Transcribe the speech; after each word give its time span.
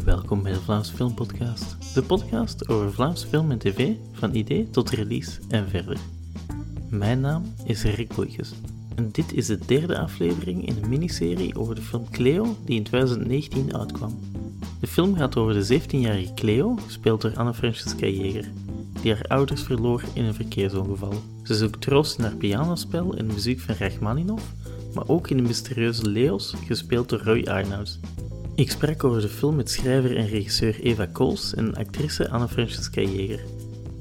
Welkom 0.00 0.42
bij 0.42 0.52
de 0.52 0.60
Vlaamse 0.60 0.94
Filmpodcast, 0.94 1.94
de 1.94 2.02
podcast 2.02 2.68
over 2.68 2.92
Vlaamse 2.92 3.26
film 3.26 3.50
en 3.50 3.58
tv, 3.58 3.94
van 4.12 4.34
idee 4.34 4.70
tot 4.70 4.90
release 4.90 5.40
en 5.48 5.68
verder. 5.68 5.96
Mijn 6.88 7.20
naam 7.20 7.54
is 7.64 7.82
Rick 7.82 8.14
Boeikes 8.14 8.52
en 8.94 9.08
dit 9.12 9.32
is 9.32 9.46
de 9.46 9.58
derde 9.66 9.98
aflevering 9.98 10.66
in 10.66 10.76
een 10.82 10.88
miniserie 10.88 11.58
over 11.58 11.74
de 11.74 11.80
film 11.80 12.10
Cleo 12.10 12.56
die 12.64 12.76
in 12.76 12.82
2019 12.82 13.76
uitkwam. 13.76 14.18
De 14.80 14.86
film 14.86 15.16
gaat 15.16 15.36
over 15.36 15.54
de 15.54 15.80
17-jarige 15.80 16.34
Cleo, 16.34 16.76
gespeeld 16.84 17.20
door 17.20 17.36
Anne-Francesca 17.36 18.06
Jeger, 18.06 18.50
die 19.02 19.14
haar 19.14 19.24
ouders 19.28 19.62
verloor 19.62 20.02
in 20.12 20.24
een 20.24 20.34
verkeersongeval. 20.34 21.14
Ze 21.42 21.54
zoekt 21.54 21.80
troost 21.80 22.18
in 22.18 22.24
haar 22.24 22.36
pianospel 22.36 23.16
en 23.16 23.26
de 23.26 23.34
muziek 23.34 23.60
van 23.60 23.74
Rachmaninoff, 23.78 24.52
maar 24.94 25.08
ook 25.08 25.28
in 25.28 25.36
de 25.36 25.42
mysterieuze 25.42 26.08
Leos, 26.08 26.54
gespeeld 26.66 27.08
door 27.08 27.22
Roy 27.22 27.42
Arnouds. 27.42 27.98
Ik 28.54 28.70
sprak 28.70 29.04
over 29.04 29.20
de 29.20 29.28
film 29.28 29.56
met 29.56 29.70
schrijver 29.70 30.16
en 30.16 30.26
regisseur 30.26 30.80
Eva 30.80 31.06
Kools 31.06 31.54
en 31.54 31.74
actrice 31.74 32.30
Anne-Francesca 32.30 33.00
Jeger. 33.00 33.40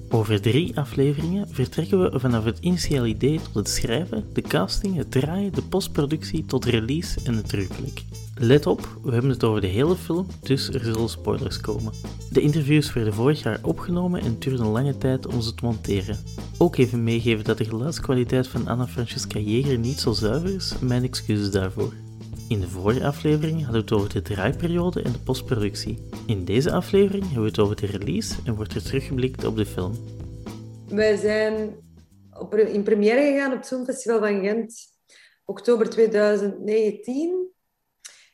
Over 0.09 0.41
drie 0.41 0.77
afleveringen 0.77 1.47
vertrekken 1.49 2.01
we 2.01 2.19
vanaf 2.19 2.43
het 2.43 2.57
initiale 2.59 3.07
idee 3.07 3.39
tot 3.41 3.53
het 3.53 3.69
schrijven, 3.69 4.25
de 4.33 4.41
casting, 4.41 4.95
het 4.95 5.11
draaien, 5.11 5.53
de 5.53 5.61
postproductie 5.61 6.45
tot 6.45 6.65
release 6.65 7.19
en 7.23 7.35
het 7.35 7.49
terugblik. 7.49 8.03
Let 8.35 8.65
op, 8.65 8.97
we 9.03 9.11
hebben 9.11 9.31
het 9.31 9.43
over 9.43 9.61
de 9.61 9.67
hele 9.67 9.95
film, 9.95 10.27
dus 10.41 10.69
er 10.69 10.83
zullen 10.83 11.09
spoilers 11.09 11.59
komen. 11.61 11.93
De 12.31 12.41
interviews 12.41 12.93
werden 12.93 13.13
vorig 13.13 13.43
jaar 13.43 13.59
opgenomen 13.61 14.21
en 14.21 14.25
het 14.25 14.41
duurde 14.41 14.63
een 14.63 14.69
lange 14.69 14.97
tijd 14.97 15.27
om 15.27 15.41
ze 15.41 15.53
te 15.53 15.65
monteren. 15.65 16.17
Ook 16.57 16.77
even 16.77 17.03
meegeven 17.03 17.43
dat 17.43 17.57
de 17.57 17.65
geluidskwaliteit 17.65 18.47
van 18.47 18.67
Anna 18.67 18.87
Francesca 18.87 19.39
Jeger 19.39 19.77
niet 19.77 19.99
zo 19.99 20.11
zuiver 20.11 20.55
is, 20.55 20.73
mijn 20.81 21.03
excuses 21.03 21.51
daarvoor. 21.51 21.93
In 22.51 22.59
de 22.59 22.69
vorige 22.69 23.05
aflevering 23.05 23.63
hadden 23.63 23.73
we 23.73 23.79
het 23.79 23.91
over 23.91 24.13
de 24.13 24.21
draaiperiode 24.21 25.01
en 25.01 25.11
de 25.11 25.19
postproductie. 25.19 26.09
In 26.27 26.45
deze 26.45 26.71
aflevering 26.71 27.23
hebben 27.23 27.41
we 27.41 27.49
het 27.49 27.59
over 27.59 27.75
de 27.75 27.85
release 27.85 28.35
en 28.45 28.55
wordt 28.55 28.73
er 28.73 28.83
teruggeblikt 28.83 29.43
op 29.43 29.55
de 29.55 29.65
film. 29.65 29.93
Wij 30.87 31.15
zijn 31.15 31.75
in 32.49 32.83
première 32.83 33.21
gegaan 33.21 33.51
op 33.51 33.57
het 33.57 33.67
Filmfestival 33.67 34.19
van 34.19 34.41
Gent, 34.41 34.73
oktober 35.45 35.89
2019. 35.89 37.51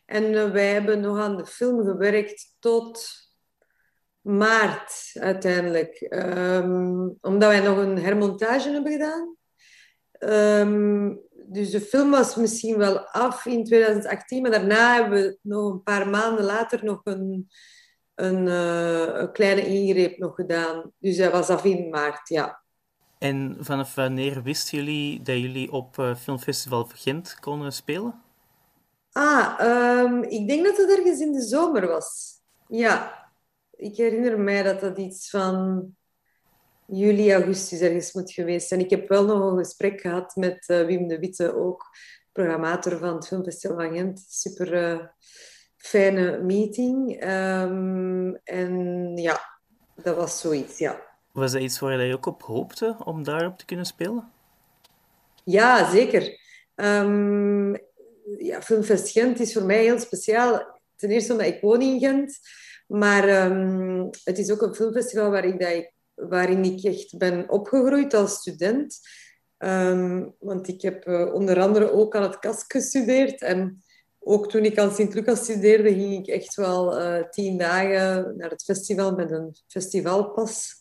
En 0.05 0.51
wij 0.53 0.73
hebben 0.73 0.99
nog 0.99 1.19
aan 1.19 1.37
de 1.37 1.45
film 1.45 1.85
gewerkt 1.85 2.55
tot 2.59 3.07
maart 4.21 5.11
uiteindelijk. 5.13 6.07
Um, 6.09 7.17
omdat 7.21 7.49
wij 7.49 7.59
nog 7.59 7.77
een 7.77 7.97
hermontage 7.97 8.69
hebben 8.69 8.91
gedaan. 8.91 9.35
Um, 10.19 11.25
dus 11.49 11.69
de 11.69 11.81
film 11.81 12.11
was 12.11 12.35
misschien 12.35 12.77
wel 12.77 12.99
af 12.99 13.45
in 13.45 13.63
2018, 13.63 14.41
maar 14.41 14.51
daarna 14.51 14.93
hebben 14.93 15.21
we 15.21 15.37
nog 15.41 15.71
een 15.71 15.83
paar 15.83 16.09
maanden 16.09 16.45
later 16.45 16.83
nog 16.83 17.01
een, 17.03 17.49
een, 18.15 18.45
uh, 18.45 19.19
een 19.19 19.31
kleine 19.31 19.65
ingreep 19.65 20.17
nog 20.17 20.35
gedaan. 20.35 20.91
Dus 20.99 21.17
hij 21.17 21.31
was 21.31 21.49
af 21.49 21.63
in 21.63 21.89
maart, 21.89 22.29
ja. 22.29 22.61
En 23.17 23.57
vanaf 23.59 23.95
wanneer 23.95 24.43
wisten 24.43 24.77
jullie 24.77 25.21
dat 25.21 25.37
jullie 25.37 25.71
op 25.71 25.97
uh, 25.97 26.15
Filmfestival 26.15 26.89
Gent 26.93 27.37
konden 27.39 27.73
spelen? 27.73 28.21
Ah, 29.11 29.59
um, 29.61 30.23
ik 30.23 30.47
denk 30.47 30.65
dat 30.65 30.77
het 30.77 30.97
ergens 30.97 31.19
in 31.19 31.31
de 31.31 31.41
zomer 31.41 31.87
was. 31.87 32.39
Ja, 32.67 33.25
ik 33.71 33.95
herinner 33.95 34.39
mij 34.39 34.63
dat 34.63 34.79
dat 34.79 34.97
iets 34.97 35.29
van 35.29 35.85
juli, 36.87 37.33
augustus 37.33 37.79
ergens 37.79 38.13
moet 38.13 38.31
geweest 38.31 38.67
zijn. 38.67 38.79
Ik 38.79 38.89
heb 38.89 39.07
wel 39.07 39.25
nog 39.25 39.51
een 39.51 39.57
gesprek 39.57 40.01
gehad 40.01 40.35
met 40.35 40.65
uh, 40.67 40.85
Wim 40.85 41.07
de 41.07 41.19
Witte, 41.19 41.55
ook 41.55 41.85
programmator 42.31 42.97
van 42.97 43.15
het 43.15 43.27
Filmfestival 43.27 43.77
van 43.77 43.93
Gent. 43.93 44.25
Super 44.29 44.73
uh, 44.73 45.05
fijne 45.77 46.41
meeting. 46.41 47.23
Um, 47.23 48.35
en 48.43 49.11
ja, 49.17 49.41
dat 49.95 50.15
was 50.15 50.39
zoiets, 50.39 50.77
ja. 50.77 51.01
Was 51.31 51.51
dat 51.51 51.61
iets 51.61 51.79
waar 51.79 52.01
je 52.01 52.13
ook 52.13 52.25
op 52.25 52.41
hoopte, 52.41 52.95
om 53.03 53.23
daarop 53.23 53.57
te 53.57 53.65
kunnen 53.65 53.85
spelen? 53.85 54.31
Ja, 55.43 55.91
zeker. 55.91 56.39
Um, 56.75 57.71
ja, 58.37 58.61
Filmfest 58.61 59.11
Gent 59.11 59.39
is 59.39 59.53
voor 59.53 59.63
mij 59.63 59.83
heel 59.83 59.99
speciaal. 59.99 60.79
Ten 60.95 61.09
eerste 61.09 61.31
omdat 61.31 61.47
ik 61.47 61.61
woon 61.61 61.81
in 61.81 61.99
Gent. 61.99 62.39
Maar 62.87 63.45
um, 63.45 64.09
het 64.23 64.37
is 64.37 64.51
ook 64.51 64.61
een 64.61 64.75
filmfestival 64.75 65.29
waar 65.29 65.45
ik, 65.45 65.59
dat 65.59 65.71
ik 65.71 65.91
waarin 66.17 66.63
ik 66.63 66.83
echt 66.83 67.17
ben 67.17 67.49
opgegroeid 67.49 68.13
als 68.13 68.33
student. 68.33 68.99
Um, 69.57 70.35
want 70.39 70.67
ik 70.67 70.81
heb 70.81 71.07
uh, 71.07 71.33
onder 71.33 71.61
andere 71.61 71.91
ook 71.91 72.15
aan 72.15 72.21
het 72.21 72.39
KAS 72.39 72.63
gestudeerd. 72.67 73.41
En 73.41 73.83
ook 74.19 74.49
toen 74.49 74.65
ik 74.65 74.77
aan 74.77 74.91
Sint-Lucas 74.91 75.43
studeerde, 75.43 75.93
ging 75.93 76.13
ik 76.13 76.27
echt 76.27 76.55
wel 76.55 77.01
uh, 77.01 77.23
tien 77.29 77.57
dagen 77.57 78.33
naar 78.37 78.49
het 78.49 78.63
festival 78.63 79.15
met 79.15 79.31
een 79.31 79.55
festivalpas. 79.67 80.73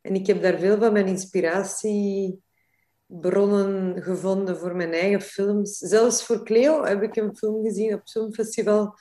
En 0.00 0.14
ik 0.14 0.26
heb 0.26 0.42
daar 0.42 0.58
veel 0.58 0.78
van 0.78 0.92
mijn 0.92 1.06
inspiratiebronnen 1.06 4.02
gevonden 4.02 4.58
voor 4.58 4.76
mijn 4.76 4.92
eigen 4.92 5.20
films. 5.20 5.78
Zelfs 5.78 6.24
voor 6.24 6.44
Cleo 6.44 6.84
heb 6.84 7.02
ik 7.02 7.16
een 7.16 7.36
film 7.36 7.64
gezien 7.64 7.94
op 7.94 8.02
zo'n 8.04 8.34
festival 8.34 8.94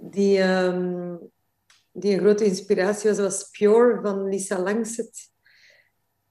die... 0.00 0.42
Um, 0.42 1.34
die 1.98 2.12
een 2.12 2.20
grote 2.20 2.44
inspiratie 2.44 3.10
was, 3.10 3.18
was 3.18 3.48
Pure 3.50 3.98
van 4.02 4.28
Lisa 4.28 4.60
Langset. 4.60 5.34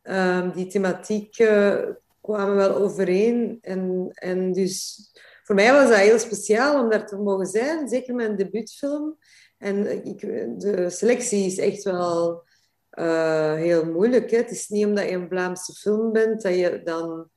Um, 0.03 0.51
die 0.51 0.67
thematiek 0.67 1.39
uh, 1.39 1.83
kwamen 2.21 2.55
wel 2.55 2.75
overeen. 2.75 3.57
En, 3.61 4.09
en 4.13 4.51
dus 4.51 4.99
voor 5.43 5.55
mij 5.55 5.71
was 5.71 5.89
dat 5.89 5.97
heel 5.97 6.19
speciaal 6.19 6.83
om 6.83 6.89
daar 6.89 7.07
te 7.07 7.17
mogen 7.17 7.45
zijn. 7.45 7.87
Zeker 7.87 8.15
mijn 8.15 8.35
debuutfilm. 8.35 9.17
En 9.57 10.05
ik, 10.05 10.19
de 10.59 10.89
selectie 10.89 11.45
is 11.45 11.57
echt 11.57 11.83
wel 11.83 12.43
uh, 12.91 13.53
heel 13.53 13.85
moeilijk. 13.85 14.31
Hè? 14.31 14.37
Het 14.37 14.51
is 14.51 14.67
niet 14.67 14.85
omdat 14.85 15.09
je 15.09 15.11
een 15.11 15.29
Vlaamse 15.29 15.73
film 15.73 16.11
bent 16.11 16.41
dat 16.41 16.55
je 16.55 16.81
dan 16.83 17.29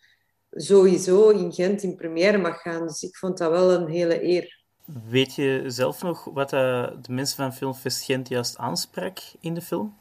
sowieso 0.50 1.28
in 1.28 1.52
Gent 1.52 1.82
in 1.82 1.96
première 1.96 2.38
mag 2.38 2.60
gaan. 2.60 2.86
Dus 2.86 3.02
ik 3.02 3.16
vond 3.16 3.38
dat 3.38 3.50
wel 3.50 3.72
een 3.72 3.88
hele 3.88 4.24
eer. 4.24 4.57
Weet 5.09 5.34
je 5.34 5.62
zelf 5.66 6.03
nog 6.03 6.25
wat 6.25 6.53
uh, 6.53 6.91
de 7.00 7.12
mensen 7.12 7.37
van 7.37 7.54
Filmfest 7.54 8.04
Gent 8.04 8.28
juist 8.28 8.56
aansprak 8.56 9.19
in 9.41 9.54
de 9.54 9.60
film? 9.60 9.97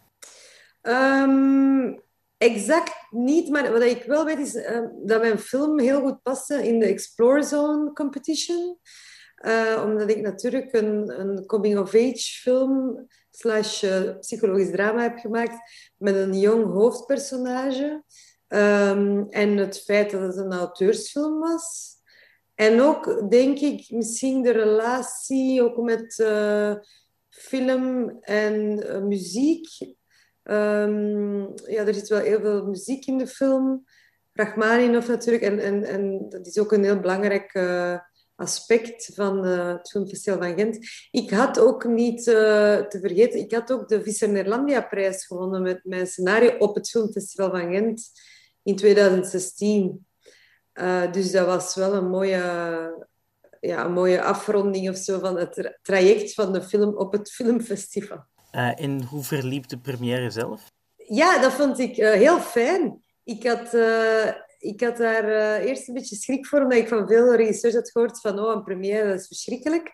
Um, 0.82 2.02
exact 2.38 2.94
niet, 3.10 3.50
maar 3.50 3.72
wat 3.72 3.82
ik 3.82 4.04
wel 4.04 4.26
weet 4.26 4.40
is 4.40 4.56
uh, 4.56 4.88
dat 5.06 5.22
mijn 5.22 5.40
film 5.40 5.80
heel 5.80 6.02
goed 6.02 6.22
paste 6.22 6.68
in 6.68 6.80
de 6.80 6.86
Explore 6.86 7.44
Zone 7.44 7.94
Competition. 7.94 8.78
Uh, 9.46 9.84
omdat 9.86 10.10
ik 10.10 10.22
natuurlijk 10.22 10.74
een, 10.74 11.20
een 11.20 11.46
coming-of-age 11.46 12.40
film 12.42 13.06
slash 13.32 13.84
psychologisch 14.20 14.72
drama 14.72 15.02
heb 15.02 15.18
gemaakt 15.18 15.56
met 15.98 16.16
een 16.16 16.40
jong 16.40 16.66
hoofdpersonage. 16.66 18.04
Um, 18.48 19.30
en 19.30 19.58
het 19.58 19.84
feit 19.84 20.12
dat 20.12 20.22
het 20.22 20.38
een 20.38 20.54
auteursfilm 20.54 21.40
was. 21.40 21.96
En 22.58 22.82
ook, 22.82 23.30
denk 23.30 23.60
ik, 23.60 23.90
misschien 23.90 24.42
de 24.42 24.52
relatie 24.52 25.64
ook 25.64 25.78
met 25.78 26.18
uh, 26.18 26.74
film 27.30 28.18
en 28.20 28.84
uh, 28.86 29.02
muziek. 29.02 29.68
Um, 30.44 31.54
ja, 31.66 31.86
er 31.86 31.94
zit 31.94 32.08
wel 32.08 32.20
heel 32.20 32.40
veel 32.40 32.66
muziek 32.66 33.06
in 33.06 33.18
de 33.18 33.28
film. 33.28 33.84
Rachmaninoff 34.34 35.08
natuurlijk. 35.08 35.44
En, 35.44 35.60
en, 35.60 35.84
en 35.84 36.26
dat 36.30 36.48
is 36.48 36.58
ook 36.58 36.72
een 36.72 36.84
heel 36.84 37.00
belangrijk 37.00 37.54
uh, 37.54 38.00
aspect 38.36 39.12
van 39.14 39.46
het 39.46 39.90
Filmfestival 39.90 40.42
van 40.42 40.58
Gent. 40.58 40.78
Ik 41.12 41.30
had 41.30 41.60
ook 41.60 41.86
niet 41.86 42.24
te 42.24 42.98
vergeten, 43.02 43.40
ik 43.40 43.52
had 43.52 43.72
ook 43.72 43.88
de 43.88 44.04
Visser 44.04 44.30
Nederlandia-prijs 44.30 45.26
gewonnen 45.26 45.62
met 45.62 45.80
mijn 45.84 46.08
scenario 46.08 46.58
op 46.58 46.76
het 46.76 46.90
Filmfestival 46.90 47.50
van 47.50 47.72
Gent 47.72 48.10
in 48.64 48.76
2016. 48.76 50.07
Uh, 50.78 51.12
dus 51.12 51.32
dat 51.32 51.46
was 51.46 51.76
wel 51.76 51.94
een 51.94 52.10
mooie, 52.10 52.42
ja, 53.60 53.86
een 53.86 53.94
mooie 53.94 54.22
afronding 54.22 54.90
of 54.90 54.98
zo 54.98 55.20
van 55.20 55.38
het 55.38 55.78
traject 55.82 56.34
van 56.34 56.54
de 56.54 56.62
film 56.62 56.96
op 56.96 57.12
het 57.12 57.32
filmfestival. 57.32 58.26
Uh, 58.52 58.82
en 58.82 59.04
hoe 59.04 59.24
verliep 59.24 59.68
de 59.68 59.80
première 59.80 60.30
zelf? 60.30 60.72
Ja, 60.96 61.42
dat 61.42 61.54
vond 61.54 61.80
ik 61.80 61.98
uh, 61.98 62.12
heel 62.12 62.40
fijn. 62.40 63.06
Ik 63.24 63.48
had, 63.48 63.74
ik 64.60 64.82
had 64.82 64.98
daar 64.98 65.60
eerst 65.60 65.88
een 65.88 65.94
beetje 65.94 66.16
schrik 66.16 66.46
voor, 66.46 66.62
omdat 66.62 66.78
ik 66.78 66.88
van 66.88 67.08
veel 67.08 67.36
regisseurs 67.36 67.74
had 67.74 67.92
gehoord 67.92 68.22
van 68.22 68.40
oh, 68.40 68.56
een 68.56 68.64
première, 68.64 69.08
dat 69.10 69.20
is 69.20 69.28
verschrikkelijk. 69.28 69.94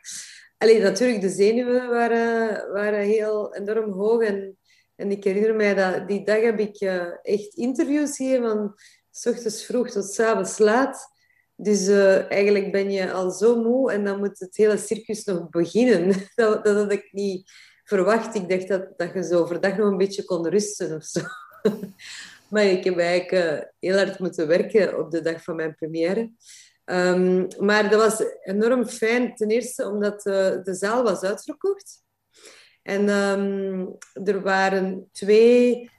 Alleen 0.57 0.81
natuurlijk, 0.81 1.21
de 1.21 1.29
zenuwen 1.29 1.89
waren, 1.89 2.71
waren 2.71 3.00
heel 3.00 3.56
enorm 3.56 3.91
hoog. 3.91 4.21
En, 4.21 4.57
en 4.95 5.12
ik 5.12 5.24
herinner 5.24 5.56
mij 5.56 5.74
dat 5.74 6.07
die 6.07 6.25
dag 6.25 6.41
heb 6.41 6.59
ik 6.59 6.81
echt 7.21 7.53
interviews 7.53 8.15
gegeven 8.15 8.50
van 8.50 8.75
s 9.13 9.25
ochtends 9.25 9.65
vroeg 9.65 9.89
tot 9.89 10.13
s 10.13 10.19
avonds 10.19 10.57
laat. 10.57 11.12
Dus 11.56 11.88
uh, 11.88 12.31
eigenlijk 12.31 12.71
ben 12.71 12.92
je 12.92 13.12
al 13.12 13.31
zo 13.31 13.62
moe 13.62 13.92
en 13.92 14.04
dan 14.04 14.19
moet 14.19 14.39
het 14.39 14.57
hele 14.57 14.77
circus 14.77 15.24
nog 15.24 15.50
beginnen. 15.50 16.15
Dat, 16.36 16.65
dat 16.65 16.75
had 16.75 16.92
ik 16.92 17.10
niet 17.12 17.51
verwacht. 17.83 18.36
Ik 18.36 18.50
dacht 18.50 18.68
dat, 18.68 18.88
dat 18.98 19.13
je 19.13 19.24
zo 19.24 19.42
overdag 19.42 19.77
nog 19.77 19.92
een 19.92 19.98
beetje 19.98 20.24
kon 20.24 20.48
rusten 20.48 20.95
of 20.95 21.04
zo. 21.04 21.21
maar 22.51 22.65
ik 22.65 22.83
heb 22.83 22.98
eigenlijk 22.98 23.31
uh, 23.31 23.68
heel 23.80 23.98
hard 23.98 24.19
moeten 24.19 24.48
werken 24.48 25.00
op 25.00 25.12
de 25.12 25.21
dag 25.21 25.44
van 25.44 25.56
mijn 25.56 25.75
première. 25.75 26.31
Um, 26.86 27.48
maar 27.60 27.89
dat 27.89 28.01
was 28.01 28.24
enorm 28.44 28.86
fijn. 28.86 29.36
Ten 29.36 29.50
eerste 29.50 29.89
omdat 29.89 30.25
uh, 30.25 30.33
de 30.63 30.74
zaal 30.74 31.04
was 31.04 31.21
uitverkocht. 31.21 32.01
En 32.81 33.10
ehm, 33.10 33.86
er 34.27 34.42
waren 34.42 35.10
twee 35.12 35.89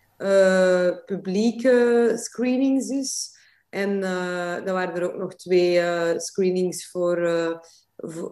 publieke 1.06 2.12
screenings 2.15 2.87
dus. 2.88 3.32
En 3.69 3.91
uh, 4.03 4.55
dan 4.65 4.75
waren 4.75 4.94
er 4.94 5.12
ook 5.12 5.19
nog 5.19 5.35
twee 5.35 5.76
uh, 5.76 6.19
screenings 6.19 6.91
voor, 6.91 7.19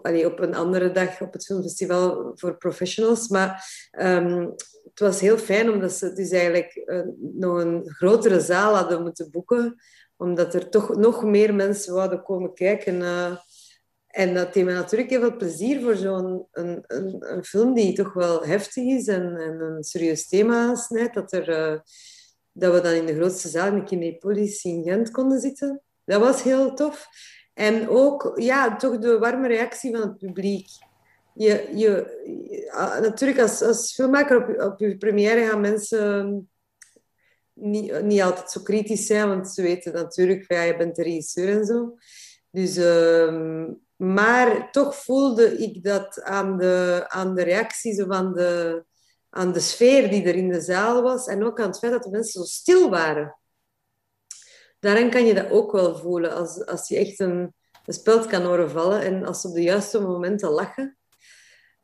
allee, 0.03 0.27
op 0.27 0.39
een 0.41 0.55
andere 0.55 0.91
dag 0.91 1.21
op 1.21 1.33
het 1.33 1.44
filmfestival 1.44 2.33
voor 2.35 2.56
professionals. 2.56 3.29
Maar 3.29 3.67
um, 4.00 4.55
het 4.85 5.00
was 5.00 5.21
heel 5.21 5.39
fijn 5.39 5.71
omdat 5.71 5.93
ze 5.93 6.12
dus 6.12 6.31
eigenlijk 6.31 6.93
nog 7.19 7.59
een 7.59 7.83
grotere 7.91 8.41
zaal 8.41 8.75
hadden 8.75 9.03
moeten 9.03 9.31
boeken. 9.31 9.75
Omdat 10.17 10.55
er 10.55 10.69
toch 10.69 10.97
nog 10.97 11.25
meer 11.25 11.55
mensen 11.55 11.94
wouden 11.94 12.23
komen 12.23 12.55
kijken. 12.55 13.03
En 14.12 14.35
dat 14.35 14.55
deed 14.55 14.64
me 14.64 14.73
natuurlijk 14.73 15.11
heel 15.11 15.20
veel 15.20 15.37
plezier 15.37 15.81
voor 15.81 15.97
zo'n 15.97 16.47
een, 16.53 16.85
een, 16.87 17.32
een, 17.32 17.44
film 17.44 17.75
die 17.75 17.93
toch 17.93 18.12
wel 18.12 18.44
heftig 18.44 18.85
is 18.85 19.06
en, 19.06 19.37
en 19.37 19.61
een 19.61 19.82
serieus 19.82 20.29
thema 20.29 20.69
aansnijdt. 20.69 21.14
Dat, 21.14 21.32
er, 21.32 21.49
uh, 21.49 21.81
dat 22.53 22.75
we 22.75 22.81
dan 22.81 22.93
in 22.93 23.06
de 23.06 23.14
grootste 23.14 23.49
zaal 23.49 23.67
in 23.67 23.75
de 23.75 23.85
Kinepolis 23.85 24.64
in 24.64 24.82
Gent 24.82 25.11
konden 25.11 25.41
zitten. 25.41 25.82
Dat 26.05 26.20
was 26.20 26.43
heel 26.43 26.75
tof. 26.75 27.06
En 27.55 27.88
ook 27.88 28.32
ja, 28.35 28.76
toch 28.76 28.99
de 28.99 29.19
warme 29.19 29.49
reactie 29.49 29.97
van 29.97 30.00
het 30.00 30.19
publiek. 30.19 30.69
Je, 31.35 31.70
je, 31.75 32.69
ah, 32.70 33.00
natuurlijk, 33.00 33.41
als, 33.41 33.62
als 33.62 33.94
filmmaker 33.94 34.65
op, 34.65 34.79
je 34.79 34.97
première 34.97 35.47
gaan 35.47 35.61
mensen 35.61 36.50
niet, 37.53 38.03
niet 38.03 38.23
altijd 38.23 38.50
zo 38.50 38.61
kritisch 38.62 39.06
zijn, 39.06 39.29
want 39.29 39.49
ze 39.49 39.62
weten 39.62 39.93
natuurlijk, 39.93 40.53
ja, 40.53 40.62
je 40.62 40.76
bent 40.76 40.97
de 40.97 41.03
regisseur 41.03 41.58
en 41.58 41.65
zo. 41.65 41.97
Dus 42.50 42.76
uh, 42.76 43.69
maar 44.02 44.70
toch 44.70 44.96
voelde 44.96 45.58
ik 45.58 45.84
dat 45.84 46.22
aan 46.22 46.58
de, 46.58 47.04
aan 47.08 47.34
de 47.34 47.43
reacties 47.43 48.08
aan 48.08 48.32
de, 48.32 48.84
aan 49.31 49.52
de 49.52 49.60
sfeer 49.60 50.10
die 50.10 50.25
er 50.25 50.34
in 50.34 50.49
de 50.49 50.60
zaal 50.60 51.02
was. 51.02 51.26
En 51.26 51.44
ook 51.44 51.60
aan 51.60 51.66
het 51.66 51.78
feit 51.78 51.93
dat 51.93 52.02
de 52.02 52.10
mensen 52.10 52.40
zo 52.40 52.46
stil 52.46 52.90
waren. 52.90 53.38
Daarin 54.78 55.10
kan 55.10 55.25
je 55.25 55.34
dat 55.34 55.50
ook 55.50 55.72
wel 55.72 55.96
voelen. 55.96 56.34
Als, 56.34 56.66
als 56.66 56.88
je 56.88 56.96
echt 56.96 57.20
een, 57.20 57.54
een 57.84 57.94
speld 57.94 58.26
kan 58.26 58.43
horen 58.43 58.70
vallen 58.70 59.02
en 59.02 59.25
als 59.25 59.40
ze 59.40 59.49
op 59.49 59.54
de 59.54 59.62
juiste 59.62 60.00
momenten 60.00 60.50
lachen. 60.50 60.98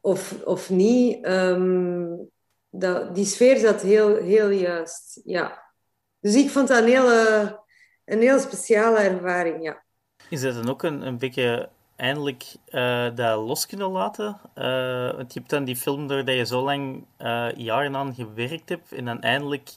Of, 0.00 0.42
of 0.44 0.70
niet. 0.70 1.26
Um, 1.26 2.30
dat, 2.70 3.14
die 3.14 3.26
sfeer 3.26 3.56
zat 3.56 3.82
heel, 3.82 4.16
heel 4.16 4.48
juist. 4.48 5.20
Ja. 5.24 5.72
Dus 6.20 6.34
ik 6.34 6.50
vond 6.50 6.68
dat 6.68 6.78
een 6.78 6.88
hele, 6.88 7.60
een 8.04 8.20
heel 8.20 8.38
speciale 8.38 8.98
ervaring, 8.98 9.64
ja. 9.64 9.84
Is 10.30 10.40
dat 10.40 10.54
dan 10.54 10.68
ook 10.68 10.82
een, 10.82 11.06
een 11.06 11.18
beetje 11.18 11.70
eindelijk 11.98 12.44
uh, 12.68 13.14
dat 13.14 13.38
los 13.38 13.66
kunnen 13.66 13.90
laten. 13.90 14.40
Uh, 14.54 15.14
want 15.16 15.32
je 15.32 15.38
hebt 15.38 15.50
dan 15.50 15.64
die 15.64 15.76
film 15.76 16.06
doordat 16.06 16.34
je 16.34 16.46
zo 16.46 16.62
lang 16.62 17.06
uh, 17.18 17.48
jaren 17.56 17.96
aan 17.96 18.14
gewerkt 18.14 18.68
hebt 18.68 18.92
en 18.92 19.04
dan 19.04 19.20
eindelijk 19.20 19.70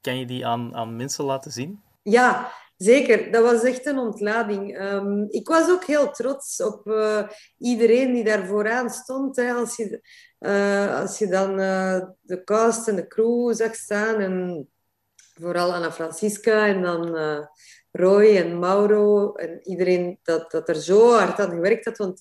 kan 0.00 0.18
je 0.18 0.26
die 0.26 0.46
aan, 0.46 0.74
aan 0.74 0.96
mensen 0.96 1.24
laten 1.24 1.50
zien. 1.50 1.82
Ja, 2.02 2.52
zeker. 2.76 3.32
Dat 3.32 3.42
was 3.42 3.62
echt 3.62 3.86
een 3.86 3.98
ontlading. 3.98 4.80
Um, 4.80 5.26
ik 5.28 5.48
was 5.48 5.70
ook 5.70 5.84
heel 5.84 6.10
trots 6.10 6.62
op 6.62 6.82
iedereen 7.58 8.12
die 8.12 8.24
daar 8.24 8.46
vooraan 8.46 8.90
stond. 8.90 9.36
Hè. 9.36 9.52
Als, 9.52 9.76
je, 9.76 10.00
als 11.00 11.18
je 11.18 11.26
dan 11.26 11.56
de 12.20 12.42
cast 12.44 12.88
en 12.88 12.96
de 12.96 13.06
crew 13.06 13.54
zag 13.54 13.74
staan 13.74 14.20
en 14.20 14.68
vooral 15.34 15.74
Anna 15.74 15.92
Francisca 15.92 16.66
en 16.66 16.82
dan 16.82 17.16
Roy 17.96 18.36
en 18.36 18.58
Mauro 18.58 19.32
en 19.32 19.60
iedereen 19.62 20.18
dat, 20.22 20.50
dat 20.50 20.68
er 20.68 20.74
zo 20.74 21.12
hard 21.12 21.40
aan 21.40 21.50
gewerkt 21.50 21.84
had. 21.84 21.96
Want 21.96 22.18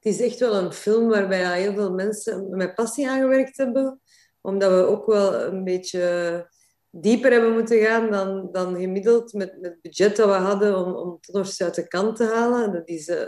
het 0.00 0.12
is 0.12 0.20
echt 0.20 0.38
wel 0.38 0.54
een 0.54 0.72
film 0.72 1.08
waarbij 1.08 1.60
heel 1.60 1.74
veel 1.74 1.92
mensen 1.92 2.56
met 2.56 2.74
passie 2.74 3.08
aan 3.08 3.20
gewerkt 3.20 3.56
hebben. 3.56 4.00
Omdat 4.40 4.70
we 4.70 4.86
ook 4.86 5.06
wel 5.06 5.34
een 5.34 5.64
beetje 5.64 6.48
dieper 6.90 7.32
hebben 7.32 7.52
moeten 7.52 7.80
gaan 7.80 8.10
dan, 8.10 8.48
dan 8.52 8.76
gemiddeld 8.80 9.32
met, 9.32 9.56
het 9.60 9.80
budget 9.80 10.16
dat 10.16 10.28
we 10.28 10.34
hadden 10.34 10.76
om, 10.76 10.94
om 10.94 11.18
het 11.20 11.60
uit 11.60 11.74
de 11.74 11.88
kant 11.88 12.16
te 12.16 12.24
halen. 12.24 12.72
Dat 12.72 12.88
is, 12.88 13.08
uh, 13.08 13.26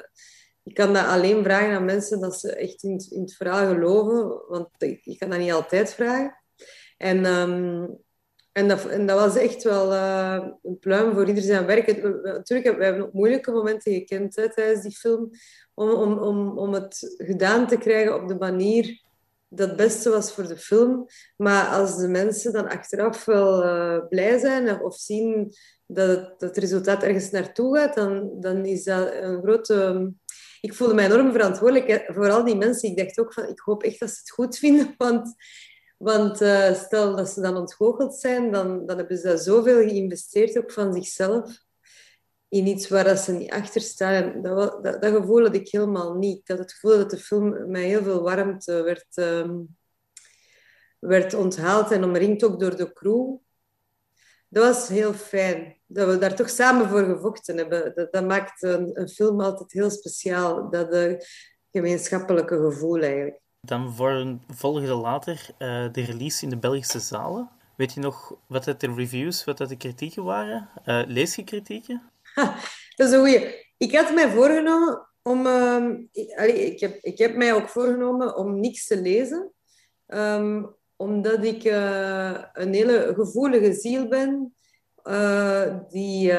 je 0.63 0.73
kan 0.73 0.93
dat 0.93 1.07
alleen 1.07 1.45
vragen 1.45 1.75
aan 1.75 1.85
mensen 1.85 2.21
dat 2.21 2.41
ze 2.41 2.55
echt 2.55 2.83
in, 2.83 3.07
in 3.11 3.21
het 3.21 3.35
verhaal 3.35 3.67
geloven, 3.67 4.49
want 4.49 4.69
je 5.03 5.17
kan 5.19 5.31
dat 5.31 5.39
niet 5.39 5.53
altijd 5.53 5.95
vragen. 5.95 6.43
En 6.97 7.25
um, 7.25 7.99
en 8.53 8.69
dat, 8.69 8.87
en 8.87 9.07
dat 9.07 9.19
was 9.19 9.37
echt 9.37 9.63
wel 9.63 9.93
uh, 9.93 10.47
een 10.63 10.79
pluim 10.79 11.13
voor 11.13 11.29
ieder 11.29 11.43
zijn 11.43 11.67
werk. 11.67 11.87
Natuurlijk 11.87 12.49
hebben 12.49 12.79
we 12.79 12.85
hebben 12.85 13.07
ook 13.07 13.13
moeilijke 13.13 13.51
momenten 13.51 13.93
gekend 13.93 14.37
hè, 14.37 14.53
tijdens 14.53 14.83
die 14.83 14.97
film. 14.97 15.31
Om, 15.75 15.91
om, 15.91 16.19
om, 16.19 16.59
om 16.59 16.73
het 16.73 17.15
gedaan 17.17 17.67
te 17.67 17.77
krijgen 17.77 18.15
op 18.15 18.29
de 18.29 18.35
manier 18.35 19.01
dat 19.49 19.69
het 19.69 19.77
beste 19.77 20.11
was 20.11 20.33
voor 20.33 20.47
de 20.47 20.57
film. 20.57 21.07
Maar 21.37 21.67
als 21.67 21.97
de 21.97 22.09
mensen 22.09 22.53
dan 22.53 22.69
achteraf 22.69 23.25
wel 23.25 23.65
uh, 23.65 23.99
blij 24.09 24.39
zijn 24.39 24.83
of 24.83 24.97
zien 24.97 25.53
dat 25.87 26.09
het, 26.09 26.41
dat 26.41 26.57
resultaat 26.57 27.03
ergens 27.03 27.31
naartoe 27.31 27.77
gaat, 27.77 27.95
dan, 27.95 28.31
dan 28.41 28.65
is 28.65 28.85
dat 28.85 29.13
een 29.15 29.43
grote... 29.43 30.13
Ik 30.61 30.75
voelde 30.75 30.95
mij 30.95 31.05
enorm 31.05 31.33
verantwoordelijk 31.33 32.05
voor 32.07 32.31
al 32.31 32.45
die 32.45 32.57
mensen. 32.57 32.89
Ik 32.89 32.97
dacht 32.97 33.21
ook 33.21 33.33
van, 33.33 33.49
ik 33.49 33.59
hoop 33.59 33.83
echt 33.83 34.01
dat 34.01 34.09
ze 34.11 34.19
het 34.19 34.31
goed 34.31 34.59
vinden, 34.59 34.95
want 34.99 35.35
want 36.03 36.41
uh, 36.41 36.75
stel 36.75 37.17
dat 37.17 37.29
ze 37.29 37.41
dan 37.41 37.57
ontgoocheld 37.57 38.15
zijn, 38.15 38.53
dan, 38.53 38.87
dan 38.87 38.97
hebben 38.97 39.17
ze 39.17 39.27
daar 39.27 39.39
zoveel 39.39 39.89
geïnvesteerd, 39.89 40.59
ook 40.59 40.73
van 40.73 40.93
zichzelf, 40.93 41.59
in 42.49 42.67
iets 42.67 42.89
waar 42.89 43.05
dat 43.05 43.19
ze 43.19 43.33
niet 43.33 43.51
achter 43.51 43.81
staan. 43.81 44.43
Dat, 44.43 44.85
dat, 44.85 45.03
dat, 45.03 45.15
gevoel 45.15 45.43
had 45.43 45.55
ik 45.55 45.69
helemaal 45.69 46.15
niet. 46.15 46.49
Had 46.49 46.59
het 46.59 46.73
gevoel 46.73 46.97
dat 46.97 47.11
de 47.11 47.19
film 47.19 47.71
mij 47.71 47.83
heel 47.83 48.03
veel 48.03 48.23
warmte 48.23 48.83
werd, 48.83 49.17
um, 49.17 49.77
werd 50.99 51.35
onthaald 51.35 51.91
en 51.91 52.05
omringd 52.05 52.45
ook 52.45 52.61
door 52.61 52.77
de 52.77 52.93
crew. 52.93 53.37
Dat 54.49 54.65
was 54.65 54.89
heel 54.89 55.13
fijn. 55.13 55.81
Dat 55.87 56.09
we 56.09 56.19
daar 56.19 56.37
toch 56.37 56.51
samen 56.51 56.89
voor 56.89 57.05
gevochten 57.05 57.57
hebben. 57.57 57.95
Dat, 57.95 58.13
dat 58.13 58.27
maakt 58.27 58.63
een, 58.63 59.01
een 59.01 59.09
film 59.09 59.41
altijd 59.41 59.73
heel 59.73 59.91
speciaal. 59.91 60.71
Dat 60.71 60.95
uh, 60.95 61.15
gemeenschappelijke 61.71 62.57
gevoel 62.57 63.01
eigenlijk. 63.01 63.42
Dan 63.67 63.95
volgde 64.49 64.95
later 64.95 65.47
uh, 65.59 65.93
de 65.93 66.05
release 66.05 66.45
in 66.45 66.51
de 66.51 66.57
Belgische 66.57 67.01
zalen. 67.01 67.51
Weet 67.77 67.93
je 67.93 68.01
nog 68.01 68.35
wat 68.47 68.65
dat 68.65 68.81
de 68.81 68.95
reviews, 68.95 69.45
wat 69.45 69.59
dat 69.59 69.69
de 69.69 69.77
kritieken 69.77 70.25
waren? 70.25 70.69
Uh, 70.87 71.03
lees 71.07 71.35
je 71.35 71.45
kritieken? 71.45 72.03
dat 72.97 73.07
is 73.07 73.11
een 73.11 73.19
goeie. 73.19 73.67
Ik 73.77 73.97
had 73.97 74.15
mij 74.15 74.31
voorgenomen 74.31 75.09
om... 75.23 75.47
Uh, 75.47 75.89
ik, 76.13 76.55
ik, 76.55 76.81
heb, 76.81 76.99
ik 77.01 77.19
heb 77.19 77.37
mij 77.37 77.55
ook 77.55 77.69
voorgenomen 77.69 78.37
om 78.37 78.61
niks 78.61 78.87
te 78.87 79.01
lezen. 79.01 79.53
Um, 80.07 80.75
omdat 80.97 81.45
ik 81.45 81.65
uh, 81.65 82.45
een 82.53 82.75
hele 82.75 83.13
gevoelige 83.15 83.73
ziel 83.73 84.09
ben. 84.09 84.55
die 85.89 86.33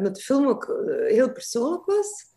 met 0.00 0.14
de 0.14 0.22
film 0.22 0.46
ook 0.46 0.82
heel 1.06 1.32
persoonlijk 1.32 1.84
was. 1.84 2.28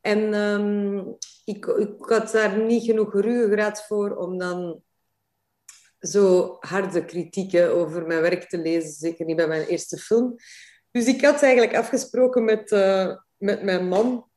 En 0.00 0.34
um, 0.34 1.16
ik, 1.56 1.66
ik 1.66 1.94
had 1.98 2.30
daar 2.30 2.58
niet 2.58 2.84
genoeg 2.84 3.12
ruggengraat 3.12 3.86
voor 3.86 4.16
om 4.16 4.38
dan 4.38 4.82
zo 6.00 6.56
harde 6.60 7.04
kritieken 7.04 7.74
over 7.74 8.06
mijn 8.06 8.20
werk 8.20 8.48
te 8.48 8.58
lezen. 8.58 8.92
Zeker 8.92 9.26
niet 9.26 9.36
bij 9.36 9.48
mijn 9.48 9.66
eerste 9.66 9.96
film. 9.98 10.36
Dus 10.90 11.06
ik 11.06 11.20
had 11.20 11.42
eigenlijk 11.42 11.76
afgesproken 11.76 12.44
met, 12.44 12.70
uh, 12.70 13.16
met 13.36 13.62
mijn 13.62 13.88
man 13.88 14.30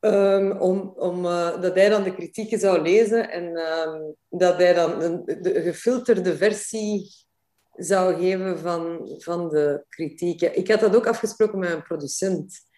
um, 0.00 0.52
om, 0.52 0.92
om, 0.96 1.24
uh, 1.24 1.60
dat 1.60 1.74
hij 1.74 1.88
dan 1.88 2.02
de 2.02 2.14
kritieken 2.14 2.58
zou 2.58 2.82
lezen 2.82 3.30
en 3.30 3.58
um, 3.58 4.14
dat 4.28 4.56
hij 4.56 4.74
dan 4.74 4.98
de, 5.24 5.60
gefilterde 5.62 6.36
versie 6.36 7.10
zou 7.72 8.14
geven 8.14 8.58
van, 8.58 9.14
van 9.18 9.48
de 9.48 9.84
kritieken. 9.88 10.56
Ik 10.56 10.68
had 10.68 10.80
dat 10.80 10.96
ook 10.96 11.06
afgesproken 11.06 11.58
met 11.58 11.68
mijn 11.68 11.82
producent 11.82 12.69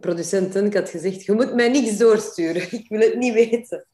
producenten, 0.00 0.66
ik 0.66 0.74
had 0.74 0.88
gezegd, 0.88 1.24
je 1.24 1.32
moet 1.32 1.54
mij 1.54 1.68
niks 1.68 1.96
doorsturen. 1.96 2.62
Ik 2.80 2.88
wil 2.88 3.00
het 3.00 3.14
niet 3.14 3.34
weten. 3.34 3.86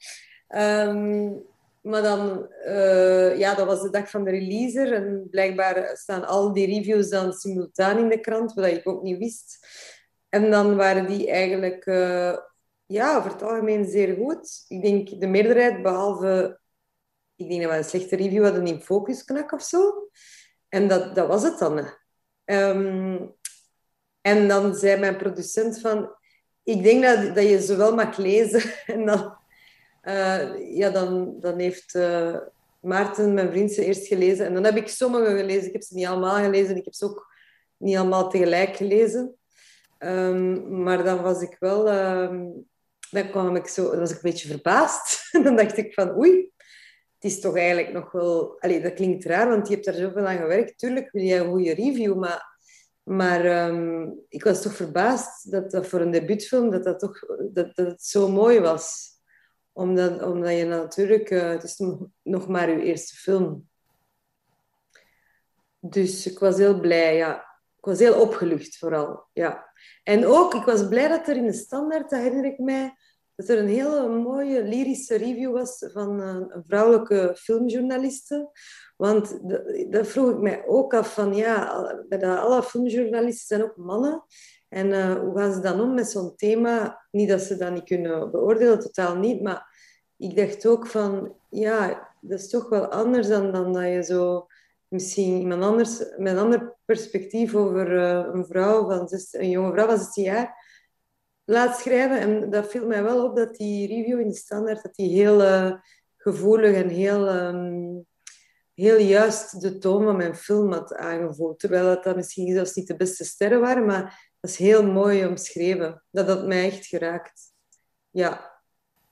Um, 0.49 1.43
maar 1.85 2.03
dan, 2.03 2.49
uh, 2.67 3.39
ja, 3.39 3.55
dat 3.55 3.67
was 3.67 3.83
de 3.83 3.91
dag 3.91 4.11
van 4.11 4.25
de 4.25 4.31
releaser. 4.31 4.93
En 4.93 5.27
blijkbaar 5.31 5.97
staan 5.97 6.27
al 6.27 6.53
die 6.53 6.67
reviews 6.67 7.09
dan 7.09 7.33
simultaan 7.33 7.99
in 7.99 8.09
de 8.09 8.21
krant, 8.21 8.55
wat 8.55 8.67
ik 8.67 8.89
ook 8.89 9.03
niet 9.03 9.19
wist. 9.19 9.67
En 10.29 10.51
dan 10.51 10.77
waren 10.77 11.07
die 11.07 11.31
eigenlijk, 11.31 11.87
uh, 11.87 12.37
ja, 12.87 13.17
over 13.17 13.31
het 13.31 13.43
algemeen 13.43 13.85
zeer 13.85 14.15
goed. 14.15 14.65
Ik 14.69 14.83
denk 14.83 15.21
de 15.21 15.27
meerderheid, 15.27 15.83
behalve, 15.83 16.61
ik 17.37 17.49
denk 17.49 17.63
dat 17.63 17.71
we 17.71 17.77
een 17.77 17.85
slechte 17.85 18.17
review 18.17 18.45
hadden 18.45 18.67
in 18.67 18.83
Focusknak 18.83 19.53
of 19.53 19.63
zo. 19.63 20.09
En 20.69 20.89
dat, 20.89 21.15
dat 21.15 21.27
was 21.27 21.43
het 21.43 21.59
dan. 21.59 21.89
En 24.25 24.49
dan 24.49 24.75
zei 24.75 25.01
mijn 25.01 25.17
producent 25.17 25.81
van... 25.81 26.11
Ik 26.63 26.83
denk 26.83 27.03
dat, 27.03 27.35
dat 27.35 27.49
je 27.49 27.61
ze 27.61 27.77
wel 27.77 27.95
mag 27.95 28.17
lezen. 28.17 28.63
En 28.95 29.07
dan, 29.07 29.37
uh, 30.03 30.77
ja, 30.77 30.91
dan, 30.91 31.37
dan 31.41 31.59
heeft 31.59 31.95
uh, 31.95 32.37
Maarten, 32.81 33.35
mijn 33.35 33.51
vriend, 33.51 33.73
ze 33.73 33.85
eerst 33.85 34.07
gelezen. 34.07 34.47
En 34.47 34.55
dan 34.55 34.65
heb 34.65 34.77
ik 34.77 34.89
sommige 34.89 35.37
gelezen. 35.37 35.67
Ik 35.67 35.73
heb 35.73 35.83
ze 35.83 35.95
niet 35.95 36.07
allemaal 36.07 36.43
gelezen. 36.43 36.77
Ik 36.77 36.85
heb 36.85 36.95
ze 36.95 37.05
ook 37.05 37.33
niet 37.77 37.97
allemaal 37.97 38.29
tegelijk 38.29 38.77
gelezen. 38.77 39.37
Um, 39.99 40.83
maar 40.83 41.05
dan 41.05 41.23
was 41.23 41.43
ik 41.43 41.57
wel... 41.59 41.93
Um, 41.93 42.67
dan 43.11 43.31
kwam 43.31 43.57
ik 43.57 43.67
zo... 43.67 43.99
Was 43.99 44.11
ik 44.11 44.17
een 44.17 44.31
beetje 44.31 44.49
verbaasd. 44.49 45.29
dan 45.45 45.57
dacht 45.57 45.77
ik 45.77 45.95
van... 45.95 46.17
Oei, 46.17 46.51
het 47.15 47.33
is 47.33 47.41
toch 47.41 47.57
eigenlijk 47.57 47.93
nog 47.93 48.13
wel... 48.13 48.61
Allee, 48.61 48.81
dat 48.81 48.95
klinkt 48.95 49.25
raar, 49.25 49.49
want 49.49 49.69
je 49.69 49.75
hebt 49.75 49.87
daar 49.87 49.95
zoveel 49.95 50.27
aan 50.27 50.39
gewerkt. 50.39 50.79
Tuurlijk 50.79 51.11
wil 51.13 51.23
je 51.23 51.35
een 51.35 51.51
goede 51.51 51.75
review, 51.75 52.19
maar... 52.19 52.54
Maar 53.05 53.45
ehm, 53.45 54.09
ik 54.29 54.45
was 54.45 54.63
toch 54.63 54.75
verbaasd 54.75 55.51
dat 55.51 55.71
dat 55.71 55.87
voor 55.87 56.01
een 56.01 56.11
debuutfilm 56.11 56.71
dat 56.71 56.85
dat 56.85 56.99
toch, 56.99 57.21
dat, 57.53 57.77
dat 57.77 57.87
het 57.87 58.03
zo 58.03 58.29
mooi 58.29 58.61
was. 58.61 59.13
Omdat, 59.73 60.23
omdat 60.23 60.57
je 60.57 60.65
natuurlijk... 60.65 61.31
Uh, 61.31 61.49
het 61.49 61.63
is 61.63 61.83
nog 62.23 62.49
maar 62.49 62.71
je 62.71 62.83
eerste 62.83 63.17
film. 63.17 63.69
Dus 65.81 66.27
ik 66.27 66.39
was 66.39 66.57
heel 66.57 66.81
blij, 66.81 67.17
ja. 67.17 67.37
Ik 67.79 67.85
was 67.91 67.99
heel 67.99 68.21
opgelucht 68.21 68.79
vooral, 68.79 69.27
ja. 69.33 69.73
En 70.03 70.27
ook, 70.27 70.55
ik 70.55 70.65
was 70.65 70.89
blij 70.89 71.09
dat 71.09 71.29
er 71.29 71.37
in 71.37 71.47
de 71.47 71.53
standaard, 71.53 72.11
dat 72.11 72.21
herinner 72.21 72.45
ik 72.45 72.59
mij, 72.59 72.97
dat 73.35 73.49
er 73.49 73.59
een 73.59 73.69
hele 73.69 74.09
mooie 74.09 74.63
lyrische 74.63 75.17
review 75.17 75.53
was 75.53 75.91
van 75.93 76.21
een 76.21 76.65
vrouwelijke 76.67 77.37
filmjournaliste. 77.39 78.51
Want 79.05 79.39
dat 79.91 80.07
vroeg 80.07 80.31
ik 80.31 80.39
mij 80.39 80.67
ook 80.67 80.95
af 80.95 81.15
van, 81.15 81.35
ja, 81.35 81.85
bij 82.09 82.29
alle 82.29 82.63
filmjournalisten 82.63 83.47
zijn 83.47 83.63
ook 83.63 83.77
mannen. 83.77 84.25
En 84.69 84.87
uh, 84.87 85.15
hoe 85.15 85.39
gaan 85.39 85.53
ze 85.53 85.61
dan 85.61 85.81
om 85.81 85.95
met 85.95 86.11
zo'n 86.11 86.37
thema? 86.37 87.05
Niet 87.11 87.29
dat 87.29 87.41
ze 87.41 87.57
dat 87.57 87.73
niet 87.73 87.85
kunnen 87.85 88.31
beoordelen, 88.31 88.81
totaal 88.81 89.17
niet. 89.17 89.43
Maar 89.43 89.67
ik 90.17 90.37
dacht 90.37 90.67
ook 90.67 90.87
van, 90.87 91.37
ja, 91.51 92.09
dat 92.21 92.39
is 92.39 92.49
toch 92.49 92.69
wel 92.69 92.87
anders 92.87 93.29
dan, 93.29 93.53
dan 93.53 93.73
dat 93.73 93.83
je 93.83 94.03
zo 94.03 94.47
misschien 94.89 95.39
iemand 95.39 95.63
anders, 95.63 95.99
met 96.17 96.33
een 96.33 96.39
ander 96.39 96.77
perspectief 96.85 97.55
over 97.55 97.93
uh, 97.93 98.29
een 98.33 98.47
vrouw 98.47 98.87
van 98.87 99.09
16, 99.09 99.41
een 99.41 99.51
jonge 99.51 99.73
vrouw 99.73 99.87
van 99.87 99.99
16 99.99 100.25
jaar 100.25 100.57
laat 101.45 101.79
schrijven. 101.79 102.19
En 102.19 102.51
dat 102.51 102.67
viel 102.67 102.87
mij 102.87 103.03
wel 103.03 103.25
op 103.25 103.37
dat 103.37 103.57
die 103.57 103.89
review 103.89 104.21
in 104.21 104.29
de 104.29 104.35
standaard 104.35 104.83
dat 104.83 104.95
die 104.95 105.23
heel 105.23 105.41
uh, 105.41 105.73
gevoelig 106.17 106.75
en 106.75 106.89
heel, 106.89 107.35
um, 107.35 108.07
heel 108.75 108.99
juist 108.99 109.61
de 109.61 109.79
toon 109.79 110.05
van 110.05 110.17
mijn 110.17 110.35
film 110.35 110.73
had 110.73 110.95
aangevoeld. 110.95 111.59
Terwijl 111.59 111.85
dat, 111.85 112.05
dat 112.05 112.17
misschien 112.17 112.55
zelfs 112.55 112.75
niet 112.75 112.87
de 112.87 112.97
beste 112.97 113.25
sterren 113.25 113.61
waren, 113.61 113.87
maar 113.87 114.33
dat 114.41 114.51
is 114.51 114.57
heel 114.57 114.87
mooi 114.87 115.27
omschreven. 115.27 116.03
Dat 116.11 116.29
had 116.29 116.47
mij 116.47 116.71
echt 116.71 116.87
geraakt. 116.87 117.43
Ja. 118.11 118.53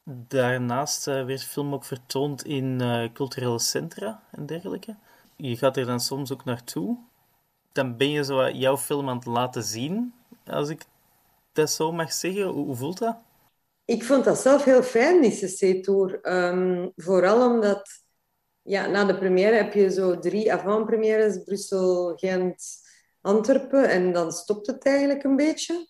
Daarnaast 0.05 1.09
uh, 1.09 1.25
werd 1.25 1.45
film 1.45 1.75
ook 1.75 1.85
vertoond 1.85 2.45
in 2.45 2.79
uh, 2.83 3.13
culturele 3.13 3.59
centra 3.59 4.23
en 4.31 4.47
dergelijke. 4.47 4.97
Je 5.37 5.57
gaat 5.57 5.77
er 5.77 5.87
dan 5.87 6.01
soms 6.01 6.33
ook 6.33 6.45
naartoe. 6.45 6.99
Dan 7.73 7.97
ben 7.97 8.11
je 8.11 8.25
zo 8.25 8.51
jouw 8.51 8.77
film 8.77 9.09
aan 9.09 9.17
het 9.17 9.27
laten 9.27 9.63
zien, 9.63 10.15
als 10.47 10.69
ik 10.69 10.85
dat 11.53 11.71
zo 11.71 11.93
mag 11.93 12.13
zeggen. 12.13 12.45
Hoe, 12.45 12.77
voelt 12.77 12.99
dat? 12.99 13.17
Ik 13.85 14.05
vond 14.05 14.25
dat 14.25 14.39
zelf 14.39 14.65
heel 14.65 14.83
fijn, 14.83 15.21
die 15.23 15.31
CC-tour. 15.31 16.21
Ehm, 16.21 16.89
vooral 16.97 17.51
omdat 17.51 18.02
ja, 18.63 18.87
na 18.87 19.05
de 19.05 19.19
première 19.19 19.57
heb 19.57 19.73
je 19.73 19.91
zo 19.91 20.19
drie 20.19 20.53
avant-premières. 20.53 21.43
Brussel, 21.45 22.13
Gent, 22.17 22.65
Antwerpen. 23.21 23.89
En 23.89 24.13
dan 24.13 24.33
stopt 24.33 24.67
het 24.67 24.85
eigenlijk 24.85 25.25
een 25.25 25.37
beetje. 25.37 25.87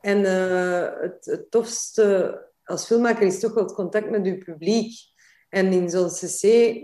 En 0.00 0.20
uh, 0.20 0.88
het, 1.00 1.24
het 1.24 1.50
tofste 1.50 2.38
als 2.64 2.86
filmmaker 2.86 3.26
is 3.26 3.40
toch 3.40 3.54
wel 3.54 3.64
het 3.64 3.74
contact 3.74 4.10
met 4.10 4.26
je 4.26 4.38
publiek. 4.38 4.92
En 5.48 5.72
in 5.72 5.90
zo'n 5.90 6.08
cc, 6.08 6.74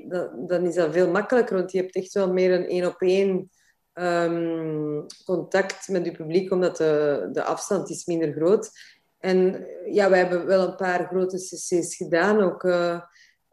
dan 0.49 0.67
is 0.67 0.75
dat 0.75 0.93
veel 0.93 1.11
makkelijker, 1.11 1.57
want 1.57 1.73
je 1.73 1.79
hebt 1.79 1.95
echt 1.95 2.13
wel 2.13 2.33
meer 2.33 2.53
een 2.53 2.67
één-op-één 2.67 3.51
um, 3.95 5.07
contact 5.25 5.89
met 5.89 6.05
je 6.05 6.13
publiek, 6.13 6.53
omdat 6.53 6.77
de, 6.77 7.29
de 7.33 7.43
afstand 7.43 7.91
is 7.91 8.05
minder 8.05 8.33
groot. 8.33 8.71
En 9.19 9.67
ja, 9.91 10.11
wij 10.11 10.19
hebben 10.19 10.47
wel 10.47 10.69
een 10.69 10.77
paar 10.77 11.07
grote 11.07 11.37
cc's 11.37 11.97
gedaan. 11.97 12.41
Ook, 12.41 12.63
uh, 12.63 13.01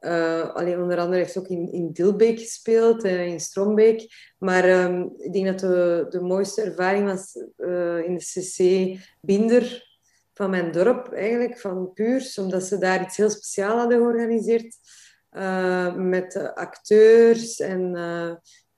uh, 0.05 0.55
alleen 0.55 0.81
onder 0.81 0.97
andere 0.97 1.17
heeft 1.17 1.37
ook 1.37 1.47
in, 1.47 1.71
in 1.71 1.91
Dilbeek 1.91 2.39
gespeeld 2.39 3.03
en 3.03 3.27
in 3.27 3.39
Strombeek. 3.39 4.33
Maar 4.37 4.83
um, 4.83 5.13
ik 5.17 5.33
denk 5.33 5.45
dat 5.45 5.59
de, 5.59 6.05
de 6.09 6.21
mooiste 6.21 6.61
ervaring 6.61 7.05
was 7.07 7.35
uh, 7.57 8.03
in 8.03 8.15
de 8.17 8.23
cc 8.23 8.59
Binder 9.21 9.93
van 10.33 10.49
mijn 10.49 10.71
dorp, 10.71 11.13
eigenlijk, 11.13 11.59
van 11.59 11.93
Puurs. 11.93 12.37
Omdat 12.37 12.63
ze 12.63 12.77
daar 12.77 13.01
iets 13.01 13.17
heel 13.17 13.29
speciaals 13.29 13.79
hadden 13.79 13.97
georganiseerd. 13.97 14.75
met 15.95 16.51
acteurs 16.53 17.59
en 17.59 17.91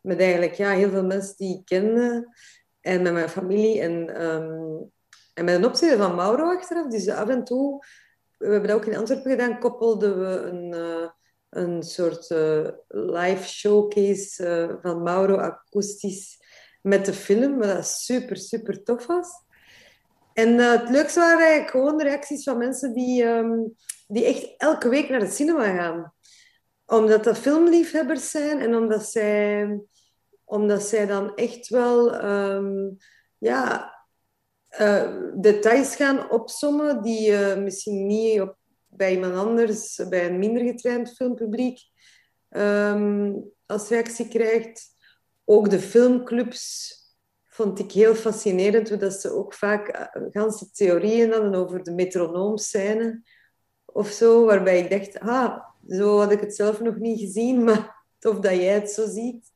met 0.01 0.19
eigenlijk 0.19 0.53
ja, 0.53 0.71
heel 0.71 0.89
veel 0.89 1.05
mensen 1.05 1.35
die 1.37 1.57
ik 1.57 1.65
kende. 1.65 2.35
En 2.81 3.01
met 3.01 3.13
mijn 3.13 3.29
familie. 3.29 3.81
En, 3.81 4.23
um, 4.25 4.91
en 5.33 5.45
met 5.45 5.55
een 5.55 5.65
opzet 5.65 5.97
van 5.97 6.15
Mauro 6.15 6.55
achteraf. 6.55 6.87
Dus 6.87 7.09
af 7.09 7.29
en 7.29 7.43
toe, 7.43 7.85
we 8.37 8.47
hebben 8.47 8.69
dat 8.69 8.77
ook 8.77 8.85
in 8.85 8.97
Antwerpen 8.97 9.31
gedaan, 9.31 9.59
koppelden 9.59 10.19
we 10.19 10.41
een, 10.41 10.73
een 11.49 11.83
soort 11.83 12.29
uh, 12.29 12.67
live 12.87 13.47
showcase 13.47 14.43
uh, 14.45 14.75
van 14.81 15.03
Mauro 15.03 15.35
akoestisch 15.35 16.37
met 16.81 17.05
de 17.05 17.13
film. 17.13 17.57
Wat 17.57 17.87
super, 17.87 18.37
super 18.37 18.83
tof 18.83 19.05
was. 19.05 19.29
En 20.33 20.57
het 20.57 20.89
leukste 20.89 21.19
waren 21.19 21.67
gewoon 21.67 21.97
de 21.97 22.03
reacties 22.03 22.43
van 22.43 22.57
mensen 22.57 22.93
die, 22.93 23.23
um, 23.23 23.75
die 24.07 24.25
echt 24.25 24.53
elke 24.57 24.89
week 24.89 25.09
naar 25.09 25.19
de 25.19 25.29
cinema 25.29 25.75
gaan 25.75 26.15
omdat 26.87 27.23
dat 27.23 27.37
filmliefhebbers 27.37 28.31
zijn 28.31 28.59
en 28.59 28.75
omdat 28.75 29.05
zij 29.05 29.79
omdat 30.43 30.83
zij 30.83 31.05
dan 31.05 31.35
echt 31.35 31.67
wel 31.67 32.23
um, 32.25 32.97
ja, 33.37 33.93
details 35.35 35.95
gaan 35.95 36.31
opsommen 36.31 37.01
die 37.01 37.35
misschien 37.55 38.05
niet 38.05 38.41
op, 38.41 38.55
bij 38.97 39.11
iemand 39.11 39.35
anders, 39.35 40.01
bij 40.09 40.27
een 40.27 40.39
minder 40.39 40.63
getraind 40.63 41.15
filmpubliek, 41.15 41.79
um, 42.49 43.51
als 43.65 43.89
reactie 43.89 44.27
krijgt. 44.27 44.95
Ook 45.45 45.69
de 45.69 45.79
filmclubs 45.79 46.95
vond 47.45 47.79
ik 47.79 47.91
heel 47.91 48.15
fascinerend, 48.15 48.89
hoe 48.89 48.97
dat 48.97 49.13
ze 49.13 49.31
ook 49.31 49.53
vaak 49.53 49.97
uh, 49.97 50.25
ganse 50.31 50.71
theorieën 50.71 51.31
hadden 51.31 51.55
over 51.55 51.83
de 51.83 51.91
metronoomscène 51.91 53.23
of 53.85 54.09
zo, 54.09 54.45
waarbij 54.45 54.79
ik 54.79 54.89
dacht, 54.89 55.19
ah, 55.19 55.59
zo 55.87 56.19
had 56.19 56.31
ik 56.31 56.39
het 56.39 56.55
zelf 56.55 56.81
nog 56.81 56.95
niet 56.95 57.19
gezien, 57.19 57.63
maar 57.63 58.05
tof 58.19 58.39
dat 58.39 58.55
jij 58.55 58.73
het 58.73 58.91
zo 58.91 59.07
ziet. 59.07 59.51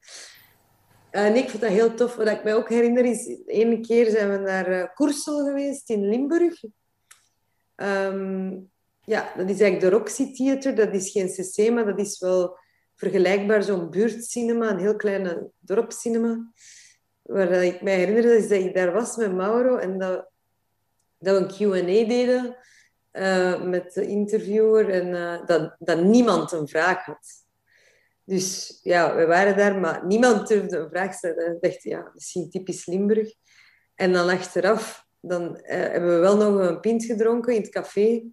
Nee, 1.12 1.44
ik 1.44 1.50
vond 1.50 1.62
dat 1.62 1.72
heel 1.72 1.94
tof. 1.94 2.16
Wat 2.16 2.28
ik 2.28 2.44
mij 2.44 2.56
ook 2.56 2.70
herinner 2.70 3.06
is, 3.06 3.42
ene 3.46 3.80
keer 3.80 4.10
zijn 4.10 4.32
we 4.32 4.38
naar 4.38 4.72
uh, 4.72 4.86
Koersel 4.94 5.46
geweest 5.46 5.90
in 5.90 6.10
Limburg. 6.10 6.64
Um, 7.76 8.71
ja, 9.12 9.34
dat 9.38 9.50
is 9.50 9.60
eigenlijk 9.60 9.80
de 9.80 9.98
Roxy 9.98 10.34
Theater. 10.34 10.76
Dat 10.76 10.94
is 10.94 11.12
geen 11.12 11.28
cc, 11.28 11.72
maar 11.72 11.86
dat 11.86 12.00
is 12.00 12.20
wel 12.20 12.58
vergelijkbaar 12.96 13.64
zo'n 13.64 13.90
buurtcinema, 13.90 14.70
een 14.70 14.80
heel 14.80 14.96
kleine 14.96 15.50
dorpscinema. 15.60 16.52
Waar 17.22 17.52
ik 17.52 17.82
mij 17.82 17.96
herinner 17.96 18.36
is 18.36 18.48
dat 18.48 18.60
ik 18.60 18.76
daar 18.76 18.92
was 18.92 19.16
met 19.16 19.36
Mauro 19.36 19.78
en 19.78 19.98
dat, 19.98 20.30
dat 21.18 21.38
we 21.38 21.44
een 21.44 21.82
Q&A 21.82 22.08
deden 22.08 22.56
uh, 23.14 23.64
met 23.64 23.94
de 23.94 24.08
interviewer 24.08 24.90
en 24.90 25.46
dat, 25.46 25.76
dat 25.80 26.04
niemand 26.04 26.52
een 26.52 26.68
vraag 26.68 27.06
had. 27.06 27.46
Dus 28.24 28.80
ja, 28.84 29.16
we 29.16 29.26
waren 29.26 29.58
daar, 29.58 29.80
maar 29.80 30.06
niemand 30.06 30.48
durfde 30.48 30.78
een 30.78 30.90
vraag 30.90 31.14
stellen. 31.14 31.56
Ik 31.56 31.62
dacht, 31.62 31.84
ja, 31.84 32.12
misschien 32.14 32.50
typisch 32.50 32.86
Limburg. 32.86 33.34
En 33.96 34.14
dan 34.14 34.30
achteraf, 34.30 35.06
dan 35.20 35.58
eh, 35.58 35.80
hebben 35.80 36.14
we 36.14 36.20
wel 36.20 36.38
nog 36.38 36.68
een 36.68 36.80
pint 36.80 37.06
gedronken 37.06 37.54
in 37.54 37.62
het 37.62 37.70
café. 37.70 38.24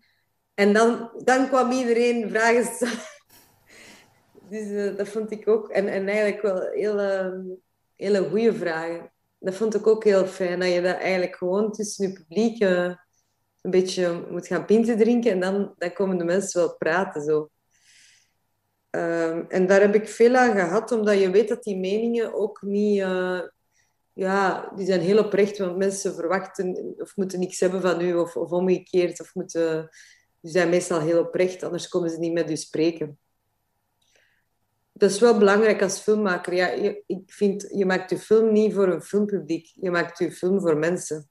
En 0.59 0.73
dan, 0.73 1.11
dan 1.25 1.49
kwam 1.49 1.71
iedereen 1.71 2.31
vragen 2.31 2.65
stellen. 2.65 2.99
Dus 4.51 4.67
uh, 4.67 4.97
dat 4.97 5.09
vond 5.09 5.31
ik 5.31 5.49
ook. 5.49 5.69
En, 5.69 5.89
en 5.89 6.09
eigenlijk 6.09 6.43
wel 6.43 6.61
hele, 6.61 7.45
hele 7.97 8.29
goede 8.29 8.55
vragen. 8.55 9.11
Dat 9.39 9.55
vond 9.55 9.75
ik 9.75 9.87
ook 9.87 10.05
heel 10.05 10.27
fijn. 10.27 10.61
Dat 10.61 10.73
je 10.73 10.83
dat 10.83 10.97
eigenlijk 10.97 11.37
gewoon 11.37 11.73
tussen 11.73 12.09
je 12.09 12.13
publiek 12.13 12.63
uh, 12.63 12.95
een 13.61 13.71
beetje 13.71 14.27
moet 14.31 14.47
gaan 14.47 14.65
pinten 14.65 14.99
drinken. 14.99 15.31
En 15.31 15.41
dan, 15.41 15.75
dan 15.79 15.93
komen 15.93 16.19
de 16.19 16.25
mensen 16.25 16.61
wel 16.61 16.77
praten. 16.77 17.23
Zo. 17.23 17.49
Ehm, 18.91 19.45
en 19.49 19.67
daar 19.67 19.81
heb 19.81 19.95
ik 19.95 20.09
veel 20.09 20.35
aan 20.35 20.57
gehad, 20.57 20.93
omdat 20.93 21.19
je 21.19 21.31
weet 21.31 21.49
dat 21.49 21.63
die 21.63 21.77
meningen 21.77 22.35
ook 22.35 22.63
niet... 22.63 23.01
Uh, 23.01 23.41
ja, 24.13 24.73
die 24.77 24.87
zijn 24.87 25.01
heel 25.01 25.19
oprecht, 25.19 25.59
want 25.59 25.77
mensen 25.77 26.15
verwachten 26.15 26.95
of 26.99 27.17
moeten 27.17 27.39
niks 27.39 27.61
hebben 27.61 27.81
van 27.81 28.01
u, 28.01 28.15
of, 28.15 28.37
of 28.37 28.51
omgekeerd. 28.51 29.21
Of 29.21 29.35
moeten, 29.35 29.91
die 30.41 30.51
zijn 30.51 30.69
meestal 30.69 31.01
heel 31.01 31.21
oprecht, 31.21 31.63
anders 31.63 31.89
komen 31.89 32.11
ze 32.11 32.19
niet 32.19 32.33
met 32.33 32.51
u 32.51 32.57
spreken. 32.57 33.19
Dat 34.93 35.11
is 35.11 35.19
wel 35.19 35.39
belangrijk 35.39 35.83
als 35.83 36.01
filmmaker. 36.01 36.55
Ja, 36.55 36.69
je, 36.69 37.03
ik 37.07 37.33
vind, 37.33 37.67
je 37.75 37.87
maakt 37.87 38.11
je 38.11 38.19
film 38.19 38.53
niet 38.53 38.75
voor 38.75 38.89
een 38.89 39.03
filmpubliek. 39.03 39.71
Je 39.75 39.91
maakt 39.91 40.19
je 40.19 40.33
film 40.33 40.61
voor 40.61 40.77
mensen. 40.77 41.29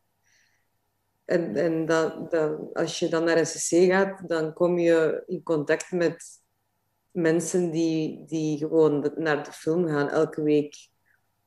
En, 1.25 1.55
en 1.55 1.85
dat, 1.85 2.33
als 2.73 2.99
je 2.99 3.09
dan 3.09 3.23
naar 3.23 3.37
een 3.37 3.43
cc 3.43 3.91
gaat, 3.91 4.29
dan 4.29 4.53
kom 4.53 4.79
je 4.79 5.23
in 5.25 5.43
contact 5.43 5.91
met 5.91 6.23
mensen 7.11 7.71
die, 7.71 8.25
die 8.25 8.57
gewoon 8.57 9.13
naar 9.15 9.43
de 9.43 9.51
film 9.51 9.87
gaan 9.87 10.09
elke 10.09 10.41
week 10.41 10.89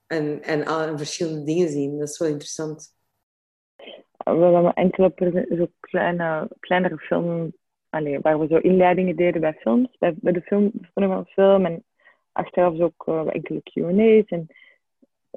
en, 0.07 0.43
en, 0.43 0.65
en 0.65 0.99
verschillende 0.99 1.45
dingen 1.45 1.69
zien. 1.69 1.99
Dat 1.99 2.09
is 2.09 2.19
wel 2.19 2.29
interessant. 2.29 2.95
We 4.39 4.45
hebben 4.45 4.75
enkele 4.75 5.47
zo 5.57 5.67
kleine, 5.81 6.49
kleinere 6.61 6.99
film, 6.99 7.53
allee, 7.91 8.21
waar 8.21 8.39
we 8.39 8.47
zo 8.47 8.57
inleidingen 8.57 9.17
deden 9.17 9.41
bij 9.41 9.53
films, 9.53 9.97
bij, 9.99 10.15
de 10.21 10.41
film, 10.41 10.73
van 10.95 11.27
film. 11.27 11.65
En 11.67 11.85
achteraf 12.33 12.81
ook 12.81 13.07
uh, 13.07 13.35
enkele 13.35 13.63
Q&A's. 13.63 14.29
En, 14.29 14.47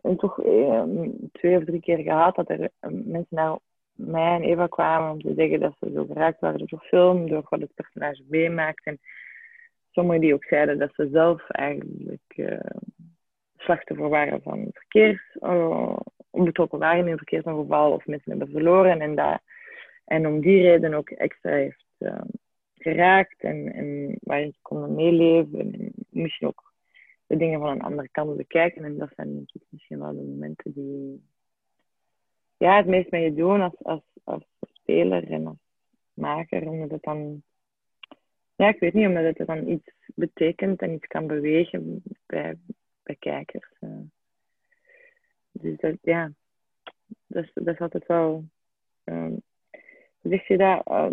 en 0.01 0.17
toch 0.17 0.43
uh, 0.43 0.83
twee 1.31 1.57
of 1.57 1.63
drie 1.63 1.79
keer 1.79 1.97
gehad 1.97 2.35
dat 2.35 2.49
er 2.49 2.59
uh, 2.59 2.67
mensen 2.79 3.25
naar 3.29 3.57
mij 3.95 4.35
en 4.35 4.43
Eva 4.43 4.67
kwamen 4.67 5.11
om 5.11 5.21
te 5.21 5.33
zeggen 5.35 5.59
dat 5.59 5.75
ze 5.79 5.91
zo 5.93 6.05
geraakt 6.05 6.39
waren 6.39 6.67
door 6.67 6.83
film, 6.83 7.29
door 7.29 7.45
wat 7.49 7.59
het 7.59 7.73
personage 7.73 8.23
meemaakt. 8.27 8.85
En 8.85 8.99
sommigen 9.91 10.21
die 10.21 10.33
ook 10.33 10.43
zeiden 10.43 10.77
dat 10.77 10.91
ze 10.93 11.09
zelf 11.11 11.49
eigenlijk 11.49 12.33
uh, 12.35 12.59
slachtoffer 13.57 14.09
waren 14.09 14.41
van 14.41 14.67
verkeers, 14.73 15.37
uh, 15.41 15.97
onbetrokken 16.33 16.79
waren 16.79 17.05
in 17.05 17.11
een 17.11 17.17
verkeersongeval 17.17 17.91
of 17.91 18.05
mensen 18.05 18.29
hebben 18.29 18.49
verloren. 18.49 19.01
En, 19.01 19.15
dat, 19.15 19.41
en 20.05 20.27
om 20.27 20.41
die 20.41 20.61
reden 20.61 20.93
ook 20.93 21.09
extra 21.09 21.51
heeft 21.51 21.85
uh, 21.99 22.21
geraakt 22.75 23.41
en, 23.41 23.73
en 23.73 24.17
waarin 24.21 24.51
ze 24.51 24.59
konden 24.61 24.95
meeleven. 24.95 25.59
En 25.59 25.91
misschien 26.09 26.47
ook 26.47 26.73
de 27.27 27.37
dingen 27.37 27.59
van 27.59 27.69
een 27.69 27.81
andere 27.81 28.09
kant 28.09 28.37
bekijken. 28.37 28.83
En 28.83 28.97
dat 28.97 29.09
zijn 29.15 29.45
misschien 29.69 29.99
wel 29.99 30.15
de 30.15 30.21
momenten 30.21 30.73
die 30.73 31.23
ja, 32.57 32.77
het 32.77 32.87
meest 32.87 33.11
met 33.11 33.21
je 33.21 33.33
doen 33.33 33.61
als, 33.61 33.83
als, 33.83 34.03
als 34.23 34.43
speler 34.73 35.31
en 35.31 35.47
als 35.47 35.57
maker. 36.13 36.69
Omdat 36.69 36.91
het 36.91 37.03
dan, 37.03 37.43
ja, 38.55 38.67
ik 38.67 38.79
weet 38.79 38.93
niet, 38.93 39.07
omdat 39.07 39.37
het 39.37 39.47
dan 39.47 39.67
iets 39.67 39.91
betekent 40.15 40.81
en 40.81 40.93
iets 40.93 41.07
kan 41.07 41.27
bewegen 41.27 42.03
bij, 42.25 42.57
bij 43.03 43.15
kijkers. 43.15 43.71
Dus 45.53 45.77
dat, 45.77 45.95
ja, 46.01 46.31
dat 47.27 47.43
is, 47.43 47.51
dat 47.53 47.73
is 47.73 47.79
altijd 47.79 48.05
wel, 48.05 48.43
um, 49.03 49.41
hoe 50.21 50.31
zeg 50.31 50.47
je 50.47 50.57
dat? 50.57 50.87
Uh, 50.87 51.11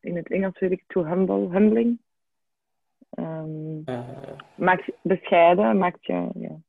in 0.00 0.16
het 0.16 0.30
Engels 0.30 0.58
weet 0.58 0.70
ik 0.70 0.84
to 0.86 1.04
humble, 1.04 1.50
humbling. 1.50 1.98
Um, 3.18 3.82
uh. 3.86 4.08
Maakt 4.54 4.90
bescheiden, 5.02 5.78
maakt 5.78 6.06
je, 6.06 6.30
ja 6.34 6.60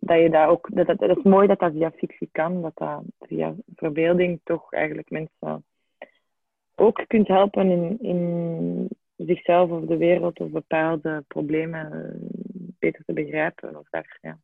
dat 0.00 0.20
je 0.20 0.30
daar 0.30 0.48
ook, 0.48 0.68
dat, 0.72 0.86
dat, 0.86 0.98
dat 0.98 1.16
is 1.16 1.22
mooi 1.22 1.46
dat 1.46 1.58
dat 1.58 1.72
via 1.72 1.90
fictie 1.90 2.28
kan, 2.32 2.62
dat 2.62 2.76
dat 2.76 3.02
via 3.20 3.54
verbeelding 3.74 4.40
toch 4.44 4.72
eigenlijk 4.72 5.10
mensen 5.10 5.64
ook 6.74 7.04
kunt 7.06 7.28
helpen 7.28 7.70
in, 7.70 7.98
in 8.00 8.88
zichzelf 9.16 9.70
of 9.70 9.84
de 9.84 9.96
wereld 9.96 10.40
of 10.40 10.50
bepaalde 10.50 11.24
problemen 11.28 12.16
beter 12.78 13.04
te 13.04 13.12
begrijpen. 13.12 13.76
Of 13.76 13.88
daar, 13.90 14.18
ja, 14.20 14.38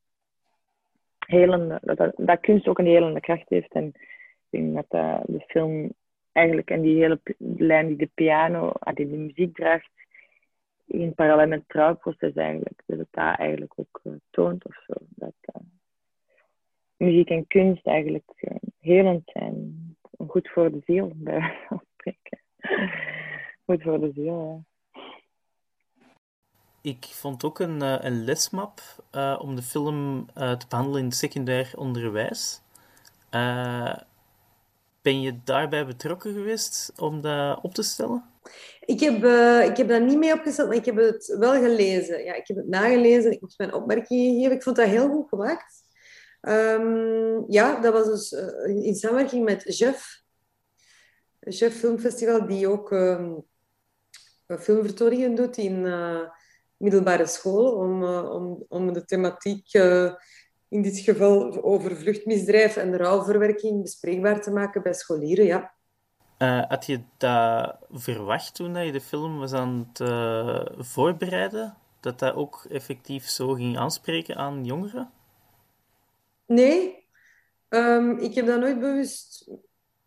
helende, 1.27 1.79
dat, 1.83 1.97
dat, 1.97 2.13
dat 2.17 2.41
kunst 2.41 2.69
ook 2.69 2.79
een 2.79 2.87
helende 2.87 3.21
kracht 3.21 3.49
heeft. 3.49 3.73
En 3.73 3.87
ik 3.87 3.95
denk 4.51 4.75
dat 4.75 5.01
uh, 5.01 5.21
de 5.27 5.45
film 5.47 5.93
eigenlijk 6.33 6.71
en 6.71 6.81
die 6.81 6.97
hele 6.97 7.21
lijn 7.39 7.87
die 7.87 7.97
de 7.97 8.11
piano, 8.15 8.73
die 8.95 9.11
de 9.11 9.17
muziek 9.17 9.55
draagt, 9.55 9.91
in 10.87 11.15
parallel 11.15 11.49
met 11.49 11.59
het 11.59 11.69
trouwproces 11.69 12.35
eigenlijk. 12.35 12.83
Dat 12.87 12.99
het 12.99 13.09
daar 13.11 13.35
eigenlijk 13.35 13.73
ook 13.77 14.01
uh, 14.03 14.13
toont 14.31 14.65
of 14.65 14.83
zo. 14.87 14.95
Dat 15.09 15.35
uh, 15.55 15.63
muziek 16.97 17.29
en 17.29 17.47
kunst 17.47 17.87
eigenlijk 17.87 18.31
uh, 18.37 18.57
helend 18.81 19.23
zijn. 19.25 19.97
Goed 20.27 20.49
voor 20.49 20.71
de 20.71 20.81
ziel, 20.85 21.13
bij 21.15 21.39
wijze 21.41 21.65
van 21.69 21.83
spreken. 21.93 22.39
Goed 23.67 23.83
voor 23.83 24.01
de 24.01 24.13
ziel, 24.15 24.65
ja. 24.65 24.74
Ik 26.85 27.07
vond 27.11 27.45
ook 27.45 27.59
een, 27.59 27.81
een 27.81 28.25
lesmap 28.25 28.81
om 29.39 29.57
de 29.57 29.63
film 29.63 30.27
te 30.35 30.67
behandelen 30.69 31.03
in 31.03 31.13
secundair 31.13 31.73
onderwijs. 31.77 32.61
ben 35.03 35.21
je 35.21 35.39
daarbij 35.45 35.87
betrokken 35.87 36.33
geweest 36.33 36.93
om 36.97 37.21
dat 37.21 37.61
op 37.63 37.75
te 37.75 37.83
stellen? 37.83 38.25
Ik 38.81 39.01
heb, 39.01 39.25
uh, 39.25 39.65
ik 39.65 39.77
heb 39.77 39.89
dat 39.89 40.03
niet 40.03 40.19
mee 40.19 40.33
opgesteld, 40.33 40.69
maar 40.69 40.77
ik 40.77 40.85
heb 40.85 40.97
het 40.97 41.37
wel 41.39 41.53
gelezen. 41.53 42.25
Ja, 42.25 42.35
ik 42.35 42.47
heb 42.47 42.57
het 42.57 42.69
nagelezen, 42.69 43.33
ik 43.33 43.41
heb 43.41 43.51
mijn 43.57 43.75
opmerkingen 43.75 44.35
gegeven. 44.35 44.57
Ik 44.57 44.63
vond 44.63 44.77
dat 44.77 44.87
heel 44.87 45.09
goed 45.09 45.29
gemaakt. 45.29 45.83
Um, 46.41 47.45
ja, 47.49 47.81
dat 47.81 47.93
was 47.93 48.07
dus 48.07 48.33
in 48.85 48.95
samenwerking 48.95 49.45
met 49.45 49.79
Jeff. 49.79 50.23
Jeff 51.39 51.79
Filmfestival, 51.79 52.47
die 52.47 52.69
ook 52.69 52.91
um, 52.91 53.45
filmvertoningen 54.47 55.35
doet 55.35 55.57
in 55.57 55.87
middelbare 56.85 57.27
school, 57.27 57.73
om, 57.73 58.05
om, 58.05 58.65
om 58.69 58.93
de 58.93 59.05
thematiek, 59.05 59.73
in 60.69 60.83
dit 60.83 60.99
geval 60.99 61.63
over 61.63 61.97
vluchtmisdrijf 61.97 62.77
en 62.77 62.97
rouwverwerking, 62.97 63.83
bespreekbaar 63.83 64.41
te 64.41 64.51
maken 64.51 64.83
bij 64.83 64.95
scholieren. 64.95 65.45
Ja. 65.45 65.75
Uh, 66.39 66.63
had 66.69 66.87
je 66.87 67.01
dat 67.17 67.77
verwacht 67.91 68.55
toen 68.55 68.85
je 68.85 68.93
de 68.93 69.01
film 69.01 69.39
was 69.39 69.53
aan 69.53 69.91
het 69.93 70.09
voorbereiden? 70.87 71.77
Dat 72.01 72.19
dat 72.19 72.35
ook 72.35 72.67
effectief 72.71 73.29
zo 73.29 73.53
ging 73.53 73.79
aanspreken 73.79 74.37
aan 74.37 74.65
jongeren? 74.65 75.11
Nee, 76.47 77.07
um, 77.69 78.19
ik 78.19 78.35
heb 78.35 78.47
daar 78.47 78.59
nooit 78.59 78.81
bewust 78.81 79.51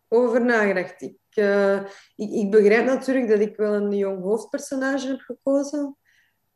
over 0.08 0.44
nagedacht. 0.44 1.02
Ik, 1.02 1.18
uh, 1.34 1.76
ik, 2.16 2.30
ik, 2.30 2.50
begrijp 2.50 2.86
natuurlijk 2.86 3.28
dat 3.28 3.40
ik 3.40 3.56
wel 3.56 3.74
een 3.74 3.96
jong 3.96 4.22
hoofdpersonage 4.22 5.08
heb 5.08 5.20
gekozen. 5.20 5.96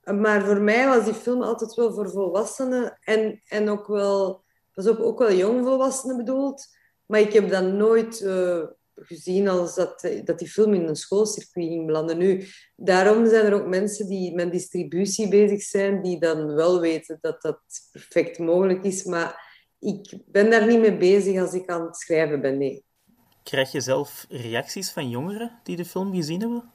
Maar 0.05 0.45
voor 0.45 0.61
mij 0.61 0.87
was 0.87 1.05
die 1.05 1.15
film 1.15 1.43
altijd 1.43 1.75
wel 1.75 1.93
voor 1.93 2.11
volwassenen 2.11 2.99
en, 3.01 3.43
en 3.49 3.69
ook 3.69 3.87
wel, 3.87 4.45
was 4.75 4.87
ook, 4.87 5.01
ook 5.01 5.19
wel 5.19 5.33
jongvolwassenen 5.33 6.17
bedoeld. 6.17 6.67
Maar 7.07 7.21
ik 7.21 7.33
heb 7.33 7.51
dat 7.51 7.65
nooit 7.65 8.21
gezien 8.95 9.49
als 9.49 9.75
dat, 9.75 10.09
dat 10.25 10.39
die 10.39 10.49
film 10.49 10.75
in 10.75 10.89
een 10.89 10.97
schoolcircuit 10.97 11.67
ging 11.67 11.87
belanden. 11.87 12.19
Nu, 12.19 12.45
daarom 12.77 13.29
zijn 13.29 13.45
er 13.45 13.55
ook 13.55 13.67
mensen 13.67 14.07
die 14.07 14.35
met 14.35 14.53
distributie 14.53 15.29
bezig 15.29 15.63
zijn, 15.63 16.03
die 16.03 16.21
dan 16.21 16.55
wel 16.55 16.81
weten 16.81 17.19
dat 17.21 17.43
dat 17.43 17.61
perfect 17.93 18.39
mogelijk 18.39 18.85
is. 18.85 19.05
Maar 19.05 19.51
ik 19.79 20.19
ben 20.27 20.51
daar 20.51 20.67
niet 20.67 20.81
mee 20.81 20.97
bezig 20.97 21.41
als 21.41 21.53
ik 21.53 21.71
aan 21.71 21.87
het 21.87 21.97
schrijven 21.97 22.41
ben, 22.41 22.59
nee. 22.59 22.85
Krijg 23.43 23.73
je 23.73 23.81
zelf 23.81 24.27
reacties 24.29 24.91
van 24.91 25.09
jongeren 25.09 25.61
die 25.63 25.77
de 25.77 25.85
film 25.85 26.15
gezien 26.15 26.41
hebben? 26.41 26.71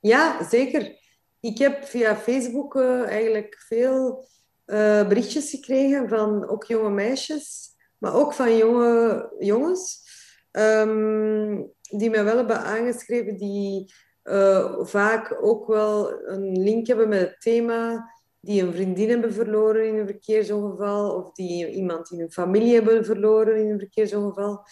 Ja, 0.00 0.48
zeker. 0.48 1.04
Ik 1.40 1.58
heb 1.58 1.84
via 1.84 2.16
Facebook 2.16 2.74
uh, 2.74 3.02
eigenlijk 3.02 3.56
veel 3.66 4.24
uh, 4.66 5.08
berichtjes 5.08 5.50
gekregen 5.50 6.08
van 6.08 6.48
ook 6.48 6.64
jonge 6.64 6.90
meisjes, 6.90 7.74
maar 7.98 8.14
ook 8.14 8.32
van 8.32 8.56
jonge 8.56 9.32
jongens 9.38 10.04
um, 10.52 11.72
die 11.80 12.10
mij 12.10 12.24
wel 12.24 12.36
hebben 12.36 12.60
aangeschreven, 12.60 13.36
die 13.36 13.92
uh, 14.24 14.84
vaak 14.84 15.38
ook 15.40 15.66
wel 15.66 16.28
een 16.28 16.62
link 16.62 16.86
hebben 16.86 17.08
met 17.08 17.20
het 17.20 17.40
thema, 17.40 18.10
die 18.40 18.62
een 18.62 18.72
vriendin 18.72 19.08
hebben 19.08 19.32
verloren 19.32 19.88
in 19.88 19.98
een 19.98 20.06
verkeersongeval, 20.06 21.10
of 21.10 21.32
die 21.32 21.70
iemand 21.70 22.10
in 22.10 22.18
hun 22.18 22.32
familie 22.32 22.74
hebben 22.74 23.04
verloren 23.04 23.56
in 23.56 23.70
een 23.70 23.78
verkeersongeval. 23.78 24.66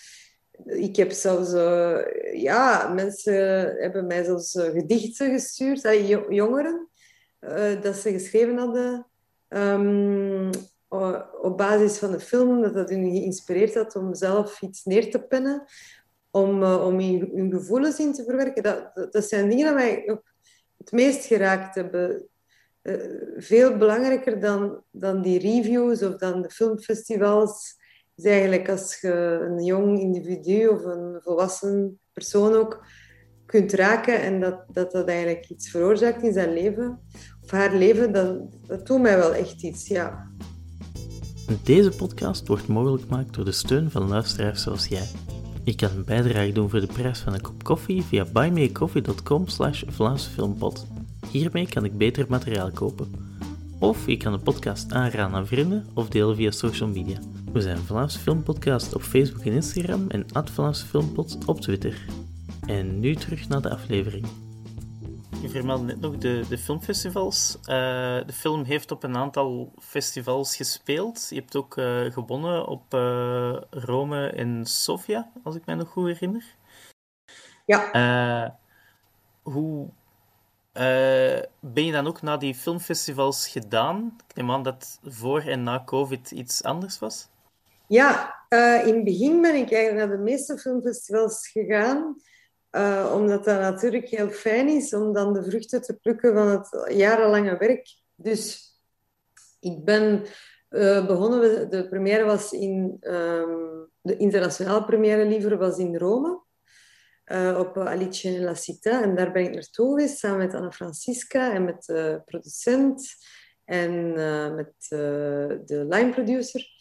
Ik 0.65 0.97
heb 0.97 1.13
zelfs, 1.13 1.53
uh, 1.53 1.99
ja, 2.43 2.89
mensen 2.89 3.67
hebben 3.77 4.07
mij 4.07 4.25
zelfs 4.25 4.55
uh, 4.55 4.65
gedichten 4.65 5.31
gestuurd, 5.31 5.85
allee, 5.85 6.07
jongeren, 6.29 6.89
dat 7.81 7.97
ze 7.97 8.13
geschreven 8.13 8.57
hadden. 8.57 9.07
Um, 9.49 10.51
op 11.41 11.57
basis 11.57 11.99
van 11.99 12.11
de 12.11 12.21
film, 12.21 12.63
dat 12.63 12.75
dat 12.75 12.89
hun 12.89 13.11
geïnspireerd 13.11 13.75
had 13.75 13.97
om 13.97 14.15
zelf 14.15 14.61
iets 14.61 14.85
neer 14.85 15.11
te 15.11 15.21
pennen, 15.21 15.65
om, 16.31 16.63
uh, 16.63 16.87
om 16.87 17.01
hun, 17.01 17.51
gevoelens 17.51 17.99
in 17.99 18.13
te 18.13 18.25
verwerken. 18.25 18.63
Dat, 18.63 19.09
dat, 19.11 19.25
zijn 19.25 19.49
dingen 19.49 19.67
die 19.67 19.75
mij 19.75 20.21
het 20.77 20.93
meest 20.93 21.25
geraakt 21.25 21.75
hebben. 21.75 22.29
Uh, 22.83 22.95
veel 23.37 23.77
belangrijker 23.77 24.41
dan, 24.41 24.83
dan 24.91 25.23
die 25.23 25.39
reviews 25.39 26.03
of 26.03 26.15
dan 26.15 26.43
de 26.43 26.51
filmfestivals 26.51 27.77
is 28.17 28.25
eigenlijk 28.25 28.69
als 28.69 29.01
je 29.01 29.47
een 29.49 29.65
jong 29.65 30.01
individu 30.01 30.67
of 30.67 30.85
een 30.85 31.21
volwassen 31.23 31.99
persoon 32.13 32.55
ook 32.55 32.87
kunt 33.47 33.73
raken 33.73 34.23
en 34.23 34.41
dat 34.41 34.65
dat, 34.73 34.93
dat 34.93 35.09
eigenlijk 35.09 35.49
iets 35.49 35.71
veroorzaakt 35.71 36.23
in 36.23 36.33
zijn 36.33 36.53
leven 36.53 37.01
of 37.45 37.51
haar 37.51 37.75
leven, 37.75 38.13
dan, 38.13 38.51
dat 38.67 38.87
doet 38.87 39.01
mij 39.01 39.17
wel 39.17 39.35
echt 39.35 39.63
iets, 39.63 39.87
ja. 39.87 40.31
Deze 41.63 41.91
podcast 41.97 42.49
wordt 42.49 42.69
mogelijk 42.69 43.03
gemaakt 43.03 43.35
door 43.35 43.45
de 43.45 43.53
steun 43.53 43.91
van 43.91 44.09
luisteraars 44.09 44.63
zoals 44.63 44.87
jij. 44.87 45.07
Je 45.65 45.75
kan 45.75 45.91
een 45.91 46.05
bijdrage 46.05 46.53
doen 46.53 46.71
voor 46.71 46.81
de 46.81 46.87
prijs 46.87 47.19
van 47.19 47.35
een 47.35 47.41
kop 47.41 47.65
koffie 47.65 48.03
via 48.03 48.27
buymeacoffee.com 48.33 49.49
slash. 49.49 49.85
Hiermee 51.31 51.69
kan 51.69 51.85
ik 51.85 51.99
beter 51.99 52.27
materiaal 52.29 52.71
kopen. 52.71 53.13
Of 53.79 54.07
je 54.07 54.17
kan 54.17 54.33
de 54.33 54.39
podcast 54.39 54.93
aanraden 54.93 55.37
aan 55.37 55.47
vrienden 55.47 55.87
of 55.95 56.09
delen 56.09 56.37
via 56.37 56.51
social 56.51 56.89
media. 56.89 57.19
We 57.55 57.61
zijn 57.61 57.79
Vlaamse 57.79 58.19
Filmpodcast 58.19 58.95
op 58.95 59.03
Facebook 59.03 59.45
en 59.45 59.53
Instagram 59.53 60.09
en 60.09 60.27
Vlaamse 60.45 60.87
Filmpot 60.87 61.39
op 61.47 61.61
Twitter. 61.61 62.05
En 62.67 63.01
nu 63.01 63.15
terug 63.15 63.49
naar 63.49 63.63
de 63.63 63.71
aflevering 63.71 64.27
je 65.45 65.51
vermeldde 65.51 65.87
net 65.87 66.01
nog 66.01 66.17
de, 66.17 66.45
de 66.49 66.59
filmfestivals. 66.59 67.57
Uh, 67.61 67.65
de 68.27 68.33
film 68.33 68.65
heeft 68.65 68.91
op 68.91 69.03
een 69.03 69.17
aantal 69.17 69.73
festivals 69.79 70.57
gespeeld. 70.57 71.27
Je 71.31 71.35
hebt 71.35 71.57
ook 71.57 71.77
uh, 71.77 72.13
gewonnen 72.13 72.67
op 72.67 72.95
uh, 72.95 73.57
Rome 73.71 74.27
en 74.29 74.67
Sofia, 74.67 75.31
als 75.43 75.55
ik 75.55 75.67
mij 75.67 75.75
nog 75.75 75.89
goed 75.89 76.07
herinner. 76.07 76.45
Ja. 77.67 78.59
hoe 79.43 79.89
uh, 80.73 81.43
ben 81.61 81.85
je 81.85 81.93
dan 81.93 82.07
ook 82.07 82.23
naar 82.23 82.39
die 82.39 82.55
filmfestivals 82.55 83.49
gedaan? 83.49 84.17
Ik 84.29 84.35
neem 84.35 84.51
aan 84.51 84.63
dat 84.63 84.99
voor 85.05 85.41
en 85.41 85.63
na 85.63 85.83
COVID 85.85 86.31
iets 86.31 86.63
anders 86.63 86.99
was. 86.99 87.29
Ja, 87.89 88.35
uh, 88.49 88.87
in 88.87 88.95
het 88.95 89.05
begin 89.05 89.41
ben 89.41 89.55
ik 89.55 89.73
eigenlijk 89.73 90.07
naar 90.07 90.17
de 90.17 90.23
meeste 90.23 90.59
filmfestivals 90.59 91.49
gegaan. 91.49 92.17
Uh, 92.71 93.13
omdat 93.15 93.45
dat 93.45 93.61
natuurlijk 93.61 94.09
heel 94.09 94.31
fijn 94.31 94.69
is 94.69 94.95
om 94.95 95.13
dan 95.13 95.33
de 95.33 95.45
vruchten 95.45 95.83
te 95.83 95.97
plukken 95.97 96.35
van 96.35 96.49
het 96.49 96.95
jarenlange 96.97 97.57
werk. 97.57 97.89
Dus 98.15 98.73
ik 99.61 99.85
ben 99.85 100.23
begonnen, 101.07 101.71
de 101.71 101.89
première 101.89 102.25
was 102.25 102.53
in, 102.53 102.97
um, 103.01 103.91
de 104.01 104.17
internationale 104.17 104.85
première 104.85 105.25
liever 105.25 105.59
was 105.59 105.79
in 105.79 105.97
Rome. 105.97 106.43
Op 107.59 107.79
Alice 107.79 108.29
nella 108.29 108.55
Città. 108.55 109.03
En 109.03 109.15
daar 109.15 109.33
ben 109.33 109.43
ik 109.43 109.55
naartoe 109.55 109.89
geweest 109.89 110.19
samen 110.19 110.39
met 110.39 110.55
Anna 110.55 110.71
Francisca 110.71 111.53
en 111.53 111.65
met 111.65 111.85
de 111.85 112.23
producent 112.25 113.15
en 113.65 114.13
met 114.55 114.75
de 115.69 115.87
line 115.89 116.11
producer. 116.11 116.74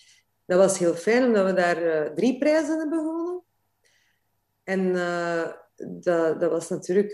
Dat 0.54 0.62
was 0.62 0.80
heel 0.80 0.94
fijn, 0.94 1.24
omdat 1.24 1.46
we 1.46 1.54
daar 1.54 2.14
drie 2.14 2.38
prijzen 2.38 2.80
hebben 2.80 3.00
gewonnen. 3.00 3.44
En 4.64 4.94
dat, 6.02 6.40
dat, 6.40 6.52
was 6.52 6.70
natuurlijk 6.70 7.12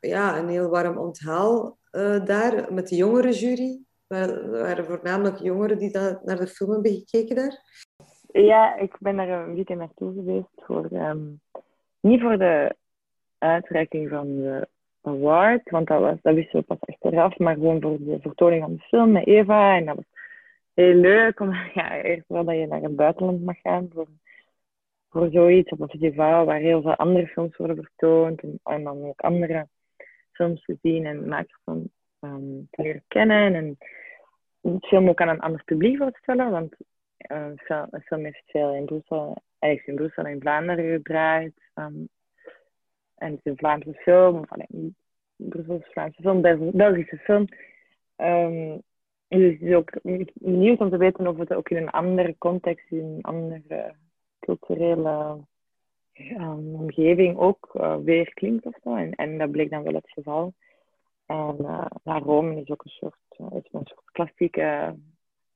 ja, 0.00 0.38
een 0.38 0.48
heel 0.48 0.68
warm 0.68 0.98
onthaal 0.98 1.78
daar 2.24 2.72
met 2.72 2.88
de 2.88 2.96
jongere 2.96 3.32
jury. 3.32 3.80
Er 4.06 4.50
waren 4.50 4.84
voornamelijk 4.84 5.38
jongeren 5.38 5.78
die 5.78 5.90
naar 6.22 6.36
de 6.36 6.46
film 6.46 6.70
hebben 6.70 6.92
gekeken 6.92 7.36
daar. 7.36 7.60
Ja, 8.32 8.76
ik 8.76 8.96
ben 9.00 9.16
daar 9.16 9.28
een 9.28 9.54
weekend 9.54 9.78
naartoe 9.78 10.12
geweest 10.14 10.64
voor 10.66 10.88
um, 10.92 11.40
niet 12.00 12.20
voor 12.20 12.38
de 12.38 12.76
uitreiking 13.38 14.08
van 14.08 14.36
de 14.36 14.68
award, 15.02 15.70
want 15.70 15.86
dat, 15.86 16.00
was, 16.00 16.16
dat 16.22 16.34
wisten 16.34 16.58
we 16.60 16.64
pas 16.64 16.80
achteraf, 16.80 17.38
maar 17.38 17.54
gewoon 17.54 17.80
voor 17.80 17.96
de 17.98 18.18
vertoning 18.20 18.62
van 18.62 18.74
de 18.74 18.80
film 18.80 19.12
met 19.12 19.26
Eva. 19.26 19.76
En 19.76 19.84
dat 19.84 19.96
was 19.96 20.04
heel 20.74 20.94
leuk, 20.94 21.40
om, 21.40 21.52
ja, 21.74 22.02
eerst 22.02 22.28
wel 22.28 22.44
dat 22.44 22.56
je 22.56 22.66
naar 22.66 22.82
het 22.82 22.96
buitenland 22.96 23.42
mag 23.44 23.60
gaan 23.60 23.90
voor, 23.92 24.08
voor 25.08 25.30
zoiets, 25.30 25.70
op 25.70 25.80
een 25.80 25.88
festival 25.88 26.44
waar 26.44 26.58
heel 26.58 26.82
veel 26.82 26.96
andere 26.96 27.26
films 27.26 27.56
worden 27.56 27.76
vertoond 27.76 28.42
en, 28.62 28.84
dan 28.84 29.04
ook 29.04 29.20
andere 29.20 29.68
films 30.32 30.64
te 30.64 30.78
zien 30.82 31.06
en 31.06 31.28
makers 31.28 31.60
van 31.64 31.90
um, 32.20 32.68
te 32.70 32.82
leren 32.82 33.04
kennen 33.08 33.54
en 33.54 33.78
het 34.60 34.86
film 34.86 35.08
ook 35.08 35.20
aan 35.20 35.28
een 35.28 35.40
ander 35.40 35.64
publiek 35.64 35.96
voorstellen, 35.96 36.50
want 36.50 36.74
uh, 37.30 37.46
een 37.90 38.02
film 38.02 38.24
heeft 38.24 38.42
veel 38.46 38.74
in 38.74 38.84
Brussel, 38.84 39.42
eigenlijk 39.58 39.92
in 39.92 40.04
Brussel 40.04 40.24
en 40.24 40.32
in 40.32 40.40
Vlaanderen 40.40 40.92
gedraaid. 40.92 41.52
Um, 41.74 42.08
en 43.22 43.30
het 43.30 43.40
is 43.42 43.50
een 43.50 43.58
Vlaamse 43.58 43.94
film, 43.94 44.38
of 44.38 44.52
alleen 44.52 44.96
Brusselse 45.36 45.90
Vlaamse 45.90 46.22
film, 46.22 46.40
Belgische 46.72 47.16
film. 47.16 47.46
Um, 48.16 48.82
dus 49.38 49.52
het 49.52 49.62
is 49.62 49.74
ook 49.74 49.90
nieuw 50.34 50.76
om 50.76 50.90
te 50.90 50.96
weten 50.96 51.26
of 51.26 51.38
het 51.38 51.54
ook 51.54 51.68
in 51.68 51.76
een 51.76 51.90
andere 51.90 52.34
context, 52.38 52.90
in 52.90 53.04
een 53.04 53.22
andere 53.22 53.94
culturele 54.38 55.38
um, 56.12 56.74
omgeving 56.74 57.38
ook 57.38 57.70
uh, 57.74 57.96
weer 57.96 58.34
klinkt 58.34 58.66
of 58.66 58.74
zo. 58.82 58.96
En, 58.96 59.14
en, 59.14 59.38
dat 59.38 59.50
bleek 59.50 59.70
dan 59.70 59.82
wel 59.82 59.94
het 59.94 60.10
geval. 60.10 60.54
En 61.26 61.56
uh, 61.60 61.86
Rome 62.02 62.60
is 62.60 62.68
ook 62.68 62.84
een 62.84 62.90
soort, 62.90 63.14
uh, 63.38 63.46
is 63.46 63.72
een 63.72 63.84
soort 63.84 64.10
klassieke 64.12 64.96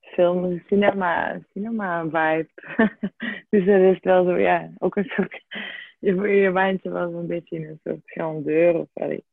film, 0.01 0.63
cinema, 0.67 1.41
cinema 1.53 2.03
vibe. 2.03 2.49
dus 3.51 3.65
dat 3.65 3.81
is 3.81 3.99
wel 4.01 4.25
zo, 4.25 4.37
ja, 4.37 4.71
ook 4.79 4.97
een 4.97 5.05
soort 5.05 5.45
je, 5.99 6.15
je 6.29 6.51
mindje 6.51 6.91
was 6.91 7.13
een 7.13 7.27
beetje 7.27 7.57
in 7.57 7.65
een 7.65 7.81
soort 7.85 8.01
grandeur. 8.05 8.75
Of, 8.75 8.89
allee. 8.93 9.25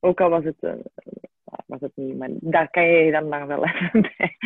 Ook 0.00 0.20
al 0.20 0.30
was 0.30 0.44
het, 0.44 0.56
uh, 0.60 0.72
was 1.66 1.80
het 1.80 1.96
niet, 1.96 2.16
maar 2.16 2.28
daar 2.32 2.70
kan 2.70 2.86
je 2.86 3.10
dan 3.10 3.28
maar 3.28 3.46
wel 3.46 3.64
even 3.66 4.00
bij. 4.00 4.36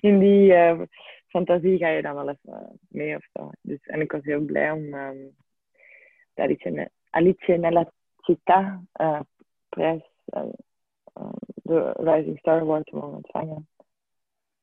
In 0.00 0.18
die 0.18 0.52
uh, 0.52 0.80
fantasie 1.26 1.78
ga 1.78 1.88
je 1.88 2.02
dan 2.02 2.14
wel 2.14 2.28
even 2.28 2.62
uh, 2.62 2.68
mee 2.88 3.16
of 3.16 3.26
zo. 3.32 3.50
Dus, 3.60 3.78
en 3.82 4.00
ik 4.00 4.12
was 4.12 4.24
heel 4.24 4.40
blij 4.40 4.70
om 4.70 4.94
um, 4.94 5.36
de 6.34 6.42
Alice, 6.42 6.90
Alice 7.10 7.52
Nella 7.52 7.90
Città 8.16 8.80
prijs, 9.68 10.02
de 11.54 11.92
Rising 11.96 12.38
Star 12.38 12.60
Award 12.60 12.86
te 12.86 12.94
mogen 12.94 13.16
ontvangen. 13.16 13.68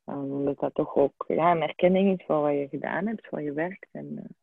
Um, 0.06 0.32
omdat 0.32 0.60
dat 0.60 0.74
toch 0.74 0.96
ook 0.96 1.26
ja, 1.28 1.52
een 1.52 1.62
erkenning 1.62 2.20
is 2.20 2.26
voor 2.26 2.42
wat 2.42 2.52
je 2.52 2.68
gedaan 2.70 3.08
hebt, 3.08 3.28
voor 3.28 3.42
je 3.42 3.54
werk. 3.54 3.88
En, 3.92 4.36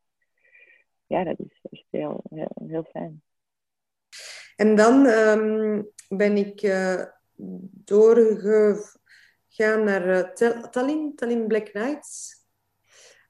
ja, 1.07 1.25
dat 1.25 1.39
is 1.39 1.61
echt 1.71 1.87
heel, 1.91 2.23
heel, 2.67 2.85
fijn. 2.91 3.23
En 4.57 4.77
dan 4.77 5.07
um, 5.07 5.89
ben 6.09 6.37
ik 6.37 6.63
uh, 6.63 7.03
doorgegaan 7.85 8.95
naar 9.85 10.09
uh, 10.09 10.21
Tallinn, 10.71 11.15
Tallinn 11.15 11.47
Black 11.47 11.73
Nights. 11.73 12.37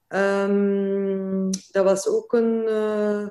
Um, 0.08 1.50
dat 1.70 1.84
was 1.84 2.08
ook 2.08 2.32
een 2.32 2.64
uh, 2.68 3.26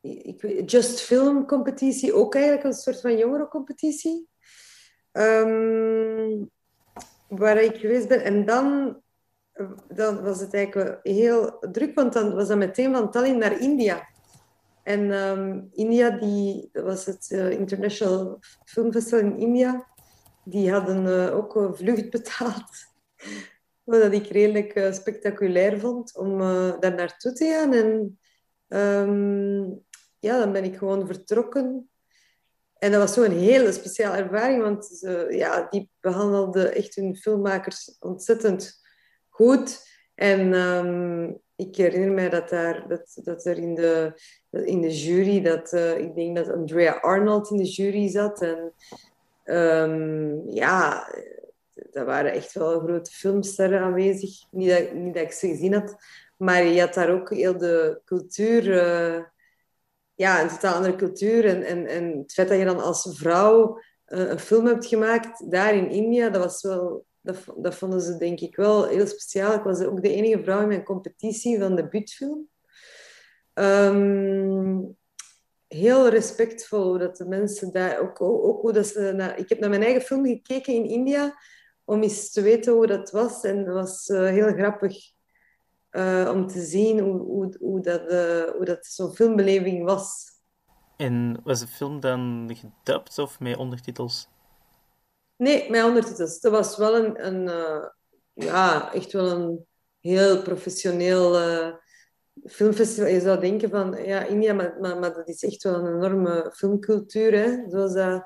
ik, 0.00 0.70
Just 0.70 1.00
Film 1.00 1.46
competitie, 1.46 2.14
ook 2.14 2.34
eigenlijk 2.34 2.64
een 2.64 2.72
soort 2.72 3.00
van 3.00 3.16
jongerencompetitie. 3.16 4.28
Um, 5.12 6.50
waar 7.28 7.56
ik 7.56 7.76
geweest 7.76 8.08
ben. 8.08 8.22
En 8.22 8.44
dan 8.44 8.96
dan 9.88 10.22
was 10.22 10.40
het 10.40 10.54
eigenlijk 10.54 10.98
heel 11.02 11.58
druk, 11.72 11.94
want 11.94 12.12
dan 12.12 12.34
was 12.34 12.48
dat 12.48 12.56
meteen 12.56 12.94
van 12.94 13.10
Tallinn 13.10 13.38
naar 13.38 13.60
India. 13.60 14.08
En 14.90 15.10
um, 15.10 15.68
India, 15.72 16.10
die, 16.10 16.68
dat 16.72 16.84
was 16.84 17.06
het 17.06 17.30
uh, 17.30 17.50
International 17.50 18.38
Film 18.64 18.92
Festival 18.92 19.18
in 19.18 19.38
India, 19.38 19.88
die 20.44 20.72
hadden 20.72 21.06
uh, 21.06 21.36
ook 21.36 21.54
een 21.54 21.76
vlucht 21.76 22.10
betaald. 22.18 22.88
Wat 23.84 24.12
ik 24.12 24.26
redelijk 24.26 24.94
spectaculair 24.94 25.80
vond 25.80 26.16
om 26.16 26.38
daar 26.80 26.94
naartoe 26.94 27.32
te 27.32 27.44
gaan. 27.44 27.72
En 27.72 28.18
um, 28.78 29.84
ja, 30.18 30.38
dan 30.38 30.52
ben 30.52 30.64
ik 30.64 30.76
gewoon 30.76 31.06
vertrokken. 31.06 31.90
En 32.78 32.90
dat 32.90 33.00
was 33.00 33.14
zo'n 33.14 33.38
hele 33.38 33.72
speciale 33.72 34.16
ervaring, 34.16 34.62
want 34.62 34.98
ja, 35.28 35.66
die 35.70 35.90
behandelden 36.00 36.74
echt 36.74 36.94
hun 36.94 37.16
filmmakers 37.16 37.96
ontzettend 37.98 38.80
goed. 39.28 39.88
En 40.14 40.52
um, 40.52 41.40
ik 41.56 41.76
herinner 41.76 42.12
mij 42.12 42.28
dat, 42.28 42.48
daar, 42.48 42.88
dat, 42.88 43.20
dat 43.22 43.44
er 43.46 43.58
in 43.58 43.74
de, 43.74 44.12
in 44.50 44.80
de 44.80 44.96
jury, 44.96 45.42
dat, 45.42 45.72
uh, 45.72 45.98
ik 45.98 46.14
denk 46.14 46.36
dat 46.36 46.50
Andrea 46.50 46.92
Arnold 46.92 47.50
in 47.50 47.56
de 47.56 47.68
jury 47.68 48.08
zat. 48.08 48.42
En 48.42 48.72
um, 49.44 50.50
ja, 50.50 51.08
dat 51.90 52.06
waren 52.06 52.32
echt 52.32 52.52
wel 52.52 52.80
grote 52.80 53.10
filmsterren 53.10 53.80
aanwezig. 53.80 54.30
Niet 54.50 54.70
dat, 54.70 54.92
niet 54.92 55.14
dat 55.14 55.22
ik 55.22 55.32
ze 55.32 55.48
gezien 55.48 55.74
had, 55.74 55.96
maar 56.36 56.64
je 56.64 56.80
had 56.80 56.94
daar 56.94 57.10
ook 57.10 57.34
heel 57.34 57.58
de 57.58 58.00
cultuur... 58.04 58.66
Uh, 58.66 59.24
ja, 60.14 60.42
een 60.42 60.48
totaal 60.48 60.74
andere 60.74 60.96
cultuur. 60.96 61.44
En, 61.44 61.62
en, 61.62 61.86
en 61.86 62.18
het 62.18 62.32
feit 62.32 62.48
dat 62.48 62.58
je 62.58 62.64
dan 62.64 62.80
als 62.80 63.10
vrouw 63.12 63.80
uh, 64.08 64.28
een 64.28 64.38
film 64.38 64.66
hebt 64.66 64.86
gemaakt 64.86 65.50
daar 65.50 65.74
in 65.74 65.90
India, 65.90 66.28
dat 66.28 66.42
was 66.42 66.62
wel 66.62 67.04
dat, 67.20 67.36
dat 67.56 67.74
vonden 67.74 68.00
ze 68.00 68.16
denk 68.16 68.40
ik 68.40 68.56
wel 68.56 68.86
heel 68.86 69.06
speciaal. 69.06 69.54
Ik 69.54 69.62
was 69.62 69.82
ook 69.82 70.02
de 70.02 70.14
enige 70.14 70.42
vrouw 70.42 70.60
in 70.60 70.68
mijn 70.68 70.84
competitie 70.84 71.58
van 71.58 71.76
de 71.76 71.88
buurtfilm. 71.88 72.48
Um, 73.54 74.98
heel 75.74 76.08
respectvol 76.08 76.98
dat 76.98 77.16
de 77.16 77.24
mensen 77.24 77.72
daar 77.72 78.00
ook, 78.00 78.20
ook, 78.20 78.60
hoe 78.60 78.72
dat 78.72 78.86
ze 78.86 79.12
naar, 79.16 79.38
ik 79.38 79.48
heb 79.48 79.58
naar 79.58 79.70
mijn 79.70 79.82
eigen 79.82 80.02
film 80.02 80.26
gekeken 80.26 80.74
in 80.74 80.88
India 80.88 81.38
om 81.84 82.02
eens 82.02 82.30
te 82.30 82.42
weten 82.42 82.72
hoe 82.72 82.86
dat 82.86 83.10
was 83.10 83.42
en 83.42 83.58
het 83.58 83.68
was 83.68 84.08
uh, 84.08 84.28
heel 84.28 84.52
grappig 84.52 84.96
uh, 85.90 86.30
om 86.32 86.46
te 86.46 86.60
zien 86.60 86.98
hoe, 86.98 87.18
hoe, 87.18 87.56
hoe 87.60 87.80
dat, 87.80 88.12
uh, 88.12 88.50
hoe 88.50 88.64
dat 88.64 88.86
zo'n 88.86 89.14
filmbeleving 89.14 89.84
was. 89.84 90.24
En 90.96 91.40
was 91.44 91.60
de 91.60 91.66
film 91.66 92.00
dan 92.00 92.50
gedubt 92.54 93.18
of 93.18 93.40
met 93.40 93.56
ondertitels? 93.56 94.28
Nee, 95.36 95.70
met 95.70 95.84
ondertitels. 95.84 96.40
Dat 96.40 96.52
was 96.52 96.76
wel 96.76 96.96
een, 96.96 97.26
een 97.26 97.44
ja, 98.32 98.92
echt 98.92 99.12
wel 99.12 99.30
een 99.30 99.66
heel 100.00 100.42
professioneel 100.42 101.38
filmfestival. 102.44 103.10
Je 103.10 103.20
zou 103.20 103.40
denken 103.40 103.70
van, 103.70 104.04
ja, 104.04 104.24
India, 104.24 104.52
maar, 104.52 104.76
maar, 104.80 105.14
dat 105.14 105.28
is 105.28 105.42
echt 105.42 105.62
wel 105.62 105.74
een 105.74 105.94
enorme 105.94 106.52
filmcultuur, 106.54 107.32
hè? 107.32 107.70
zoals 107.70 107.92
dat 107.92 108.24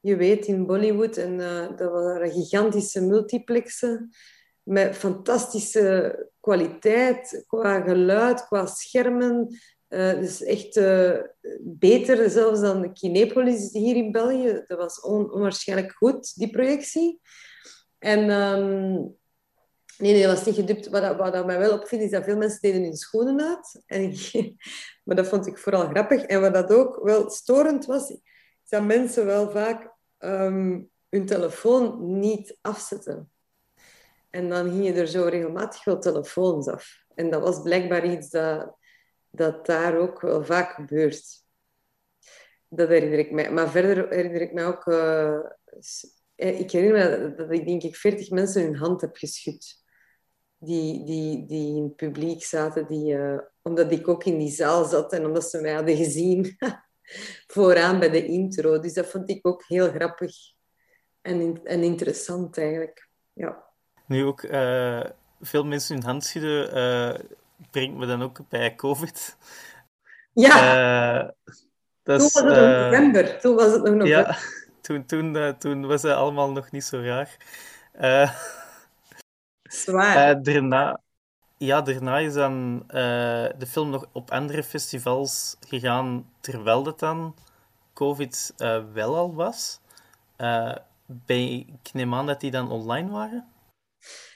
je 0.00 0.16
weet 0.16 0.46
in 0.46 0.66
Bollywood. 0.66 1.16
En 1.16 1.38
uh, 1.38 1.76
dat 1.76 1.90
waren 1.90 2.30
gigantische 2.30 3.00
multiplexen 3.00 4.10
met 4.62 4.96
fantastische 4.96 6.28
kwaliteit 6.40 7.44
qua 7.46 7.80
geluid, 7.80 8.46
qua 8.46 8.66
schermen, 8.66 9.58
uh, 9.88 10.14
dus 10.14 10.42
echt 10.42 10.76
uh, 10.76 11.16
beter 11.60 12.30
zelfs 12.30 12.60
dan 12.60 12.80
de 12.80 12.92
Kinepolis 12.92 13.72
hier 13.72 13.96
in 13.96 14.12
België. 14.12 14.62
Dat 14.66 14.78
was 14.78 15.00
on 15.00 15.32
onwaarschijnlijk 15.32 15.92
goed, 15.92 16.38
die 16.38 16.50
projectie. 16.50 17.20
En 17.98 18.30
um, 18.30 19.18
nee, 20.00 20.12
nee, 20.12 20.22
dat 20.26 20.36
was 20.36 20.46
niet 20.46 20.54
gedupt. 20.54 20.88
Wat, 20.88 21.02
dat, 21.02 21.16
wat 21.16 21.32
dat 21.32 21.46
mij 21.46 21.58
wel 21.58 21.78
opviel, 21.78 22.00
is 22.00 22.10
dat 22.10 22.24
veel 22.24 22.36
mensen 22.36 22.60
deden 22.60 22.82
hun 22.82 22.96
schoenen 22.96 23.40
uit. 23.48 23.82
En 23.86 24.14
maar 25.04 25.16
dat 25.16 25.26
vond 25.26 25.46
ik 25.46 25.58
vooral 25.58 25.88
grappig. 25.88 26.22
En 26.22 26.40
wat 26.40 26.54
dat 26.54 26.72
ook 26.72 27.00
wel 27.02 27.30
storend 27.30 27.86
was, 27.86 28.16
dat 28.68 28.84
mensen 28.84 29.26
wel 29.26 29.50
vaak 29.50 29.92
um, 30.18 30.90
hun 31.08 31.26
telefoon 31.26 32.18
niet 32.18 32.58
afzetten. 32.60 33.30
En 34.30 34.48
dan 34.48 34.70
ging 34.70 34.84
je 34.84 34.92
er 34.92 35.06
zo 35.06 35.24
regelmatig 35.24 35.84
wel 35.84 35.98
telefoons 35.98 36.68
af. 36.68 37.04
En 37.14 37.30
dat 37.30 37.42
was 37.42 37.62
blijkbaar 37.62 38.12
iets 38.12 38.30
dat, 38.30 38.76
dat 39.30 39.66
daar 39.66 39.98
ook 39.98 40.20
wel 40.20 40.44
vaak 40.44 40.70
gebeurt. 40.72 41.44
Dat 42.68 42.88
herinner 42.88 43.18
ik 43.18 43.30
mij. 43.30 43.52
Maar 43.52 43.70
verder 43.70 44.08
herinner 44.08 44.40
ik 44.40 44.52
mij 44.52 44.66
ook... 44.66 44.86
Uh, 44.86 45.38
ik 46.34 46.70
herinner 46.70 47.20
me 47.20 47.34
dat, 47.34 47.50
ik 47.50 47.66
denk 47.66 47.82
ik 47.82 47.96
40 47.96 48.30
mensen 48.30 48.62
hun 48.62 48.76
hand 48.76 49.00
heb 49.00 49.16
geschud. 49.16 49.79
Die, 50.62 51.04
die, 51.04 51.46
die 51.46 51.76
in 51.76 51.82
het 51.82 51.96
publiek 51.96 52.44
zaten. 52.44 52.86
Die, 52.86 53.14
uh, 53.14 53.38
omdat 53.62 53.92
ik 53.92 54.08
ook 54.08 54.24
in 54.24 54.38
die 54.38 54.50
zaal 54.50 54.84
zat 54.84 55.12
en 55.12 55.26
omdat 55.26 55.50
ze 55.50 55.60
mij 55.60 55.72
hadden 55.72 55.96
gezien 55.96 56.56
vooraan 57.54 57.98
bij 57.98 58.10
de 58.10 58.26
intro. 58.26 58.78
Dus 58.78 58.92
dat 58.92 59.06
vond 59.06 59.30
ik 59.30 59.46
ook 59.46 59.64
heel 59.66 59.88
grappig 59.90 60.32
en, 61.22 61.60
en 61.64 61.82
interessant 61.82 62.58
eigenlijk. 62.58 63.08
Ja. 63.32 63.64
Nu 64.06 64.24
ook 64.24 64.42
uh, 64.42 65.04
veel 65.40 65.64
mensen 65.64 65.94
hun 65.94 66.04
hand 66.04 66.24
schudden, 66.24 66.76
uh, 66.76 67.18
brengt 67.70 67.96
me 67.96 68.06
dan 68.06 68.22
ook 68.22 68.48
bij 68.48 68.74
COVID. 68.74 69.36
Ja, 70.32 71.34
toen 72.02 72.18
was 72.18 72.34
het 72.34 72.44
nog 72.44 72.56
november. 72.56 73.40
Toen 73.40 73.54
was 73.54 73.72
het 73.72 73.82
nog 73.82 73.94
november. 73.94 74.08
Ja, 74.08 74.36
toen, 74.80 75.06
toen, 75.06 75.56
toen 75.58 75.86
was 75.86 76.02
het 76.02 76.12
allemaal 76.12 76.52
nog 76.52 76.70
niet 76.70 76.84
zo 76.84 77.00
raar. 77.00 77.36
Zwaar. 79.70 80.42
daarna, 80.42 81.00
ja, 81.56 81.82
daarna 81.82 82.18
is 82.18 82.32
dan 82.32 82.84
de 83.58 83.66
film 83.68 83.90
nog 83.90 84.06
op 84.12 84.30
andere 84.30 84.62
festivals 84.62 85.56
gegaan, 85.60 86.30
terwijl 86.40 86.86
het 86.86 86.98
dan 86.98 87.34
COVID 87.92 88.54
wel 88.92 89.16
al 89.16 89.34
was. 89.34 89.80
bij, 91.06 91.66
ik 91.82 91.92
neem 91.92 92.14
aan 92.14 92.26
dat 92.26 92.40
die 92.40 92.50
dan 92.50 92.70
online 92.70 93.10
waren? 93.10 93.48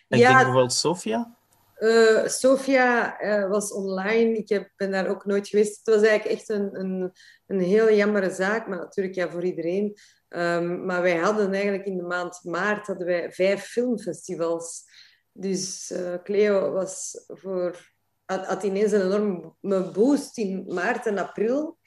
Ik 0.09 0.19
ja, 0.19 0.29
denk 0.29 0.35
bijvoorbeeld 0.35 0.73
Sofia. 0.73 1.37
Uh, 1.79 2.27
Sofia 2.27 3.23
uh, 3.23 3.49
was 3.49 3.73
online. 3.73 4.37
Ik 4.37 4.49
heb, 4.49 4.71
ben 4.77 4.91
daar 4.91 5.09
ook 5.09 5.25
nooit 5.25 5.49
geweest. 5.49 5.77
Het 5.77 5.95
was 5.95 6.05
eigenlijk 6.05 6.41
echt 6.41 6.49
een, 6.49 6.81
een, 6.81 7.13
een 7.47 7.61
heel 7.61 7.93
jammere 7.93 8.31
zaak, 8.31 8.67
maar 8.67 8.79
natuurlijk 8.79 9.15
ja, 9.15 9.31
voor 9.31 9.45
iedereen. 9.45 9.99
Um, 10.29 10.85
maar 10.85 11.03
wij 11.03 11.17
hadden 11.17 11.53
eigenlijk 11.53 11.85
in 11.85 11.97
de 11.97 12.03
maand 12.03 12.41
maart 12.43 12.87
hadden 12.87 13.07
wij 13.07 13.33
vijf 13.33 13.65
filmfestivals. 13.65 14.85
Dus 15.37 15.91
uh, 15.91 16.15
Cleo 16.23 16.73
was 16.73 17.25
voor, 17.27 17.93
had, 18.25 18.63
ineens 18.63 18.93
een 18.93 19.13
enorme 19.13 19.91
boost 19.93 20.39
in 20.39 20.65
maart 20.67 21.07
en 21.07 21.19
april. 21.19 21.79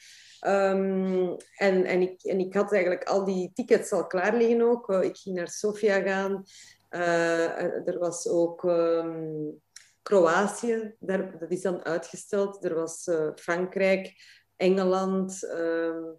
Um, 0.47 1.35
en, 1.55 1.85
en, 1.85 2.01
ik, 2.01 2.23
en 2.23 2.39
ik 2.39 2.53
had 2.53 2.71
eigenlijk 2.71 3.03
al 3.03 3.25
die 3.25 3.51
tickets 3.53 3.91
al 3.91 4.07
klaar 4.07 4.35
liggen 4.35 4.61
ook. 4.61 4.89
ik 4.89 5.17
ging 5.17 5.35
naar 5.35 5.49
Sofia 5.49 6.01
gaan. 6.01 6.43
Uh, 6.89 7.87
er 7.87 7.99
was 7.99 8.27
ook 8.27 8.63
um, 8.63 9.61
Kroatië, 10.01 10.95
daar, 10.99 11.39
dat 11.39 11.51
is 11.51 11.61
dan 11.61 11.85
uitgesteld. 11.85 12.63
Er 12.63 12.75
was 12.75 13.09
Frankrijk, 13.35 14.13
Engeland. 14.55 15.43
Uh, 15.43 16.09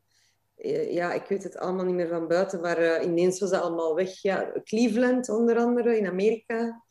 ja, 0.92 1.12
ik 1.12 1.24
weet 1.28 1.42
het 1.42 1.56
allemaal 1.56 1.84
niet 1.84 1.94
meer 1.94 2.08
van 2.08 2.28
buiten, 2.28 2.60
maar 2.60 3.02
ineens 3.02 3.40
was 3.40 3.50
dat 3.50 3.62
allemaal 3.62 3.94
weg. 3.94 4.22
Ja, 4.22 4.52
Cleveland 4.64 5.28
onder 5.28 5.56
andere 5.56 5.98
in 5.98 6.06
Amerika 6.06 6.82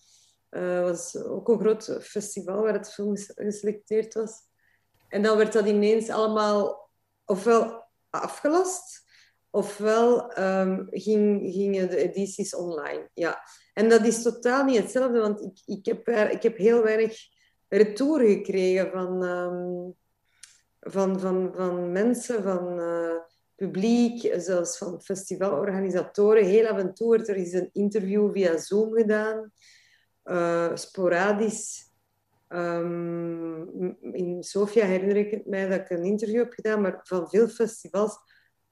was 0.83 1.15
ook 1.15 1.47
een 1.47 1.59
groot 1.59 1.97
festival 2.01 2.61
waar 2.61 2.73
het 2.73 2.93
film 2.93 3.17
geselecteerd 3.17 4.13
was. 4.13 4.31
En 5.09 5.21
dan 5.21 5.37
werd 5.37 5.53
dat 5.53 5.65
ineens 5.65 6.09
allemaal 6.09 6.89
ofwel 7.25 7.85
afgelast, 8.09 9.05
ofwel 9.49 10.39
um, 10.39 10.87
ging, 10.89 11.53
gingen 11.53 11.89
de 11.89 11.97
edities 11.97 12.55
online. 12.55 13.09
Ja. 13.13 13.41
En 13.73 13.89
dat 13.89 14.05
is 14.05 14.21
totaal 14.21 14.63
niet 14.63 14.77
hetzelfde, 14.77 15.19
want 15.19 15.41
ik, 15.41 15.61
ik, 15.65 15.85
heb, 15.85 16.07
ik 16.31 16.43
heb 16.43 16.57
heel 16.57 16.83
weinig 16.83 17.17
retour 17.67 18.19
gekregen 18.19 18.91
van, 18.91 19.23
um, 19.23 19.95
van, 20.79 21.19
van, 21.19 21.51
van 21.55 21.91
mensen, 21.91 22.43
van 22.43 22.79
uh, 22.79 23.15
publiek, 23.55 24.33
zelfs 24.35 24.77
van 24.77 25.01
festivalorganisatoren. 25.01 26.45
Heel 26.45 26.67
af 26.67 26.77
en 26.77 26.93
toe 26.93 27.07
wordt 27.07 27.27
er 27.27 27.35
is 27.35 27.53
een 27.53 27.69
interview 27.73 28.31
via 28.31 28.57
Zoom 28.57 28.93
gedaan, 28.93 29.51
uh, 30.29 30.75
sporadisch. 30.75 31.85
Um, 32.49 33.97
in 34.01 34.43
Sofia 34.43 34.85
herinner 34.85 35.17
ik 35.17 35.31
het 35.31 35.45
mij 35.45 35.67
dat 35.67 35.79
ik 35.79 35.89
een 35.89 36.03
interview 36.03 36.39
heb 36.39 36.53
gedaan, 36.53 36.81
maar 36.81 36.99
van 37.03 37.29
veel 37.29 37.47
festivals 37.47 38.17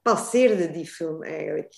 passeerde 0.02 0.70
die 0.70 0.86
film 0.86 1.22
eigenlijk 1.22 1.74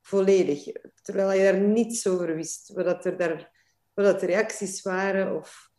volledig. 0.00 0.64
Terwijl 1.02 1.32
je 1.32 1.52
daar 1.52 1.60
niets 1.60 2.06
over 2.06 2.34
wist. 2.34 2.72
Wat, 2.72 3.04
er 3.04 3.16
daar, 3.16 3.50
wat 3.94 4.20
de 4.20 4.26
reacties 4.26 4.82
waren 4.82 5.36
of, 5.36 5.70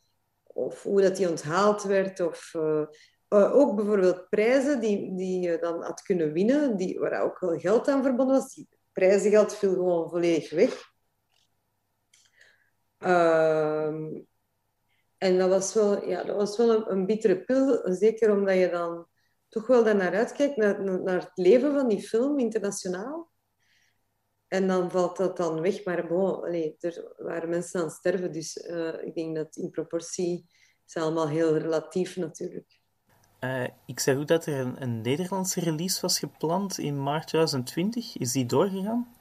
of 0.44 0.84
hoe 0.84 1.02
dat 1.02 1.16
die 1.16 1.30
onthaald 1.30 1.84
werd. 1.84 2.20
Of, 2.20 2.54
uh, 2.54 2.86
ook 3.30 3.76
bijvoorbeeld 3.76 4.30
prijzen 4.30 4.80
die, 4.80 5.16
die 5.16 5.40
je 5.40 5.58
dan 5.60 5.84
had 5.84 6.02
kunnen 6.02 6.34
winnen, 6.34 6.78
die, 6.78 7.00
waar 7.00 7.22
ook 7.22 7.40
wel 7.40 7.60
geld 7.60 7.88
aan 7.88 8.04
verbonden 8.04 8.36
was. 8.36 8.54
Die 8.54 8.68
prijzengeld 8.92 9.56
viel 9.56 9.74
gewoon 9.74 10.10
volledig 10.10 10.50
weg. 10.50 10.93
Uh, 13.04 14.22
en 15.18 15.38
dat 15.38 15.50
was 15.50 15.74
wel, 15.74 16.08
ja, 16.08 16.24
dat 16.24 16.36
was 16.36 16.58
wel 16.58 16.90
een, 16.90 17.06
bittere 17.06 17.44
pil, 17.44 17.82
zeker 17.94 18.32
omdat 18.32 18.56
je 18.56 18.70
dan 18.70 19.08
toch 19.50 19.68
wel 19.68 19.84
naar 19.84 20.16
uitkijkt, 20.16 20.58
naar, 20.58 21.02
naar 21.04 21.20
het 21.20 21.32
leven 21.34 21.74
van 21.74 21.88
die 21.88 22.02
film 22.02 22.40
internationaal. 22.40 23.32
En 24.48 24.68
dan 24.68 24.92
valt 24.92 25.18
dat 25.18 25.38
dan 25.38 25.62
weg. 25.62 25.86
Maar 25.86 26.08
bon, 26.08 26.46
er 26.80 27.14
waren 27.18 27.50
mensen 27.50 27.80
aan 27.80 27.86
het 27.86 27.96
sterven. 27.96 28.32
Dus 28.32 28.58
uh, 28.58 29.04
ik 29.04 29.16
denk 29.16 29.36
dat 29.36 29.56
in 29.56 29.70
proportie 29.70 30.46
is 30.86 30.96
allemaal 30.96 31.28
heel 31.28 31.58
relatief 31.58 32.16
natuurlijk. 32.16 32.82
Uh, 33.40 33.68
ik 33.86 34.00
zei 34.00 34.20
ook 34.20 34.28
dat 34.28 34.46
er 34.46 34.60
een, 34.60 34.82
een, 34.82 35.02
Nederlandse 35.02 35.60
release 35.60 36.02
was 36.02 36.20
gepland 36.20 36.78
in 36.78 37.04
maart 37.04 37.28
2020. 37.28 38.18
Is 38.18 38.32
die 38.32 38.46
doorgegaan? 38.46 39.13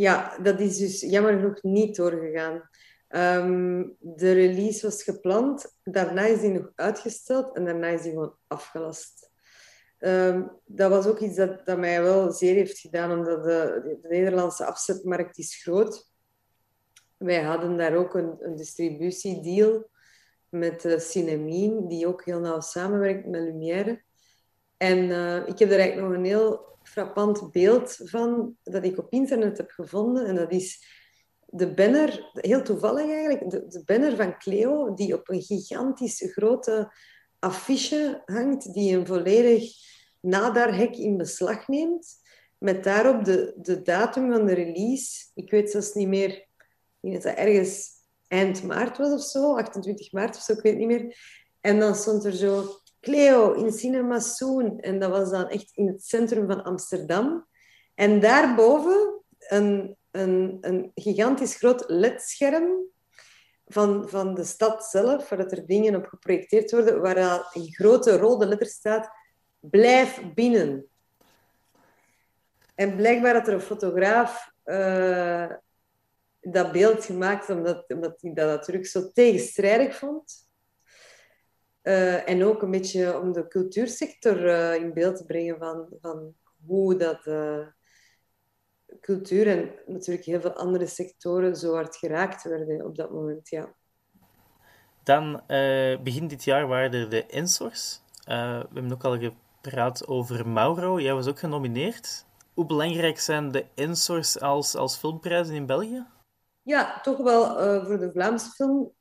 Ja, 0.00 0.38
dat 0.42 0.60
is 0.60 0.76
dus 0.76 1.00
jammer 1.00 1.32
genoeg 1.32 1.62
niet 1.62 1.96
doorgegaan. 1.96 2.68
Um, 3.08 3.96
de 3.98 4.32
release 4.32 4.86
was 4.86 5.02
gepland, 5.02 5.76
daarna 5.84 6.22
is 6.22 6.40
die 6.40 6.50
nog 6.50 6.72
uitgesteld 6.74 7.56
en 7.56 7.64
daarna 7.64 7.86
is 7.86 8.02
die 8.02 8.12
gewoon 8.12 8.36
afgelast. 8.46 9.30
Um, 9.98 10.50
dat 10.64 10.90
was 10.90 11.06
ook 11.06 11.18
iets 11.18 11.36
dat, 11.36 11.66
dat 11.66 11.78
mij 11.78 12.02
wel 12.02 12.32
zeer 12.32 12.54
heeft 12.54 12.78
gedaan, 12.78 13.18
omdat 13.18 13.44
de, 13.44 13.98
de, 14.02 14.08
Nederlandse 14.08 14.64
afzetmarkt 14.64 15.38
is 15.38 15.62
groot. 15.62 16.10
Wij 17.16 17.42
hadden 17.42 17.76
daar 17.76 17.96
ook 17.96 18.14
een, 18.14 18.36
een 18.38 18.56
distributiedeal 18.56 19.88
met 20.48 20.84
uh, 20.84 20.98
Cinemine, 20.98 21.88
die 21.88 22.06
ook 22.06 22.24
heel 22.24 22.40
nauw 22.40 22.60
samenwerkt 22.60 23.26
met 23.26 23.40
Lumière. 23.40 24.02
En 24.76 24.98
uh, 24.98 25.36
ik 25.36 25.58
heb 25.58 25.70
er 25.70 25.78
eigenlijk 25.78 26.08
nog 26.08 26.16
een 26.16 26.24
heel 26.24 26.68
frappant 26.90 27.52
beeld 27.52 28.00
van, 28.04 28.56
dat 28.62 28.84
ik 28.84 28.98
op 28.98 29.12
internet 29.12 29.56
heb 29.56 29.70
gevonden. 29.70 30.26
En 30.26 30.34
dat 30.34 30.52
is 30.52 30.84
de 31.46 31.74
banner, 31.74 32.30
heel 32.32 32.62
toevallig 32.62 33.10
eigenlijk, 33.10 33.50
de, 33.50 33.82
banner 33.84 34.16
van 34.16 34.38
Cleo, 34.38 34.94
die 34.94 35.14
op 35.14 35.28
een 35.28 35.42
gigantische 35.42 36.28
grote 36.28 36.92
affiche 37.38 38.22
hangt, 38.24 38.72
die 38.72 38.96
een 38.96 39.06
volledig 39.06 39.72
nadarhek 40.20 40.96
in 40.96 41.16
beslag 41.16 41.68
neemt, 41.68 42.18
met 42.58 42.84
daarop 42.84 43.24
de, 43.24 43.54
de 43.56 43.82
datum 43.82 44.32
van 44.32 44.46
de 44.46 44.54
release. 44.54 45.30
Ik 45.34 45.50
weet 45.50 45.70
zelfs 45.70 45.92
niet 45.92 46.08
meer, 46.08 46.30
ik 46.30 46.46
denk 47.00 47.14
dat 47.14 47.22
dat 47.22 47.46
ergens 47.46 47.88
eind 48.28 48.62
maart 48.62 48.98
was 48.98 49.12
of 49.12 49.22
zo, 49.22 49.56
28 49.56 50.12
maart 50.12 50.36
of 50.36 50.42
zo, 50.42 50.52
ik 50.52 50.60
weet 50.60 50.76
niet 50.76 50.86
meer. 50.86 51.16
En 51.60 51.78
dan 51.78 51.94
stond 51.94 52.24
er 52.24 52.32
zo 52.32 52.79
Cleo 53.00 53.52
in 53.52 53.72
Cinema 53.72 54.18
Soon. 54.18 54.80
En 54.80 54.98
dat 54.98 55.10
was 55.10 55.30
dan 55.30 55.48
echt 55.48 55.70
in 55.74 55.86
het 55.86 56.04
centrum 56.04 56.46
van 56.46 56.62
Amsterdam. 56.62 57.46
En 57.94 58.20
daarboven 58.20 59.22
een, 59.38 59.96
een, 60.10 60.58
een 60.60 60.90
gigantisch 60.94 61.54
groot 61.54 61.84
ledscherm 61.86 62.88
van, 63.66 64.08
van 64.08 64.34
de 64.34 64.44
stad 64.44 64.84
zelf, 64.84 65.28
waar 65.28 65.38
er 65.38 65.66
dingen 65.66 65.94
op 65.94 66.06
geprojecteerd 66.06 66.70
worden, 66.70 67.00
waar 67.00 67.48
in 67.52 67.74
grote 67.74 68.16
rode 68.16 68.46
letters 68.46 68.72
staat 68.72 69.10
blijf 69.60 70.22
binnen. 70.34 70.86
En 72.74 72.96
blijkbaar 72.96 73.34
had 73.34 73.46
er 73.46 73.54
een 73.54 73.60
fotograaf 73.60 74.52
uh, 74.64 75.50
dat 76.40 76.72
beeld 76.72 77.04
gemaakt 77.04 77.50
omdat, 77.50 77.84
omdat 77.88 78.20
hij 78.20 78.32
dat 78.32 78.48
natuurlijk 78.48 78.86
zo 78.86 79.10
tegenstrijdig 79.12 79.96
vond. 79.96 80.49
Uh, 81.82 82.28
en 82.28 82.44
ook 82.44 82.62
een 82.62 82.70
beetje 82.70 83.20
om 83.20 83.32
de 83.32 83.48
cultuursector 83.48 84.44
uh, 84.44 84.74
in 84.74 84.92
beeld 84.92 85.16
te 85.16 85.24
brengen 85.24 85.58
van, 85.58 85.88
van 86.00 86.34
hoe 86.66 86.96
dat 86.96 87.22
cultuur 89.00 89.46
en 89.48 89.70
natuurlijk 89.86 90.26
heel 90.26 90.40
veel 90.40 90.52
andere 90.52 90.86
sectoren 90.86 91.56
zo 91.56 91.74
hard 91.74 91.96
geraakt 91.96 92.42
werden 92.42 92.84
op 92.84 92.96
dat 92.96 93.10
moment. 93.10 93.48
Ja. 93.48 93.74
Dan 95.02 95.42
begin 96.02 96.26
dit 96.26 96.44
jaar 96.44 96.66
waren 96.66 96.92
er 96.92 97.10
de 97.10 97.26
Ensors. 97.26 98.02
we 98.24 98.32
hebben 98.72 98.92
ook 98.92 99.04
al 99.04 99.18
praat 99.60 100.06
over 100.06 100.48
Mauro. 100.48 101.00
Jij 101.00 101.14
was 101.14 101.26
ook 101.26 101.38
genomineerd. 101.38 102.26
Hoe 102.54 102.66
belangrijk 102.66 103.18
zijn 103.18 103.50
de 103.50 103.66
Ensors 103.74 104.40
als, 104.40 104.74
als 104.74 104.96
filmprijzen 104.96 105.54
in 105.54 105.66
België? 105.66 106.06
Ja, 106.62 107.00
toch 107.00 107.18
wel 107.18 107.44
voor 107.84 107.98
de 107.98 108.10
Vlaamse 108.12 108.50
film 108.50 108.92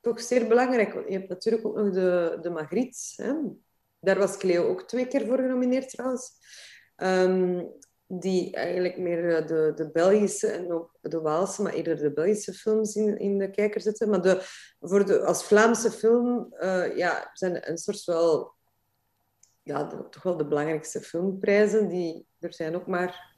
toch 0.00 0.20
zeer 0.20 0.48
belangrijk. 0.48 1.08
Je 1.08 1.16
hebt 1.16 1.28
natuurlijk 1.28 1.66
ook 1.66 1.76
nog 1.76 1.92
de, 1.92 2.38
de 2.40 2.50
Magritte. 2.50 3.22
Hè? 3.22 3.34
Daar 4.00 4.18
was 4.18 4.36
Cleo 4.36 4.68
ook 4.68 4.82
twee 4.82 5.06
keer 5.06 5.26
voor 5.26 5.36
genomineerd 5.36 5.90
trouwens. 5.90 6.32
Um, 6.96 7.76
die 8.08 8.54
eigenlijk 8.54 8.98
meer 8.98 9.36
eh, 9.36 9.46
de, 9.46 9.72
de 9.74 9.90
Belgische 9.90 10.46
en 10.46 10.72
ook 10.72 10.98
de 11.00 11.20
Waalse, 11.20 11.62
maar 11.62 11.72
eerder 11.72 11.96
de 11.96 12.12
Belgische 12.12 12.52
films 12.52 12.94
in, 12.96 13.18
in 13.18 13.38
de 13.38 13.50
kijker 13.50 13.80
zetten. 13.80 14.10
Maar 14.10 14.22
de, 14.22 14.40
voor 14.80 15.06
de, 15.06 15.24
als 15.24 15.44
Vlaamse 15.44 15.90
film 15.90 16.54
uh, 16.60 16.96
ja, 16.96 17.30
zijn 17.32 17.70
een 17.70 17.78
soort 17.78 18.04
wel 18.04 18.56
ja, 19.62 19.86
toch 19.86 20.22
wel 20.22 20.36
de 20.36 20.46
belangrijkste 20.46 21.00
filmprijzen. 21.00 21.88
Die, 21.88 22.26
er 22.38 22.54
zijn 22.54 22.74
ook 22.74 22.86
maar 22.86 23.36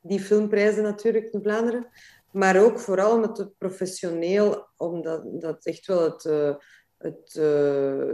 die 0.00 0.20
filmprijzen 0.20 0.82
natuurlijk 0.82 1.32
in 1.32 1.42
Vlaanderen. 1.42 1.88
Maar 2.38 2.62
ook 2.64 2.78
vooral 2.78 3.18
met 3.18 3.38
het 3.38 3.58
professioneel, 3.58 4.66
omdat 4.76 5.40
dat 5.40 5.66
echt 5.66 5.86
wel 5.86 6.02
het, 6.02 6.24
uh, 6.24 6.54
het, 6.98 7.32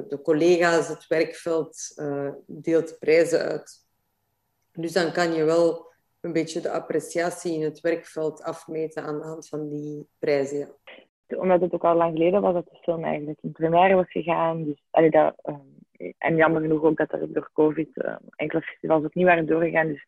de 0.08 0.20
collega's, 0.22 0.88
het 0.88 1.06
werkveld 1.06 2.02
deelt 2.46 2.98
prijzen 2.98 3.40
uit. 3.40 3.86
Dus 4.72 4.92
dan 4.92 5.12
kan 5.12 5.32
je 5.32 5.44
wel 5.44 5.92
een 6.20 6.32
beetje 6.32 6.60
de 6.60 6.70
appreciatie 6.70 7.54
in 7.54 7.62
het 7.62 7.80
werkveld 7.80 8.42
afmeten 8.42 9.02
aan 9.02 9.18
de 9.18 9.24
hand 9.24 9.48
van 9.48 9.68
die 9.68 10.08
prijzen. 10.18 10.68
Omdat 11.26 11.60
het 11.60 11.72
ook 11.72 11.84
al 11.84 11.96
lang 11.96 12.12
geleden 12.12 12.40
was 12.40 12.54
dat 12.54 12.64
de 12.64 12.78
film 12.80 13.04
eigenlijk 13.04 13.38
in 13.42 13.52
première 13.52 13.94
was 13.94 14.10
gegaan. 14.10 14.64
Dus, 14.64 15.10
dat, 15.10 15.34
uh, 15.44 16.12
en 16.18 16.36
jammer 16.36 16.60
genoeg 16.60 16.82
ook 16.82 16.96
dat 16.96 17.12
er 17.12 17.32
door 17.32 17.50
COVID 17.52 17.88
uh, 17.94 18.16
enkele 18.36 18.62
festivals 18.62 19.04
ook 19.04 19.14
niet 19.14 19.26
waren 19.26 19.46
doorgegaan. 19.46 19.88
Dus 19.88 20.04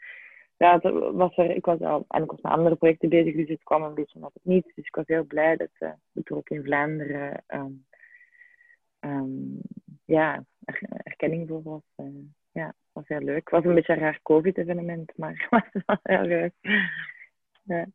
ja, 0.56 0.78
was 1.12 1.36
er, 1.36 1.50
ik 1.50 1.64
was 1.64 1.80
al, 1.80 2.04
en 2.08 2.22
ik 2.22 2.30
was 2.30 2.40
met 2.40 2.52
andere 2.52 2.76
projecten 2.76 3.08
bezig, 3.08 3.34
dus 3.34 3.48
het 3.48 3.62
kwam 3.62 3.82
een 3.82 3.94
beetje 3.94 4.24
op 4.24 4.34
het 4.34 4.44
niets. 4.44 4.74
Dus 4.74 4.86
ik 4.86 4.94
was 4.94 5.06
heel 5.06 5.24
blij 5.24 5.56
dat 5.56 5.68
het 6.12 6.28
er 6.28 6.36
ook 6.36 6.48
in 6.48 6.64
Vlaanderen 6.64 7.42
um, 7.48 7.86
um, 9.00 9.60
ja, 10.04 10.44
erkenning 11.02 11.48
voor 11.48 11.62
was. 11.62 11.82
Uh, 11.96 12.06
ja 12.52 12.74
was 12.92 13.04
heel 13.08 13.20
leuk. 13.20 13.36
Het 13.36 13.50
was 13.50 13.64
een 13.64 13.74
beetje 13.74 13.92
een 13.92 13.98
raar 13.98 14.20
COVID-evenement, 14.22 15.12
maar 15.16 15.48
het 15.72 15.82
was 15.86 15.98
heel 16.02 16.22
leuk. 16.22 16.52
Ja. 17.62 17.86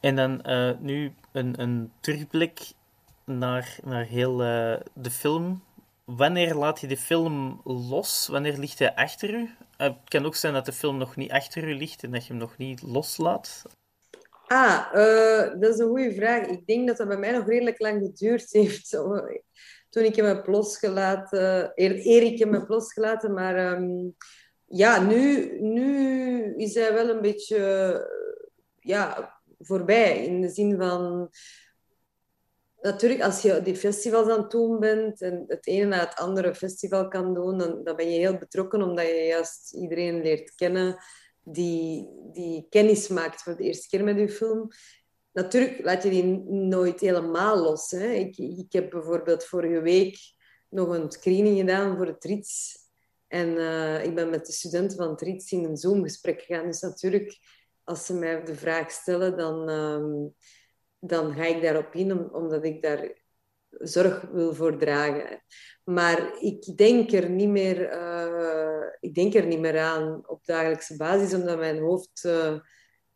En 0.00 0.16
dan 0.16 0.40
uh, 0.46 0.78
nu 0.80 1.12
een, 1.32 1.60
een 1.60 1.92
terugblik 2.00 2.72
naar, 3.24 3.78
naar 3.84 4.04
heel 4.04 4.36
de 4.36 5.10
film. 5.10 5.62
Wanneer 6.04 6.54
laat 6.54 6.80
je 6.80 6.86
de 6.86 6.96
film 6.96 7.60
los? 7.64 8.28
Wanneer 8.28 8.58
ligt 8.58 8.78
hij 8.78 8.94
achter 8.94 9.30
u? 9.30 9.40
Uh, 9.40 9.48
het 9.76 9.96
kan 10.04 10.24
ook 10.24 10.34
zijn 10.34 10.52
dat 10.52 10.64
de 10.64 10.72
film 10.72 10.98
nog 10.98 11.16
niet 11.16 11.30
achter 11.30 11.68
u 11.68 11.74
ligt 11.74 12.02
en 12.02 12.10
dat 12.10 12.26
je 12.26 12.28
hem 12.28 12.40
nog 12.40 12.56
niet 12.56 12.82
loslaat. 12.82 13.62
Ah, 14.46 14.92
dat 15.60 15.74
is 15.74 15.78
een 15.78 15.88
goede 15.88 16.14
vraag. 16.14 16.46
Ik 16.46 16.66
denk 16.66 16.86
dat 16.86 16.96
dat 16.96 17.08
bij 17.08 17.16
mij 17.16 17.30
nog 17.30 17.48
redelijk 17.48 17.80
lang 17.80 18.02
geduurd 18.02 18.50
heeft 18.50 18.90
toen 19.88 20.04
ik 20.04 20.16
hem 20.16 20.26
heb 20.26 20.46
losgelaten, 20.46 21.72
eer, 21.74 22.22
ik 22.22 22.38
hem 22.38 22.52
heb 22.52 22.68
losgelaten. 22.68 23.32
Maar 23.32 23.72
um, 23.72 24.16
ja, 24.64 25.02
nu, 25.02 25.50
nu 25.60 26.54
is 26.56 26.74
hij 26.74 26.94
wel 26.94 27.08
een 27.08 27.20
beetje 27.20 28.10
ja, 28.78 29.34
voorbij. 29.58 30.24
In 30.24 30.40
de 30.40 30.48
zin 30.48 30.76
van... 30.76 31.30
Natuurlijk, 32.84 33.22
als 33.22 33.42
je 33.42 33.62
die 33.62 33.76
festivals 33.76 34.28
aan 34.28 34.42
het 34.42 34.50
doen 34.50 34.80
bent 34.80 35.20
en 35.20 35.44
het 35.46 35.66
ene 35.66 35.84
na 35.84 35.98
het 35.98 36.14
andere 36.14 36.54
festival 36.54 37.08
kan 37.08 37.34
doen, 37.34 37.58
dan, 37.58 37.84
dan 37.84 37.96
ben 37.96 38.10
je 38.10 38.18
heel 38.18 38.38
betrokken 38.38 38.82
omdat 38.82 39.06
je 39.06 39.24
juist 39.26 39.74
iedereen 39.74 40.22
leert 40.22 40.54
kennen 40.54 40.96
die, 41.42 42.08
die 42.32 42.66
kennis 42.70 43.08
maakt 43.08 43.42
voor 43.42 43.56
de 43.56 43.62
eerste 43.62 43.88
keer 43.88 44.04
met 44.04 44.18
je 44.18 44.28
film 44.28 44.70
natuurlijk 45.34 45.84
laat 45.84 46.02
je 46.02 46.10
die 46.10 46.24
nooit 46.48 47.00
helemaal 47.00 47.62
los. 47.62 47.90
Hè. 47.90 48.08
Ik, 48.08 48.38
ik 48.38 48.72
heb 48.72 48.90
bijvoorbeeld 48.90 49.44
vorige 49.44 49.80
week 49.80 50.18
nog 50.68 50.88
een 50.88 51.10
screening 51.10 51.58
gedaan 51.58 51.96
voor 51.96 52.06
het 52.06 52.24
RITS. 52.24 52.78
En 53.28 53.48
uh, 53.48 54.04
ik 54.04 54.14
ben 54.14 54.30
met 54.30 54.46
de 54.46 54.52
studenten 54.52 54.96
van 54.96 55.10
het 55.10 55.20
RITS 55.20 55.52
in 55.52 55.64
een 55.64 55.76
Zoom-gesprek 55.76 56.42
gegaan. 56.42 56.66
Dus 56.66 56.80
natuurlijk, 56.80 57.38
als 57.84 58.06
ze 58.06 58.14
mij 58.14 58.44
de 58.44 58.54
vraag 58.54 58.90
stellen, 58.90 59.36
dan, 59.36 59.70
uh, 59.70 60.30
dan 61.06 61.34
ga 61.34 61.44
ik 61.44 61.62
daarop 61.62 61.94
in, 61.94 62.32
omdat 62.32 62.64
ik 62.64 62.82
daar 62.82 63.22
zorg 63.68 64.20
wil 64.20 64.54
voor 64.54 64.76
dragen. 64.78 65.42
Maar 65.84 66.40
ik 66.40 66.76
denk 66.76 67.12
er 67.12 67.30
niet 67.30 67.48
meer, 67.48 67.92
uh, 67.92 68.86
ik 69.00 69.14
denk 69.14 69.34
er 69.34 69.46
niet 69.46 69.60
meer 69.60 69.78
aan 69.78 70.22
op 70.28 70.44
dagelijkse 70.44 70.96
basis, 70.96 71.34
omdat 71.34 71.58
mijn 71.58 71.78
hoofd 71.78 72.24
uh, 72.26 72.58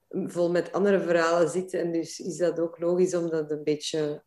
vol 0.09 0.51
met 0.51 0.73
andere 0.73 1.01
verhalen 1.01 1.49
zitten. 1.49 1.81
En 1.81 1.93
dus 1.93 2.19
is 2.19 2.37
dat 2.37 2.61
ook 2.61 2.79
logisch 2.79 3.15
om 3.15 3.31
dat 3.31 3.51
een 3.51 3.65
beetje 3.65 4.23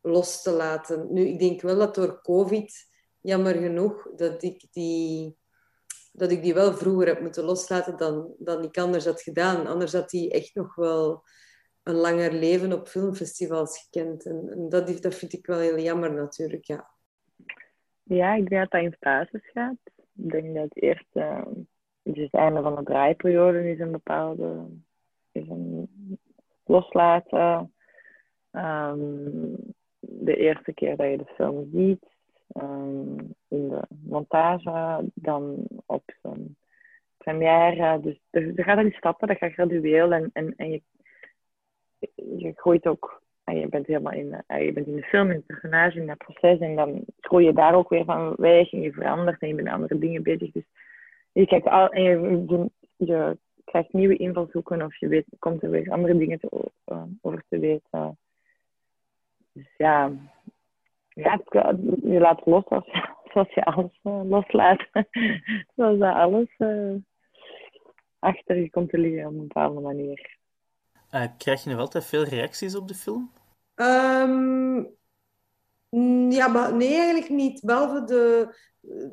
los 0.00 0.42
te 0.42 0.50
laten. 0.50 1.12
Nu, 1.12 1.26
ik 1.26 1.38
denk 1.38 1.60
wel 1.60 1.78
dat 1.78 1.94
door 1.94 2.22
COVID, 2.22 2.88
jammer 3.20 3.54
genoeg, 3.54 4.08
dat 4.16 4.42
ik 4.42 4.66
die, 4.70 5.36
dat 6.12 6.30
ik 6.30 6.42
die 6.42 6.54
wel 6.54 6.74
vroeger 6.74 7.06
heb 7.06 7.20
moeten 7.20 7.44
loslaten 7.44 7.96
dan, 7.96 8.34
dan 8.38 8.64
ik 8.64 8.78
anders 8.78 9.04
had 9.04 9.22
gedaan. 9.22 9.66
Anders 9.66 9.92
had 9.92 10.10
die 10.10 10.30
echt 10.30 10.54
nog 10.54 10.74
wel 10.74 11.24
een 11.82 11.94
langer 11.94 12.32
leven 12.32 12.72
op 12.72 12.88
filmfestivals 12.88 13.78
gekend. 13.82 14.26
En, 14.26 14.48
en 14.50 14.68
dat, 14.68 15.02
dat 15.02 15.14
vind 15.14 15.32
ik 15.32 15.46
wel 15.46 15.58
heel 15.58 15.78
jammer 15.78 16.12
natuurlijk, 16.12 16.64
ja. 16.64 16.90
Ja, 18.02 18.34
ik 18.34 18.48
denk 18.48 18.62
dat 18.62 18.70
dat 18.70 18.82
in 18.82 18.96
fases 19.00 19.50
gaat. 19.52 19.76
Ik 20.16 20.30
denk 20.30 20.54
dat 20.54 20.76
eerst, 20.76 21.08
uh, 21.12 21.46
dus 22.02 22.24
het 22.24 22.34
einde 22.34 22.62
van 22.62 22.74
de 22.74 22.82
draaiperiode 22.82 23.70
is 23.70 23.78
een 23.78 23.90
bepaalde 23.90 24.66
even 25.32 25.88
loslaten. 26.64 27.72
Um, 28.52 29.56
de 30.00 30.36
eerste 30.36 30.72
keer 30.72 30.96
dat 30.96 31.10
je 31.10 31.16
de 31.16 31.32
film 31.34 31.70
ziet, 31.72 32.04
um, 32.62 33.16
in 33.48 33.68
de 33.68 33.82
montage, 33.88 35.04
dan 35.14 35.66
op 35.86 36.02
zo'n 36.22 36.56
première. 37.16 38.00
Dus 38.00 38.20
er, 38.30 38.58
er 38.58 38.64
gaat 38.64 38.78
in 38.78 38.92
stappen, 38.92 39.28
dat 39.28 39.36
gaat 39.36 39.52
gradueel 39.52 40.12
en, 40.12 40.30
en, 40.32 40.54
en 40.56 40.70
je, 40.70 40.82
je 42.14 42.52
groeit 42.54 42.86
ook. 42.86 43.20
En 43.44 43.58
je 43.58 43.68
bent 43.68 43.86
helemaal 43.86 44.12
in, 44.12 44.44
je 44.46 44.72
bent 44.72 44.86
in 44.86 44.96
de 44.96 45.02
film, 45.02 45.30
in 45.30 45.36
het 45.36 45.46
personage, 45.46 46.00
in 46.00 46.06
dat 46.06 46.18
proces. 46.18 46.58
En 46.58 46.76
dan 46.76 47.04
groei 47.20 47.44
je 47.44 47.52
daar 47.52 47.74
ook 47.74 47.88
weer 47.88 48.04
van 48.04 48.34
weg 48.36 48.72
en 48.72 48.80
je 48.80 48.92
verandert 48.92 49.40
en 49.40 49.48
je 49.48 49.54
bent 49.54 49.68
andere 49.68 49.98
dingen 49.98 50.22
bezig. 50.22 50.52
Dus 50.52 50.64
je 51.32 51.46
kijkt 51.46 51.66
al 51.66 51.96
je, 51.96 52.68
je, 52.96 53.38
krijgt 53.64 53.92
nieuwe 53.92 54.16
invalshoeken 54.16 54.82
of 54.82 54.96
je 54.96 55.08
weet, 55.08 55.26
komt 55.38 55.62
er 55.62 55.70
weer 55.70 55.90
andere 55.90 56.16
dingen 56.16 56.40
te, 56.40 56.70
uh, 56.86 57.02
over 57.20 57.44
te 57.48 57.58
weten. 57.58 58.18
Dus 59.52 59.74
ja, 59.76 60.12
je 61.14 62.18
laat 62.20 62.46
los 62.46 62.64
als, 62.64 62.90
zoals 63.32 63.54
je 63.54 63.64
alles 63.64 64.00
uh, 64.02 64.22
loslaat. 64.24 64.86
zoals 65.76 65.98
dat 65.98 66.14
alles 66.14 66.56
achter 68.18 68.56
je 68.56 68.70
komt 68.70 68.90
te 68.90 68.98
liggen 68.98 69.26
op 69.26 69.32
een 69.32 69.46
bepaalde 69.46 69.80
manier. 69.80 70.40
Krijg 71.38 71.64
je 71.64 71.70
nog 71.70 71.78
altijd 71.78 72.04
veel 72.04 72.24
reacties 72.24 72.74
op 72.74 72.88
de 72.88 72.94
film? 72.94 73.32
Um, 73.74 74.96
ja, 76.30 76.48
maar 76.48 76.74
nee, 76.74 76.94
eigenlijk 76.94 77.28
niet. 77.28 77.60
Behalve 77.64 78.04
de, 78.04 78.54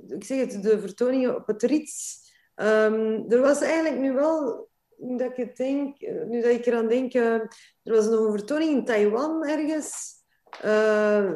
ik 0.08 0.24
zeg 0.24 0.40
het, 0.40 0.64
de 0.64 0.80
vertoningen 0.80 1.36
op 1.36 1.48
het 1.48 1.64
Rits 1.64 2.28
Um, 2.62 3.26
er 3.32 3.42
was 3.42 3.62
eigenlijk 3.62 4.00
nu 4.00 4.14
wel, 4.14 4.68
nu 4.98 5.18
dat 5.18 5.38
ik, 5.38 5.56
denk, 5.56 6.00
nu 6.28 6.42
dat 6.42 6.52
ik 6.52 6.66
eraan 6.66 6.88
denk, 6.88 7.14
uh, 7.14 7.34
er 7.34 7.50
was 7.84 8.08
nog 8.08 8.20
een 8.20 8.32
vertoning 8.32 8.72
in 8.72 8.86
Taiwan 8.86 9.48
ergens. 9.48 10.18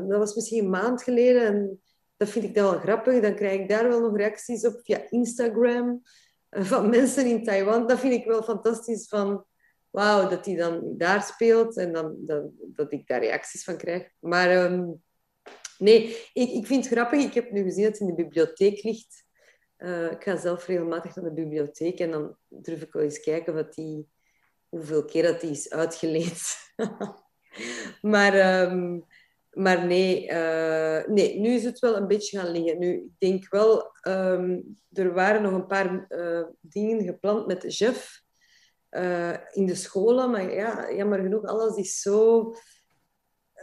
Dat 0.07 0.17
was 0.17 0.35
misschien 0.35 0.63
een 0.63 0.69
maand 0.69 1.03
geleden. 1.03 1.45
En 1.45 1.81
dat 2.17 2.29
vind 2.29 2.45
ik 2.45 2.55
dan 2.55 2.71
wel 2.71 2.79
grappig. 2.79 3.21
Dan 3.21 3.35
krijg 3.35 3.59
ik 3.59 3.69
daar 3.69 3.87
wel 3.87 4.01
nog 4.01 4.17
reacties 4.17 4.65
op 4.65 4.79
via 4.83 5.01
Instagram 5.09 6.01
van 6.49 6.89
mensen 6.89 7.25
in 7.25 7.43
Taiwan. 7.43 7.87
Dat 7.87 7.99
vind 7.99 8.13
ik 8.13 8.25
wel 8.25 8.43
fantastisch. 8.43 9.07
Van, 9.07 9.45
wauw, 9.93 10.29
dat 10.29 10.45
hij 10.45 10.55
dan 10.55 10.97
daar 10.97 11.23
speelt 11.23 11.77
en 11.77 11.93
dan, 11.93 12.15
dat, 12.17 12.43
dat 12.57 12.91
ik 12.91 13.07
daar 13.07 13.19
reacties 13.19 13.63
van 13.63 13.77
krijg. 13.77 14.09
Maar 14.19 14.63
um, 14.63 15.03
nee, 15.77 16.17
ik, 16.33 16.49
ik 16.49 16.65
vind 16.65 16.85
het 16.85 16.93
grappig. 16.93 17.23
Ik 17.23 17.33
heb 17.33 17.51
nu 17.51 17.63
gezien 17.63 17.83
dat 17.83 17.91
het 17.91 18.01
in 18.01 18.07
de 18.07 18.23
bibliotheek 18.23 18.83
ligt. 18.83 19.25
Uh, 19.77 20.11
ik 20.11 20.23
ga 20.23 20.37
zelf 20.37 20.65
regelmatig 20.65 21.15
naar 21.15 21.25
de 21.25 21.33
bibliotheek 21.33 21.99
en 21.99 22.11
dan 22.11 22.37
durf 22.47 22.81
ik 22.81 22.93
wel 22.93 23.03
eens 23.03 23.19
kijken 23.19 23.53
wat 23.53 23.73
die, 23.73 24.09
hoeveel 24.69 25.05
keer 25.05 25.23
dat 25.23 25.41
die 25.41 25.51
is 25.51 25.69
uitgeleend. 25.69 26.55
maar, 28.13 28.61
um, 28.71 29.05
maar 29.49 29.85
nee, 29.85 30.29
uh, 30.29 31.05
nee, 31.05 31.39
nu 31.39 31.49
is 31.49 31.63
het 31.63 31.79
wel 31.79 31.95
een 31.95 32.07
beetje 32.07 32.39
gaan 32.39 32.51
liggen. 32.51 32.79
Nu, 32.79 32.93
ik 32.93 33.11
denk 33.17 33.49
wel, 33.49 33.91
um, 34.07 34.77
er 34.91 35.13
waren 35.13 35.41
nog 35.41 35.53
een 35.53 35.67
paar 35.67 36.05
uh, 36.09 36.45
dingen 36.59 37.03
gepland 37.03 37.47
met 37.47 37.77
Jeff 37.77 38.22
in 39.51 39.65
de 39.65 39.75
scholen. 39.75 40.31
Maar 40.31 40.53
ja, 40.53 40.91
jammer 40.91 41.19
genoeg, 41.19 41.43
alles 41.43 41.75
is 41.75 42.01
zo 42.01 42.53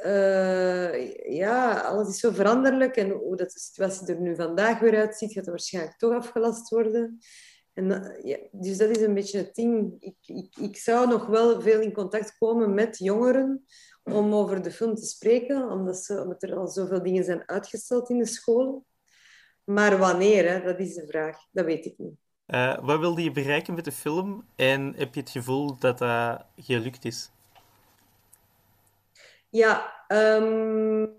eh, 0.02 1.14
ja, 1.36 1.80
alles 1.80 2.08
is 2.08 2.20
zo 2.20 2.30
veranderlijk. 2.30 2.96
En 2.96 3.10
hoe 3.10 3.36
dat 3.36 3.50
de 3.50 3.58
situatie 3.58 4.06
er 4.06 4.20
nu 4.20 4.34
vandaag 4.34 4.78
weer 4.78 4.96
uitziet, 4.96 5.32
gaat 5.32 5.44
er 5.44 5.50
waarschijnlijk 5.50 5.98
toch 5.98 6.14
afgelast 6.14 6.68
worden. 6.68 7.18
En, 7.72 7.90
eh, 7.90 8.24
ja, 8.24 8.38
dus 8.50 8.76
dat 8.76 8.90
is 8.90 9.02
een 9.02 9.14
beetje 9.14 9.38
het 9.38 9.54
ding. 9.54 9.96
Ik, 9.98 10.16
ik, 10.22 10.56
ik 10.56 10.76
zou 10.76 11.08
nog 11.08 11.26
wel 11.26 11.60
veel 11.60 11.80
in 11.80 11.92
contact 11.92 12.38
komen 12.38 12.74
met 12.74 12.98
jongeren 12.98 13.64
om 14.02 14.34
over 14.34 14.62
de 14.62 14.70
film 14.70 14.94
te 14.94 15.06
spreken, 15.06 15.70
omdat, 15.70 16.08
er 16.38 16.56
al 16.56 16.68
zoveel 16.68 17.02
dingen 17.02 17.24
zijn 17.24 17.48
uitgesteld 17.48 18.10
in 18.10 18.18
de 18.18 18.26
school. 18.26 18.84
Maar 19.64 19.98
wanneer, 19.98 20.50
hè, 20.50 20.62
dat 20.62 20.78
is 20.78 20.94
de 20.94 21.06
vraag. 21.06 21.36
Dat 21.50 21.64
weet 21.64 21.84
ik 21.84 21.98
niet. 21.98 22.18
Uh, 22.50 22.78
wat 22.80 22.98
wilde 22.98 23.22
je 23.22 23.32
bereiken 23.32 23.74
met 23.74 23.84
de 23.84 23.92
film 23.92 24.44
en 24.56 24.94
heb 24.96 25.14
je 25.14 25.20
het 25.20 25.30
gevoel 25.30 25.78
dat 25.78 25.98
dat 25.98 26.44
gelukt 26.56 27.04
is? 27.04 27.30
Ja, 29.48 30.04
um, 30.08 31.14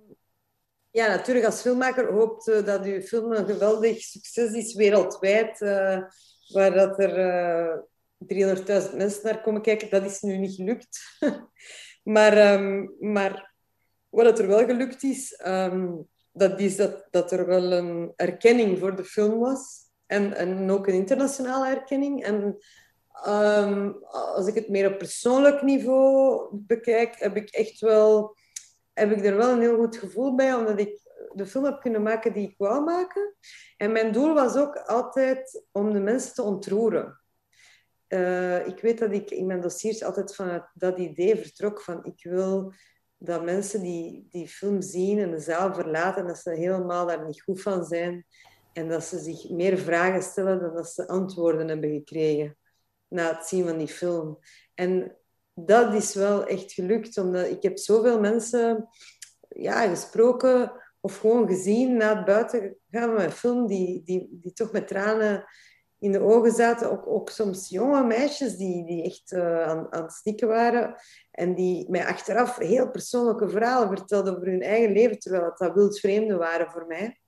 ja, 0.92 1.08
natuurlijk 1.08 1.46
als 1.46 1.62
filmmaker 1.62 2.12
hoopt 2.12 2.48
uh, 2.48 2.66
dat 2.66 2.86
uw 2.86 3.02
film 3.02 3.32
een 3.32 3.46
geweldig 3.46 4.02
succes 4.02 4.52
is 4.52 4.74
wereldwijd, 4.74 5.62
uh, 5.62 6.02
waar 6.48 6.74
dat 6.74 7.00
er 7.00 7.18
uh, 8.28 8.88
300.000 8.90 8.96
mensen 8.96 9.24
naar 9.24 9.42
komen 9.42 9.62
kijken. 9.62 9.90
Dat 9.90 10.04
is 10.04 10.22
nu 10.22 10.38
niet 10.38 10.56
gelukt. 10.56 11.00
maar, 12.16 12.54
um, 12.54 12.96
maar 13.00 13.54
wat 14.10 14.40
er 14.40 14.48
wel 14.48 14.66
gelukt 14.66 15.04
is, 15.04 15.42
um, 15.46 16.08
dat 16.32 16.60
is 16.60 16.76
dat, 16.76 17.08
dat 17.10 17.32
er 17.32 17.46
wel 17.46 17.72
een 17.72 18.14
erkenning 18.16 18.80
voor 18.80 18.96
de 18.96 19.06
film 19.06 19.40
was. 19.40 19.91
En, 20.12 20.34
en 20.34 20.72
ook 20.72 20.88
een 20.88 20.94
internationale 20.94 21.68
erkenning. 21.68 22.24
En 22.24 22.58
um, 23.28 24.04
als 24.04 24.48
ik 24.48 24.56
het 24.56 24.70
meer 24.70 24.92
op 24.92 24.98
persoonlijk 24.98 25.62
niveau 25.62 26.48
bekijk, 26.52 27.16
heb 27.20 27.36
ik 27.36 27.50
echt 27.50 27.80
wel, 27.80 28.36
heb 28.94 29.12
ik 29.12 29.26
er 29.26 29.36
wel 29.36 29.52
een 29.52 29.62
heel 29.62 29.78
goed 29.78 29.98
gevoel 29.98 30.36
bij, 30.36 30.54
omdat 30.54 30.80
ik 30.80 31.00
de 31.34 31.46
film 31.46 31.66
heb 31.66 31.82
kunnen 31.82 32.04
maken 32.04 32.34
die 32.34 32.50
ik 32.50 32.56
wou 32.58 32.84
maken. 32.84 33.36
En 33.78 33.92
mijn 33.92 34.12
doel 34.12 34.34
was 34.34 34.56
ook 34.56 34.76
altijd 34.78 35.64
om 35.72 35.94
de 35.94 36.00
mensen 36.00 36.34
te 36.34 36.42
ontroeren. 36.42 37.22
Uh, 38.08 38.68
ik 38.68 38.80
weet 38.82 39.00
dat 39.00 39.12
ik 39.12 39.32
in 39.32 39.46
mijn 39.46 39.62
dossiers 39.62 40.04
altijd 40.04 40.36
van 40.36 40.68
dat 40.74 40.98
idee 40.98 41.36
vertrok 41.36 41.82
van 41.82 42.06
ik 42.06 42.24
wil 42.24 42.74
dat 43.18 43.44
mensen 43.44 43.82
die 43.82 44.28
die 44.30 44.48
film 44.48 44.82
zien 44.82 45.20
en 45.20 45.32
de 45.32 45.40
zaal 45.40 45.74
verlaten, 45.74 46.28
dat 46.28 46.38
ze 46.38 46.50
helemaal 46.50 47.06
daar 47.06 47.26
niet 47.26 47.42
goed 47.42 47.62
van 47.62 47.86
zijn. 47.86 48.26
En 48.74 48.88
dat 48.88 49.04
ze 49.04 49.20
zich 49.20 49.50
meer 49.50 49.78
vragen 49.78 50.22
stellen 50.22 50.60
dan 50.60 50.74
dat 50.74 50.90
ze 50.90 51.08
antwoorden 51.08 51.68
hebben 51.68 51.90
gekregen 51.90 52.58
na 53.08 53.36
het 53.36 53.46
zien 53.46 53.68
van 53.68 53.78
die 53.78 53.88
film. 53.88 54.40
En 54.74 55.18
dat 55.54 55.94
is 55.94 56.16
wel 56.16 56.46
echt 56.46 56.72
gelukt, 56.72 57.18
omdat 57.18 57.48
ik 57.48 57.64
heb 57.64 57.78
zoveel 57.78 58.20
mensen 58.20 58.88
ja, 59.50 59.88
gesproken 59.88 60.72
of 61.00 61.18
gewoon 61.18 61.48
gezien 61.48 61.98
na 61.98 62.16
het 62.16 62.26
buiten 62.26 62.78
gaan 62.90 63.08
van 63.08 63.14
mijn 63.14 63.32
film, 63.32 63.68
die, 63.68 64.04
die, 64.04 64.28
die 64.32 64.54
toch 64.54 64.72
met 64.72 64.88
tranen 64.88 65.46
in 66.00 66.12
de 66.12 66.22
ogen 66.22 66.52
zaten. 66.52 66.92
Ook, 66.92 67.08
ook 67.08 67.30
soms 67.30 67.70
jonge 67.70 68.04
meisjes 68.04 68.58
die, 68.58 68.86
die 68.86 69.04
echt 69.04 69.32
uh, 69.32 69.64
aan, 69.64 69.94
aan 69.94 70.04
het 70.04 70.12
stikken 70.12 70.48
waren 70.48 70.96
en 71.32 71.56
die 71.56 71.90
mij 71.90 72.06
achteraf 72.06 72.58
heel 72.58 72.90
persoonlijke 72.92 73.50
verhalen 73.50 73.98
vertelden 73.98 74.36
over 74.36 74.48
hun 74.48 74.62
eigen 74.62 74.92
leven, 74.92 75.20
terwijl 75.20 75.44
het 75.44 75.58
dat 75.58 75.74
wildvreemde 75.74 76.36
waren 76.36 76.72
voor 76.72 76.86
mij. 76.88 77.21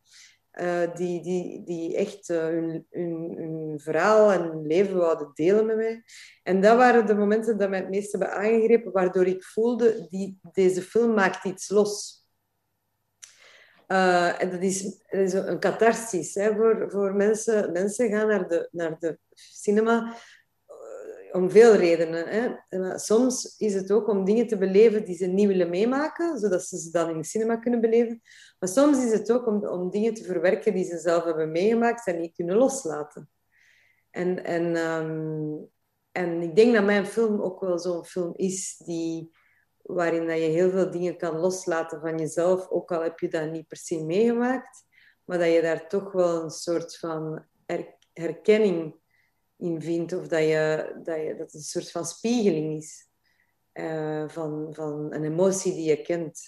Uh, 0.62 0.95
die, 0.95 1.22
die, 1.22 1.64
die 1.64 1.95
echt 1.95 2.30
uh, 2.30 2.38
hun, 2.38 2.88
hun, 2.89 3.36
hun, 3.38 3.80
verhaal 3.80 4.32
en 4.32 4.68
leven 4.68 4.95
wilden 4.95 5.32
delen 5.34 5.66
met 5.66 5.76
mij. 5.76 6.04
En 6.43 6.62
dat 6.62 6.78
waren 6.78 7.06
de 7.06 7.16
momenten 7.16 7.58
dat 7.58 7.70
mij 7.70 7.80
het 7.80 7.89
meest 7.89 8.12
hebben 8.12 8.34
aangegrepen, 8.34 8.91
waardoor 8.91 9.26
ik 9.26 9.43
voelde, 9.43 10.08
die, 10.10 10.39
deze 10.51 10.82
film 10.82 11.14
maakt 11.14 11.45
iets 11.45 11.70
los. 11.70 12.22
Uh, 13.88 14.41
en 14.41 14.49
dat 14.49 14.62
is, 14.62 14.84
dat 14.84 15.20
is 15.22 15.34
een 15.34 15.60
catharsis 15.60 16.34
hè, 16.34 16.56
voor, 16.56 16.86
voor 16.91 17.14
mensen. 17.14 17.72
Mensen 17.72 18.10
gaan 18.10 18.28
naar 18.28 18.47
de, 18.47 18.68
naar 18.72 18.99
de 18.99 19.20
cinema 19.34 20.16
om 21.34 21.51
veel 21.51 21.75
redenen. 21.75 22.27
Hè. 22.27 22.97
Soms 22.99 23.55
is 23.57 23.73
het 23.73 23.91
ook 23.91 24.07
om 24.07 24.25
dingen 24.25 24.47
te 24.47 24.57
beleven 24.57 25.05
die 25.05 25.15
ze 25.15 25.25
niet 25.25 25.47
willen 25.47 25.69
meemaken, 25.69 26.39
zodat 26.39 26.63
ze 26.63 26.77
ze 26.77 26.91
dan 26.91 27.09
in 27.09 27.17
de 27.17 27.23
cinema 27.23 27.55
kunnen 27.55 27.81
beleven. 27.81 28.21
Maar 28.59 28.69
soms 28.69 29.05
is 29.05 29.11
het 29.11 29.31
ook 29.31 29.47
om, 29.47 29.67
om 29.67 29.89
dingen 29.89 30.13
te 30.13 30.23
verwerken 30.23 30.73
die 30.73 30.86
ze 30.86 30.97
zelf 30.97 31.23
hebben 31.23 31.51
meegemaakt 31.51 32.07
en 32.07 32.19
niet 32.19 32.36
kunnen 32.36 32.55
loslaten. 32.55 33.29
En, 34.09 34.43
en, 34.43 34.75
um, 34.75 35.69
en 36.11 36.41
ik 36.41 36.55
denk 36.55 36.73
dat 36.73 36.84
mijn 36.84 37.05
film 37.05 37.41
ook 37.41 37.59
wel 37.59 37.79
zo'n 37.79 38.05
film 38.05 38.34
is 38.36 38.77
die, 38.86 39.31
waarin 39.81 40.27
dat 40.27 40.38
je 40.38 40.43
heel 40.43 40.69
veel 40.69 40.91
dingen 40.91 41.17
kan 41.17 41.39
loslaten 41.39 41.99
van 41.99 42.17
jezelf, 42.17 42.69
ook 42.69 42.91
al 42.91 43.01
heb 43.01 43.19
je 43.19 43.27
dat 43.27 43.51
niet 43.51 43.67
per 43.67 43.77
se 43.77 44.05
meegemaakt, 44.05 44.86
maar 45.23 45.38
dat 45.38 45.51
je 45.51 45.61
daar 45.61 45.88
toch 45.88 46.11
wel 46.11 46.43
een 46.43 46.49
soort 46.49 46.97
van 46.97 47.45
herkenning 48.13 49.01
in 49.64 49.82
vindt. 49.82 50.14
Of 50.14 50.28
dat, 50.28 50.41
je, 50.41 50.93
dat, 51.38 51.53
een 51.53 51.59
soort 51.59 51.91
van 51.91 52.05
spiegeling 52.05 52.78
is 52.78 53.07
uh, 53.74 54.28
van, 54.28 54.74
van 54.74 55.14
een 55.14 55.24
emotie 55.24 55.74
die 55.74 55.89
je 55.89 56.01
kent. 56.01 56.41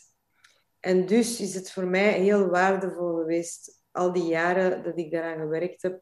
En 0.80 1.05
dus 1.05 1.41
is 1.41 1.55
het 1.55 1.72
voor 1.72 1.88
mij 1.88 2.11
heel 2.11 2.47
waardevol 2.49 3.16
geweest, 3.16 3.86
al 3.91 4.13
die 4.13 4.28
jaren 4.28 4.84
dat 4.84 4.97
ik 4.97 5.11
daaraan 5.11 5.39
gewerkt 5.39 5.82
heb. 5.82 6.01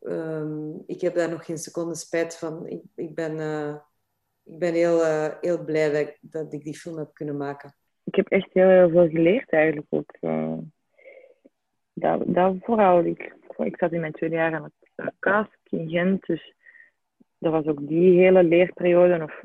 Um, 0.00 0.82
ik 0.86 1.00
heb 1.00 1.14
daar 1.14 1.30
nog 1.30 1.44
geen 1.44 1.58
seconde 1.58 1.94
spijt 1.94 2.36
van. 2.36 2.66
Ik, 2.66 2.82
ik 2.94 3.14
ben, 3.14 3.36
uh, 3.36 3.74
ik 4.44 4.58
ben 4.58 4.74
heel, 4.74 4.98
uh, 4.98 5.34
heel 5.40 5.64
blij 5.64 6.16
dat 6.20 6.52
ik, 6.52 6.64
die 6.64 6.78
film 6.78 6.98
heb 6.98 7.14
kunnen 7.14 7.36
maken. 7.36 7.74
Ik 8.04 8.14
heb 8.14 8.28
echt 8.28 8.48
heel, 8.52 8.68
heel 8.68 8.90
veel 8.90 9.08
geleerd 9.08 9.50
eigenlijk 9.50 9.86
ook. 9.90 10.14
dat 12.26 12.56
vooral. 12.60 13.04
Ik, 13.04 13.34
ik 13.56 13.76
zat 13.78 13.92
in 13.92 14.00
mijn 14.00 14.12
tweede 14.12 14.36
jaar 14.36 14.54
aan 14.54 14.64
het 14.64 14.77
cast 15.18 15.58
in 15.68 15.88
Gent. 15.88 16.26
Dus 16.26 16.54
dat 17.38 17.52
was 17.52 17.66
ook 17.66 17.88
die 17.88 18.18
hele 18.18 18.42
leerperiode. 18.42 19.22
Of, 19.22 19.42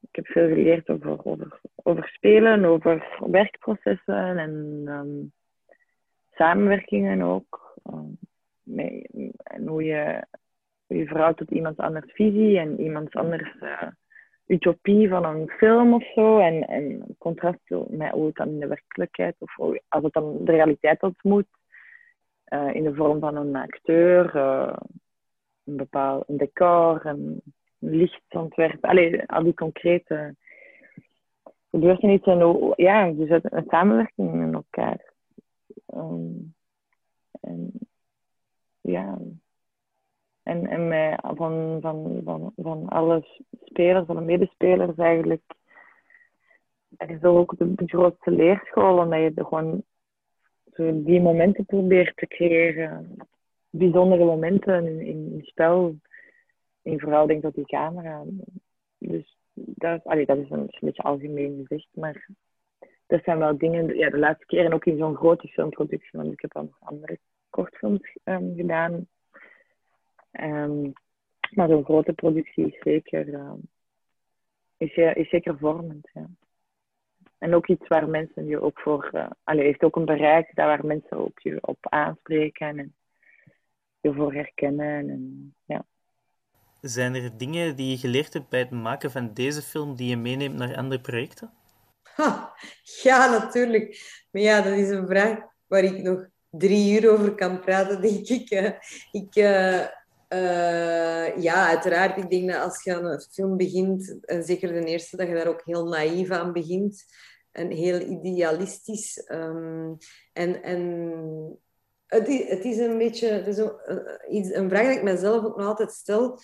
ik 0.00 0.16
heb 0.16 0.26
veel 0.26 0.48
geleerd 0.48 0.88
over, 0.88 1.18
over, 1.74 2.08
spelen, 2.08 2.64
over 2.64 3.18
werkprocessen 3.26 4.38
en 4.38 4.84
um, 4.88 5.32
samenwerkingen 6.32 7.22
ook. 7.22 7.78
Mee, 8.62 9.06
en 9.42 9.66
hoe 9.66 9.84
je, 9.84 10.24
hoe 10.86 10.96
je 10.96 11.06
verhoudt 11.06 11.38
tot 11.38 11.50
iemand 11.50 11.76
anders 11.76 12.12
visie 12.12 12.58
en 12.58 12.80
iemand 12.80 13.14
anders 13.14 13.56
uh, 13.60 13.82
utopie 14.46 15.08
van 15.08 15.24
een 15.24 15.48
film 15.48 15.94
of 15.94 16.12
zo. 16.14 16.38
En, 16.38 16.68
en 16.68 17.04
contrast 17.18 17.58
met 17.88 18.10
hoe 18.10 18.26
het 18.26 18.34
dan 18.34 18.48
in 18.48 18.60
de 18.60 18.66
werkelijkheid, 18.66 19.34
of 19.38 19.58
als 19.88 20.02
het 20.02 20.12
dan 20.12 20.44
de 20.44 20.52
realiteit 20.52 21.02
ontmoet, 21.02 21.46
in 22.72 22.82
de 22.82 22.94
vorm 22.94 23.20
van 23.20 23.36
een 23.36 23.56
acteur. 23.56 24.36
Uh, 24.36 24.76
een 25.64 25.76
bepaald 25.76 26.28
een 26.28 26.36
decor, 26.36 27.06
een 27.06 27.42
lichtontwerp. 27.78 28.84
Allee, 28.84 29.28
al 29.28 29.42
die 29.42 29.54
concrete 29.54 30.34
gebeurtenissen. 31.70 32.40
En 32.40 32.72
ja, 32.76 33.10
dus 33.10 33.28
een 33.42 33.64
samenwerking 33.68 34.34
met 34.34 34.54
elkaar. 34.54 35.12
Um, 35.94 36.54
en 37.40 37.72
ja. 38.80 39.18
En, 40.42 40.66
en 40.66 40.88
met, 40.88 41.20
van, 41.20 41.78
van, 41.80 42.20
van, 42.24 42.52
van 42.56 42.88
alle 42.88 43.24
spelers, 43.64 44.06
van 44.06 44.16
de 44.16 44.22
medespelers 44.22 44.96
eigenlijk. 44.96 45.42
Dat 46.88 47.08
is 47.08 47.22
ook 47.22 47.58
de, 47.58 47.74
de 47.74 47.86
grootste 47.86 48.30
leerschool, 48.30 48.98
omdat 48.98 49.20
je 49.20 49.32
gewoon 49.34 49.82
zo 50.74 51.02
die 51.02 51.20
momenten 51.20 51.64
probeert 51.64 52.16
te 52.16 52.26
creëren 52.26 53.16
bijzondere 53.70 54.24
momenten 54.24 54.86
in, 54.86 55.32
in 55.32 55.40
spel 55.42 55.96
in 56.82 56.98
verhouding 56.98 57.42
tot 57.42 57.54
die 57.54 57.66
camera. 57.66 58.24
Dus 58.98 59.36
dat, 59.54 60.04
allee, 60.04 60.26
dat 60.26 60.38
is 60.38 60.50
een, 60.50 60.70
beetje 60.80 61.02
algemeen 61.02 61.66
gezegd, 61.66 61.88
maar 61.94 62.28
dat 63.06 63.22
zijn 63.24 63.38
wel 63.38 63.58
dingen, 63.58 63.96
ja, 63.96 64.10
de 64.10 64.18
laatste 64.18 64.46
keer 64.46 64.64
en 64.64 64.74
ook 64.74 64.84
in 64.84 64.96
zo'n 64.96 65.16
grote 65.16 65.48
filmproductie, 65.48 66.18
want 66.18 66.32
ik 66.32 66.40
heb 66.40 66.56
al 66.56 66.62
nog 66.62 66.76
andere 66.80 67.18
kortfilms 67.50 68.16
um, 68.24 68.54
gedaan. 68.56 69.06
Um, 70.32 70.92
maar 71.50 71.68
zo'n 71.68 71.84
grote 71.84 72.12
productie 72.12 72.66
is 72.66 72.78
zeker, 72.80 73.34
um, 73.34 73.60
is 74.76 75.28
zeker 75.28 75.58
vormend. 75.58 76.10
Ja. 76.12 76.26
En 77.44 77.54
ook 77.54 77.68
iets 77.68 77.88
waar 77.88 78.08
mensen 78.08 78.46
je 78.46 78.60
ook 78.60 78.80
voor, 78.80 79.10
uh, 79.12 79.26
allee, 79.42 79.64
heeft 79.64 79.82
ook 79.82 79.96
een 79.96 80.04
bereik 80.04 80.50
daar 80.54 80.66
waar 80.66 80.86
mensen 80.86 81.16
ook 81.16 81.38
je 81.38 81.58
op 81.60 81.76
aanspreken. 81.80 82.78
En, 82.78 82.94
voor 84.14 84.32
herkennen. 84.32 85.08
En, 85.08 85.54
ja. 85.64 85.84
Zijn 86.80 87.14
er 87.14 87.36
dingen 87.36 87.76
die 87.76 87.90
je 87.90 87.96
geleerd 87.96 88.32
hebt 88.32 88.48
bij 88.48 88.60
het 88.60 88.70
maken 88.70 89.10
van 89.10 89.34
deze 89.34 89.62
film 89.62 89.96
die 89.96 90.08
je 90.08 90.16
meeneemt 90.16 90.54
naar 90.54 90.76
andere 90.76 91.00
projecten? 91.00 91.50
ja, 93.02 93.30
natuurlijk. 93.30 94.00
Maar 94.30 94.42
ja, 94.42 94.60
dat 94.62 94.72
is 94.72 94.88
een 94.88 95.06
vraag 95.06 95.38
waar 95.66 95.84
ik 95.84 96.02
nog 96.02 96.26
drie 96.50 97.00
uur 97.00 97.10
over 97.10 97.34
kan 97.34 97.60
praten, 97.60 98.02
denk 98.02 98.28
ik. 98.28 98.50
ik 99.12 99.36
uh, 99.36 99.86
uh, 100.28 101.42
ja, 101.42 101.68
uiteraard. 101.68 102.16
Ik 102.16 102.30
denk 102.30 102.50
dat 102.50 102.62
als 102.62 102.82
je 102.82 102.96
aan 102.96 103.04
een 103.04 103.20
film 103.20 103.56
begint, 103.56 104.18
en 104.24 104.42
zeker 104.42 104.68
de 104.68 104.84
eerste, 104.84 105.16
dat 105.16 105.28
je 105.28 105.34
daar 105.34 105.46
ook 105.46 105.62
heel 105.64 105.88
naïef 105.88 106.30
aan 106.30 106.52
begint. 106.52 107.04
En 107.54 107.70
heel 107.70 108.00
idealistisch. 108.00 109.24
Ehm, 109.24 109.92
en 110.32 110.62
en 110.62 110.82
het, 112.06 112.28
is, 112.28 112.48
het 112.48 112.64
is 112.64 112.78
een 112.78 112.98
beetje 112.98 113.28
is 114.28 114.50
een, 114.50 114.68
vraag 114.68 114.86
die 114.86 114.96
ik 114.96 115.02
mezelf 115.02 115.44
ook 115.44 115.56
nog 115.56 115.66
altijd 115.66 115.92
stel. 115.92 116.38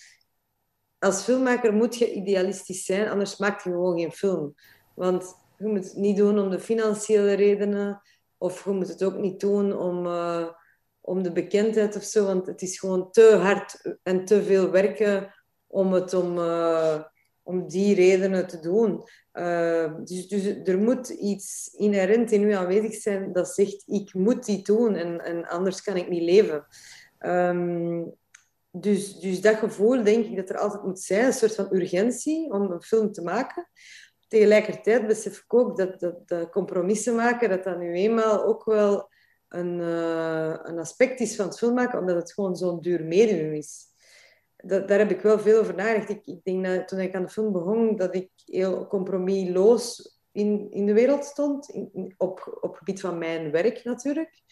Als 0.98 1.22
filmmaker 1.22 1.72
moet 1.72 1.96
je 1.96 2.12
idealistisch 2.12 2.84
zijn, 2.84 3.08
anders 3.08 3.36
maak 3.36 3.60
je 3.60 3.70
gewoon 3.70 3.98
geen 3.98 4.12
film. 4.12 4.54
Want 4.94 5.34
je 5.58 5.66
moet 5.66 5.84
het 5.84 5.96
niet 5.96 6.16
doen 6.16 6.38
om 6.38 6.50
de 6.50 6.60
financiële 6.60 7.32
redenen, 7.32 8.02
of 8.38 8.64
je 8.64 8.70
moet 8.70 8.88
het 8.88 9.04
ook 9.04 9.16
niet 9.16 9.40
doen 9.40 9.78
om, 9.78 10.06
uh, 10.06 10.48
om 11.00 11.22
de 11.22 11.32
bekendheid 11.32 11.96
of 11.96 12.02
zo, 12.02 12.26
want 12.26 12.46
het 12.46 12.62
is 12.62 12.78
gewoon 12.78 13.10
te 13.10 13.36
hard 13.36 13.98
en 14.02 14.24
te 14.24 14.42
veel 14.42 14.70
werken 14.70 15.34
om 15.66 15.92
het 15.92 16.14
om, 16.14 16.38
uh, 16.38 17.02
om 17.50 17.68
die 17.68 17.94
redenen 17.94 18.46
te 18.46 18.58
doen. 18.60 19.02
Uh, 19.32 19.94
dus, 20.04 20.28
dus 20.28 20.44
er 20.64 20.78
moet 20.78 21.08
iets 21.08 21.74
inherent 21.76 22.30
in 22.30 22.42
u 22.42 22.52
aanwezig 22.52 22.94
zijn 22.94 23.32
dat 23.32 23.48
zegt, 23.48 23.82
ik 23.86 24.14
moet 24.14 24.44
die 24.44 24.62
doen 24.62 24.94
en, 24.94 25.20
en 25.24 25.48
anders 25.48 25.82
kan 25.82 25.96
ik 25.96 26.08
niet 26.08 26.22
leven. 26.22 26.66
Um, 27.20 28.18
dus, 28.70 29.20
dus 29.20 29.40
dat 29.40 29.56
gevoel 29.56 30.02
denk 30.02 30.26
ik 30.26 30.36
dat 30.36 30.50
er 30.50 30.58
altijd 30.58 30.82
moet 30.82 31.00
zijn, 31.00 31.24
een 31.24 31.32
soort 31.32 31.54
van 31.54 31.68
urgentie 31.70 32.52
om 32.52 32.70
een 32.70 32.82
film 32.82 33.12
te 33.12 33.22
maken. 33.22 33.68
Tegelijkertijd 34.28 35.06
besef 35.06 35.38
ik 35.38 35.54
ook 35.54 35.76
dat, 35.76 36.00
dat, 36.26 36.50
compromissen 36.50 37.14
maken, 37.14 37.48
dat 37.48 37.64
dat 37.64 37.78
nu 37.78 37.92
eenmaal 37.92 38.44
ook 38.44 38.64
wel 38.64 39.08
een, 39.48 39.80
uh, 39.80 40.54
een 40.62 40.78
aspect 40.78 41.20
is 41.20 41.36
van 41.36 41.46
het 41.46 41.58
filmmaken, 41.58 41.98
omdat 41.98 42.16
het 42.16 42.32
gewoon 42.32 42.56
zo'n 42.56 42.80
duur 42.80 43.04
medium 43.04 43.52
is 43.52 43.89
dat, 44.62 44.88
daar 44.88 44.98
heb 44.98 45.10
ik 45.10 45.20
wel 45.20 45.38
veel 45.38 45.60
over 45.60 45.74
nagedacht. 45.74 46.08
Ik, 46.08 46.26
ik 46.26 46.44
denk 46.44 46.64
dat 46.64 46.88
toen 46.88 46.98
ik 46.98 47.14
aan 47.14 47.22
de 47.22 47.28
film 47.28 47.52
begon, 47.52 47.96
dat 47.96 48.14
ik 48.14 48.30
heel 48.44 48.86
compromisloos 48.86 50.18
in, 50.32 50.70
in 50.70 50.86
de 50.86 50.92
wereld 50.92 51.24
stond, 51.24 51.72
op, 52.16 52.58
op 52.60 52.74
gebied 52.74 53.00
van 53.00 53.18
mijn 53.18 53.50
werk 53.50 53.84
natuurlijk. 53.84 54.42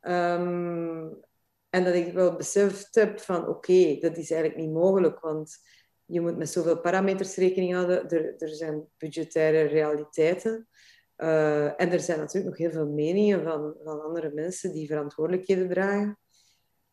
Um, 0.00 1.26
en 1.70 1.84
dat 1.84 1.94
ik 1.94 2.12
wel 2.12 2.36
beseft 2.36 2.94
heb 2.94 3.20
van 3.20 3.48
oké, 3.48 3.96
dat 4.00 4.16
is 4.16 4.30
eigenlijk 4.30 4.60
niet 4.60 4.72
mogelijk, 4.72 5.20
want 5.20 5.56
je 6.04 6.20
moet 6.20 6.36
met 6.36 6.50
zoveel 6.50 6.80
parameters 6.80 7.36
rekening 7.36 7.74
houden. 7.74 8.08
Er, 8.08 8.34
er 8.38 8.48
zijn 8.48 8.84
budgettaire 8.96 9.62
realiteiten. 9.62 10.68
Uh, 11.16 11.80
en 11.80 11.92
er 11.92 12.00
zijn 12.00 12.18
natuurlijk 12.18 12.46
nog 12.46 12.58
heel 12.58 12.70
veel 12.70 12.92
meningen 12.92 13.42
van, 13.42 13.74
van 13.84 14.02
andere 14.02 14.32
mensen 14.34 14.72
die 14.72 14.86
verantwoordelijkheden 14.86 15.68
dragen. 15.68 16.18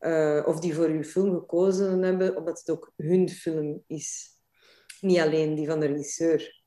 Uh, 0.00 0.42
of 0.46 0.60
die 0.60 0.74
voor 0.74 0.88
uw 0.88 1.02
film 1.02 1.34
gekozen 1.34 2.02
hebben, 2.02 2.36
omdat 2.36 2.58
het 2.58 2.70
ook 2.70 2.92
hun 2.96 3.28
film 3.28 3.82
is. 3.86 4.30
Niet 5.00 5.18
alleen 5.18 5.54
die 5.54 5.66
van 5.66 5.80
de 5.80 5.86
regisseur. 5.86 6.64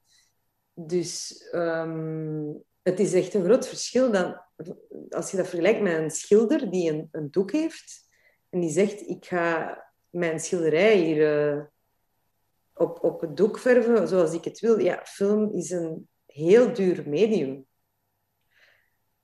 Dus 0.74 1.44
um, 1.52 2.64
het 2.82 3.00
is 3.00 3.14
echt 3.14 3.34
een 3.34 3.44
groot 3.44 3.68
verschil 3.68 4.12
dan, 4.12 4.42
als 5.10 5.32
je 5.32 5.38
dat 5.38 5.48
vergelijkt 5.48 5.82
met 5.82 5.98
een 5.98 6.12
schilder 6.12 6.72
die 6.72 6.92
een, 6.92 7.08
een 7.12 7.32
doek 7.32 7.52
heeft 7.52 8.08
en 8.50 8.60
die 8.60 8.72
zegt: 8.72 9.08
Ik 9.08 9.26
ga 9.26 9.78
mijn 10.10 10.40
schilderij 10.40 10.98
hier 10.98 11.56
uh, 11.56 11.64
op, 12.74 13.04
op 13.04 13.22
het 13.22 13.38
doek 13.38 13.60
verven 13.60 14.08
zoals 14.08 14.34
ik 14.34 14.44
het 14.44 14.60
wil. 14.60 14.80
Ja, 14.80 15.06
film 15.06 15.54
is 15.54 15.70
een 15.70 16.10
heel 16.26 16.74
duur 16.74 17.10
medium. 17.10 17.68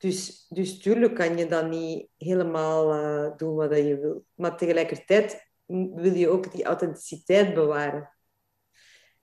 Dus, 0.06 0.46
dus 0.50 0.80
tuurlijk 0.80 1.16
kan 1.16 1.38
je 1.38 1.48
dat 1.48 1.70
niet 1.70 2.08
helemaal 2.18 2.94
uh, 2.94 3.38
doen 3.38 3.56
wat 3.56 3.78
je 3.78 4.00
wil. 4.00 4.26
Maar 4.34 4.58
tegelijkertijd 4.58 5.52
wil 5.96 6.14
je 6.14 6.30
ook 6.30 6.52
die 6.52 6.66
authenticiteit 6.66 7.54
bewaren. 7.54 8.10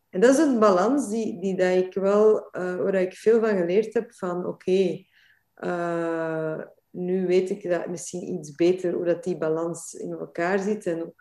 En 0.09 0.21
dat 0.21 0.31
is 0.31 0.39
een 0.39 0.59
balans 0.59 1.09
die, 1.09 1.41
die 1.41 1.57
dat 1.57 1.77
ik 1.77 1.95
wel, 1.95 2.37
uh, 2.37 2.77
waar 2.77 2.95
ik 2.95 3.13
veel 3.13 3.41
van 3.41 3.57
geleerd 3.57 3.95
heb. 3.95 4.15
Van 4.15 4.47
oké, 4.47 5.05
uh, 5.57 6.61
nu 6.91 7.27
weet 7.27 7.51
ik 7.51 7.69
dat 7.69 7.87
misschien 7.87 8.35
iets 8.39 8.55
beter 8.55 8.93
hoe 8.93 9.05
dat 9.05 9.25
die 9.25 9.39
balans 9.39 9.95
in 9.95 10.13
elkaar 10.13 10.59
zit 10.59 10.87
en 10.87 11.15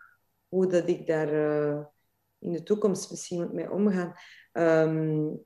hoe 0.48 0.66
dat 0.66 0.88
ik 0.88 1.06
daar 1.06 1.28
in 2.38 2.52
de 2.52 2.62
toekomst 2.62 3.10
misschien 3.10 3.48
mee 3.52 3.70
omgaan. 3.70 4.14
Um, 4.52 5.44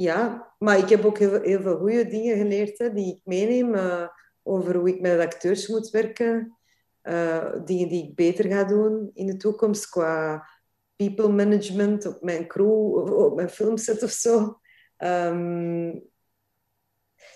ja, 0.00 0.54
maar 0.58 0.78
ik 0.78 0.88
heb 0.88 1.04
ook 1.04 1.18
heel, 1.18 1.60
veel 1.62 1.78
goede 1.78 2.06
dingen 2.06 2.36
geleerd 2.36 2.78
hè, 2.78 2.92
die 2.92 3.14
ik 3.14 3.20
meeneem 3.24 3.74
uh, 3.74 4.08
over 4.42 4.76
hoe 4.76 4.88
ik 4.88 5.00
met 5.00 5.18
acteurs 5.18 5.68
moet 5.68 5.90
werken. 5.90 6.58
Uh, 7.02 7.52
dingen 7.64 7.88
die 7.88 8.04
ik 8.04 8.14
beter 8.14 8.44
ga 8.50 8.64
doen 8.64 9.10
in 9.14 9.26
de 9.26 9.36
toekomst 9.36 9.88
qua 9.88 10.48
people 10.96 11.28
management 11.28 12.06
op 12.06 12.22
mijn 12.22 12.46
crew 12.46 12.94
op 13.12 13.36
mijn 13.36 13.50
filmset 13.50 14.02
of 14.02 14.10
zo. 14.10 14.60
Um, 14.98 16.08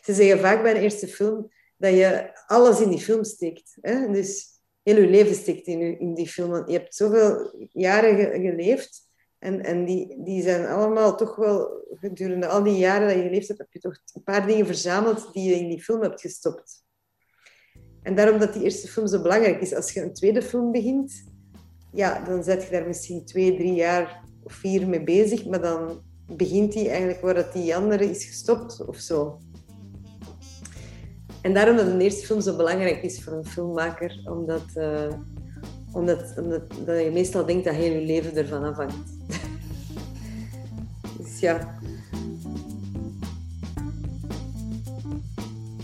ze 0.03 0.15
zeggen 0.15 0.39
vaak 0.41 0.63
bij 0.63 0.75
een 0.75 0.83
eerste 0.83 1.09
film 1.09 1.53
dat 1.77 1.93
je 1.93 2.41
alles 2.47 2.81
in 2.81 2.91
die 2.91 3.01
film 3.01 3.25
steekt. 3.25 3.77
Hè? 3.81 4.13
Dus 4.13 4.61
heel 4.83 5.01
je 5.01 5.07
leven 5.07 5.35
steekt 5.35 5.67
in, 5.67 5.99
in 5.99 6.15
die 6.15 6.29
film. 6.29 6.69
Je 6.69 6.79
hebt 6.79 6.95
zoveel 6.95 7.55
jaren 7.73 8.17
ge 8.17 8.41
geleefd 8.41 9.13
en, 9.45 9.65
en 9.65 9.85
die, 9.85 10.23
die 10.23 10.43
zijn 10.43 10.67
allemaal 10.67 11.17
toch 11.17 11.37
wel, 11.37 11.87
gedurende 12.01 12.47
al 12.47 12.63
die 12.63 12.79
jaren 12.79 13.07
dat 13.09 13.17
je 13.17 13.23
geleefd 13.23 13.49
hebt, 13.49 13.61
heb 13.61 13.73
je 13.73 13.79
toch 13.79 13.97
een 14.15 14.23
paar 14.23 14.47
dingen 14.47 14.67
verzameld 14.67 15.33
die 15.33 15.49
je 15.49 15.55
in 15.55 15.69
die 15.69 15.83
film 15.83 16.03
hebt 16.03 16.21
gestopt. 16.21 16.85
En 18.03 18.15
daarom 18.15 18.39
dat 18.39 18.53
die 18.53 18.63
eerste 18.63 18.89
film 18.89 19.07
zo 19.07 19.23
belangrijk 19.23 19.61
is. 19.61 19.75
Als 19.75 19.93
je 19.93 20.03
een 20.03 20.15
tweede 20.15 20.43
film 20.43 20.73
begint, 20.73 21.25
ja, 21.93 22.25
dan 22.25 22.45
zet 22.45 22.65
je 22.65 22.71
daar 22.71 22.87
misschien 22.87 23.25
twee, 23.25 23.57
drie 23.57 23.75
jaar 23.75 24.25
of 24.43 24.53
vier 24.53 24.89
mee 24.89 25.05
bezig, 25.05 25.47
maar 25.47 25.61
dan 25.61 26.03
begint 26.37 26.73
die 26.73 26.89
eigenlijk 26.89 27.21
waar 27.21 27.35
dat 27.35 27.53
die 27.53 27.77
andere 27.77 28.11
is 28.11 28.25
gestopt 28.25 28.85
of 28.87 28.97
zo. 28.97 29.39
En 31.43 31.55
daarom 31.55 31.77
dat 31.77 31.87
een 31.87 32.01
eerste 32.01 32.27
film 32.27 32.41
zo 32.41 32.57
belangrijk 32.57 33.03
is 33.03 33.25
voor 33.25 33.33
een 33.33 33.47
filmmaker, 33.47 34.23
omdat, 34.25 34.65
uh, 34.75 35.13
omdat, 35.95 36.35
omdat 36.37 36.61
dat 36.85 37.03
je 37.03 37.11
meestal 37.13 37.47
denkt 37.47 37.65
dat 37.65 37.75
heel 37.75 38.01
je 38.01 38.07
leven 38.07 38.37
ervan 38.37 38.65
afhangt. 38.65 38.97
dus. 41.17 41.41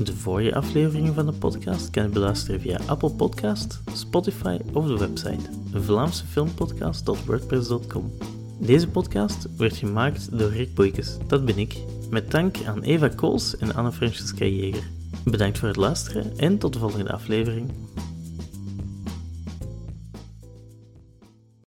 De 0.04 0.16
vorige 0.16 0.54
afleveringen 0.54 1.14
van 1.14 1.26
de 1.26 1.32
podcast 1.32 1.90
kan 1.90 2.02
je 2.02 2.08
beluisteren 2.08 2.60
via 2.60 2.80
Apple 2.86 3.10
Podcast, 3.10 3.80
Spotify 3.92 4.58
of 4.72 4.86
de 4.86 4.98
website 4.98 5.48
vlaamsefilmpodcast.wordpress.com. 5.72 8.12
Deze 8.58 8.88
podcast 8.88 9.46
werd 9.56 9.76
gemaakt 9.76 10.38
door 10.38 10.50
Rick 10.50 10.74
Boeikes, 10.74 11.16
dat 11.26 11.44
ben 11.44 11.58
ik, 11.58 11.76
met 12.10 12.30
dank 12.30 12.56
aan 12.66 12.82
Eva 12.82 13.08
Kools 13.08 13.56
en 13.56 13.74
Anne-Francesca 13.74 14.44
Jeger. 14.44 14.90
Bedankt 15.24 15.58
voor 15.58 15.68
het 15.68 15.76
luisteren 15.76 16.38
en 16.38 16.58
tot 16.58 16.72
de 16.72 16.78
volgende 16.78 17.12
aflevering. 17.12 17.70